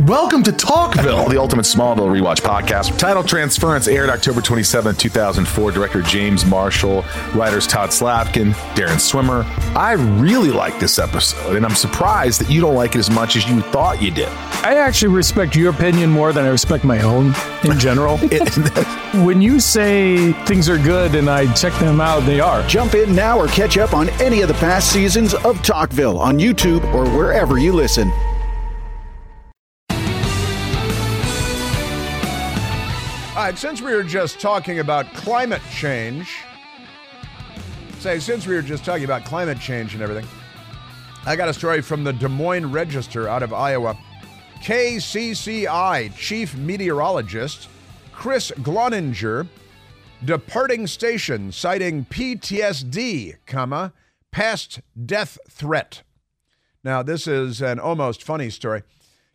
Welcome 0.07 0.41
to 0.43 0.51
Talkville, 0.51 1.29
the 1.29 1.37
ultimate 1.37 1.65
Smallville 1.65 2.09
rewatch 2.09 2.41
podcast. 2.41 2.97
Title 2.97 3.23
Transference 3.23 3.87
aired 3.87 4.09
October 4.09 4.41
27, 4.41 4.95
2004. 4.95 5.71
Director 5.71 6.01
James 6.01 6.45
Marshall, 6.45 7.03
writers 7.35 7.67
Todd 7.67 7.91
Slavkin, 7.91 8.53
Darren 8.73 8.99
Swimmer. 8.99 9.43
I 9.77 9.91
really 9.91 10.49
like 10.49 10.79
this 10.79 10.97
episode, 10.97 11.57
and 11.57 11.65
I'm 11.65 11.75
surprised 11.75 12.41
that 12.41 12.49
you 12.49 12.61
don't 12.61 12.75
like 12.75 12.95
it 12.95 12.99
as 12.99 13.11
much 13.11 13.35
as 13.35 13.47
you 13.47 13.61
thought 13.61 14.01
you 14.01 14.09
did. 14.09 14.29
I 14.67 14.73
actually 14.73 15.15
respect 15.15 15.55
your 15.55 15.71
opinion 15.71 16.09
more 16.09 16.33
than 16.33 16.43
I 16.43 16.49
respect 16.49 16.83
my 16.83 17.01
own 17.01 17.27
in 17.63 17.79
general. 17.79 18.17
when 19.25 19.41
you 19.41 19.61
say 19.61 20.33
things 20.43 20.67
are 20.67 20.77
good 20.77 21.15
and 21.15 21.29
I 21.29 21.53
check 21.53 21.71
them 21.79 22.01
out, 22.01 22.25
they 22.25 22.41
are. 22.41 22.67
Jump 22.67 22.93
in 22.93 23.15
now 23.15 23.39
or 23.39 23.47
catch 23.47 23.77
up 23.77 23.93
on 23.93 24.09
any 24.21 24.41
of 24.41 24.49
the 24.49 24.53
past 24.55 24.91
seasons 24.91 25.33
of 25.33 25.55
Talkville 25.59 26.19
on 26.19 26.37
YouTube 26.37 26.83
or 26.93 27.05
wherever 27.17 27.57
you 27.57 27.71
listen. 27.71 28.11
All 33.29 33.43
right, 33.45 33.57
since 33.57 33.81
we 33.81 33.93
were 33.93 34.03
just 34.03 34.41
talking 34.41 34.79
about 34.79 35.05
climate 35.13 35.61
change, 35.71 36.39
say, 37.99 38.19
since 38.19 38.45
we 38.45 38.53
were 38.53 38.61
just 38.61 38.83
talking 38.83 39.05
about 39.05 39.23
climate 39.23 39.61
change 39.61 39.93
and 39.93 40.03
everything, 40.03 40.27
I 41.25 41.37
got 41.37 41.47
a 41.47 41.53
story 41.53 41.81
from 41.81 42.03
the 42.03 42.11
Des 42.11 42.27
Moines 42.27 42.69
Register 42.69 43.29
out 43.29 43.43
of 43.43 43.53
Iowa. 43.53 43.97
KCCI 44.61 46.15
chief 46.15 46.55
meteorologist 46.57 47.69
Chris 48.11 48.51
Gloninger 48.57 49.47
departing 50.23 50.87
station 50.87 51.51
citing 51.51 52.05
PTSD, 52.05 53.35
comma, 53.45 53.93
past 54.31 54.81
death 55.05 55.37
threat. 55.49 56.03
Now, 56.83 57.03
this 57.03 57.27
is 57.27 57.61
an 57.61 57.79
almost 57.79 58.23
funny 58.23 58.49
story. 58.49 58.83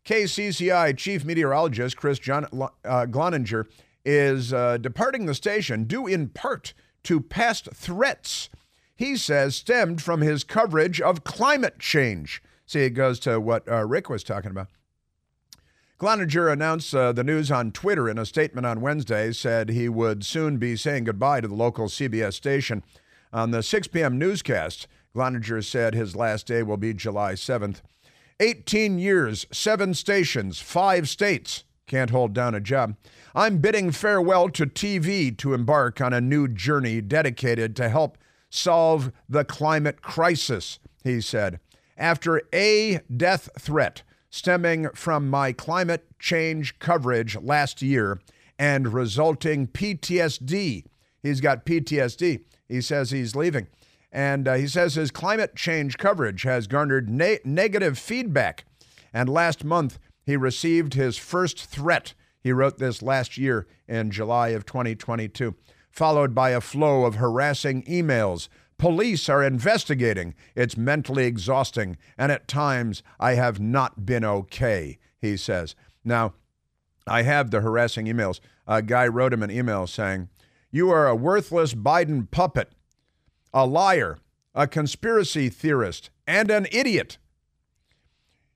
KCCI 0.04 0.96
chief 0.96 1.24
meteorologist 1.24 1.96
Chris 1.96 2.18
John, 2.18 2.46
uh, 2.52 2.68
Gloninger 3.06 3.66
is 4.04 4.52
uh, 4.52 4.76
departing 4.78 5.26
the 5.26 5.34
station 5.34 5.84
due 5.84 6.06
in 6.06 6.28
part 6.28 6.74
to 7.04 7.20
past 7.20 7.68
threats 7.72 8.50
he 9.02 9.16
says 9.16 9.56
stemmed 9.56 10.00
from 10.00 10.20
his 10.20 10.44
coverage 10.44 11.00
of 11.00 11.24
climate 11.24 11.78
change. 11.80 12.42
See, 12.66 12.84
it 12.84 12.90
goes 12.90 13.18
to 13.20 13.40
what 13.40 13.68
uh, 13.68 13.84
Rick 13.84 14.08
was 14.08 14.22
talking 14.22 14.50
about. 14.52 14.68
Gloninger 16.02 16.52
announced 16.52 16.92
uh, 16.96 17.12
the 17.12 17.22
news 17.22 17.52
on 17.52 17.70
Twitter 17.70 18.08
in 18.08 18.18
a 18.18 18.26
statement 18.26 18.66
on 18.66 18.80
Wednesday, 18.80 19.30
said 19.30 19.68
he 19.68 19.88
would 19.88 20.24
soon 20.26 20.56
be 20.56 20.74
saying 20.74 21.04
goodbye 21.04 21.40
to 21.40 21.46
the 21.46 21.54
local 21.54 21.86
CBS 21.86 22.32
station. 22.32 22.82
On 23.32 23.52
the 23.52 23.62
6 23.62 23.86
p.m. 23.86 24.18
newscast, 24.18 24.88
Gloninger 25.14 25.64
said 25.64 25.94
his 25.94 26.16
last 26.16 26.48
day 26.48 26.64
will 26.64 26.76
be 26.76 26.92
July 26.92 27.34
7th. 27.34 27.82
18 28.40 28.98
years, 28.98 29.46
seven 29.52 29.94
stations, 29.94 30.58
five 30.58 31.08
states. 31.08 31.62
Can't 31.86 32.10
hold 32.10 32.32
down 32.32 32.56
a 32.56 32.60
job. 32.60 32.96
I'm 33.32 33.58
bidding 33.58 33.92
farewell 33.92 34.48
to 34.48 34.66
TV 34.66 35.38
to 35.38 35.54
embark 35.54 36.00
on 36.00 36.12
a 36.12 36.20
new 36.20 36.48
journey 36.48 37.00
dedicated 37.00 37.76
to 37.76 37.88
help 37.88 38.18
solve 38.50 39.12
the 39.28 39.44
climate 39.44 40.02
crisis, 40.02 40.80
he 41.04 41.20
said. 41.20 41.60
After 41.96 42.42
a 42.52 43.02
death 43.16 43.50
threat 43.56 44.02
stemming 44.32 44.88
from 44.94 45.28
my 45.28 45.52
climate 45.52 46.06
change 46.18 46.78
coverage 46.78 47.36
last 47.36 47.82
year 47.82 48.18
and 48.58 48.92
resulting 48.92 49.68
PTSD, 49.68 50.84
he's 51.22 51.40
got 51.40 51.66
PTSD. 51.66 52.42
He 52.66 52.80
says 52.80 53.10
he's 53.10 53.36
leaving. 53.36 53.68
And 54.10 54.48
uh, 54.48 54.54
he 54.54 54.66
says 54.66 54.94
his 54.94 55.10
climate 55.10 55.54
change 55.54 55.98
coverage 55.98 56.42
has 56.42 56.66
garnered 56.66 57.10
negative 57.10 57.98
feedback. 57.98 58.64
And 59.12 59.28
last 59.28 59.64
month, 59.64 59.98
he 60.24 60.36
received 60.36 60.94
his 60.94 61.16
first 61.18 61.66
threat 61.66 62.14
he 62.42 62.52
wrote 62.52 62.78
this 62.78 63.02
last 63.02 63.38
year 63.38 63.66
in 63.86 64.10
July 64.10 64.48
of 64.48 64.66
2022, 64.66 65.54
followed 65.90 66.34
by 66.34 66.50
a 66.50 66.60
flow 66.60 67.04
of 67.04 67.16
harassing 67.16 67.82
emails. 67.84 68.48
Police 68.82 69.28
are 69.28 69.44
investigating. 69.44 70.34
It's 70.56 70.76
mentally 70.76 71.24
exhausting, 71.24 71.98
and 72.18 72.32
at 72.32 72.48
times 72.48 73.04
I 73.20 73.34
have 73.34 73.60
not 73.60 74.04
been 74.04 74.24
okay, 74.24 74.98
he 75.20 75.36
says. 75.36 75.76
Now, 76.04 76.34
I 77.06 77.22
have 77.22 77.52
the 77.52 77.60
harassing 77.60 78.06
emails. 78.06 78.40
A 78.66 78.82
guy 78.82 79.06
wrote 79.06 79.32
him 79.32 79.44
an 79.44 79.52
email 79.52 79.86
saying, 79.86 80.30
You 80.72 80.90
are 80.90 81.06
a 81.06 81.14
worthless 81.14 81.74
Biden 81.74 82.28
puppet, 82.28 82.72
a 83.54 83.68
liar, 83.68 84.18
a 84.52 84.66
conspiracy 84.66 85.48
theorist, 85.48 86.10
and 86.26 86.50
an 86.50 86.66
idiot. 86.72 87.18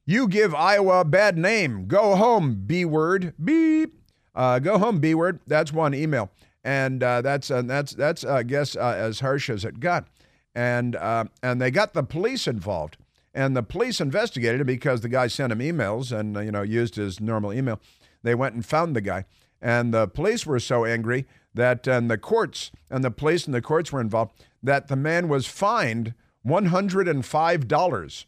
You 0.06 0.26
give 0.26 0.56
Iowa 0.56 1.02
a 1.02 1.04
bad 1.04 1.38
name. 1.38 1.86
Go 1.86 2.16
home, 2.16 2.64
B 2.66 2.84
word. 2.84 3.32
Beep. 3.40 4.02
Uh, 4.34 4.58
go 4.58 4.76
home, 4.78 4.98
B 4.98 5.14
word. 5.14 5.38
That's 5.46 5.72
one 5.72 5.94
email, 5.94 6.32
and 6.64 7.00
uh, 7.00 7.22
that's 7.22 7.48
uh, 7.48 7.62
that's 7.62 7.92
that's 7.92 8.24
I 8.24 8.42
guess 8.42 8.74
uh, 8.74 8.96
as 8.98 9.20
harsh 9.20 9.48
as 9.48 9.64
it 9.64 9.78
got. 9.78 10.08
And 10.56 10.96
uh, 10.96 11.26
and 11.42 11.60
they 11.60 11.70
got 11.70 11.92
the 11.92 12.02
police 12.02 12.48
involved, 12.48 12.96
and 13.34 13.54
the 13.54 13.62
police 13.62 14.00
investigated 14.00 14.62
it 14.62 14.64
because 14.64 15.02
the 15.02 15.08
guy 15.10 15.26
sent 15.26 15.52
him 15.52 15.58
emails 15.58 16.18
and 16.18 16.34
you 16.36 16.50
know 16.50 16.62
used 16.62 16.94
his 16.94 17.20
normal 17.20 17.52
email. 17.52 17.78
They 18.22 18.34
went 18.34 18.54
and 18.54 18.64
found 18.64 18.96
the 18.96 19.02
guy, 19.02 19.26
and 19.60 19.92
the 19.92 20.08
police 20.08 20.46
were 20.46 20.58
so 20.58 20.86
angry 20.86 21.26
that 21.52 21.86
and 21.86 22.10
the 22.10 22.16
courts 22.16 22.72
and 22.88 23.04
the 23.04 23.10
police 23.10 23.44
and 23.44 23.54
the 23.54 23.60
courts 23.60 23.92
were 23.92 24.00
involved 24.00 24.32
that 24.62 24.88
the 24.88 24.96
man 24.96 25.28
was 25.28 25.46
fined 25.46 26.14
one 26.40 26.66
hundred 26.66 27.06
and 27.06 27.26
five 27.26 27.68
dollars 27.68 28.24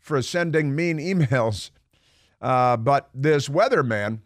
for 0.00 0.20
sending 0.22 0.74
mean 0.74 0.98
emails. 1.30 1.70
Uh, 2.42 2.76
but 2.76 3.08
this 3.14 3.48
weatherman, 3.48 4.18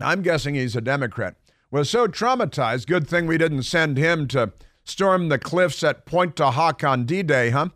I'm 0.00 0.22
guessing 0.22 0.54
he's 0.54 0.76
a 0.76 0.80
Democrat, 0.80 1.34
was 1.72 1.90
so 1.90 2.06
traumatized. 2.06 2.86
Good 2.86 3.08
thing 3.08 3.26
we 3.26 3.36
didn't 3.36 3.64
send 3.64 3.98
him 3.98 4.28
to 4.28 4.52
storm 4.86 5.28
the 5.28 5.38
cliffs 5.38 5.84
at 5.84 6.06
du 6.06 6.50
Hoc 6.50 6.82
on 6.82 7.04
D-Day, 7.04 7.50
huh? 7.50 7.68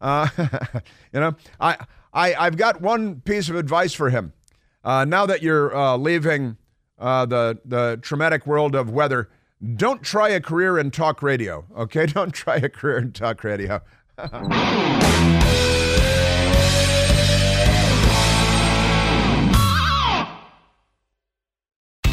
Uh, 0.00 0.28
you 1.12 1.20
know, 1.20 1.34
I, 1.60 1.76
I, 2.12 2.34
I've 2.34 2.56
got 2.56 2.80
one 2.80 3.20
piece 3.20 3.48
of 3.48 3.56
advice 3.56 3.92
for 3.92 4.10
him. 4.10 4.32
Uh, 4.82 5.04
now 5.04 5.26
that 5.26 5.42
you're 5.42 5.74
uh, 5.74 5.96
leaving 5.96 6.56
uh, 6.98 7.26
the 7.26 7.58
the 7.64 7.98
traumatic 8.02 8.46
world 8.46 8.74
of 8.74 8.90
weather, 8.90 9.28
don't 9.76 10.02
try 10.02 10.28
a 10.28 10.40
career 10.40 10.78
in 10.78 10.90
talk 10.90 11.22
radio. 11.22 11.64
Okay, 11.76 12.06
don't 12.14 12.32
try 12.32 12.56
a 12.56 12.68
career 12.68 12.98
in 12.98 13.12
talk 13.12 13.42
radio. 13.44 13.80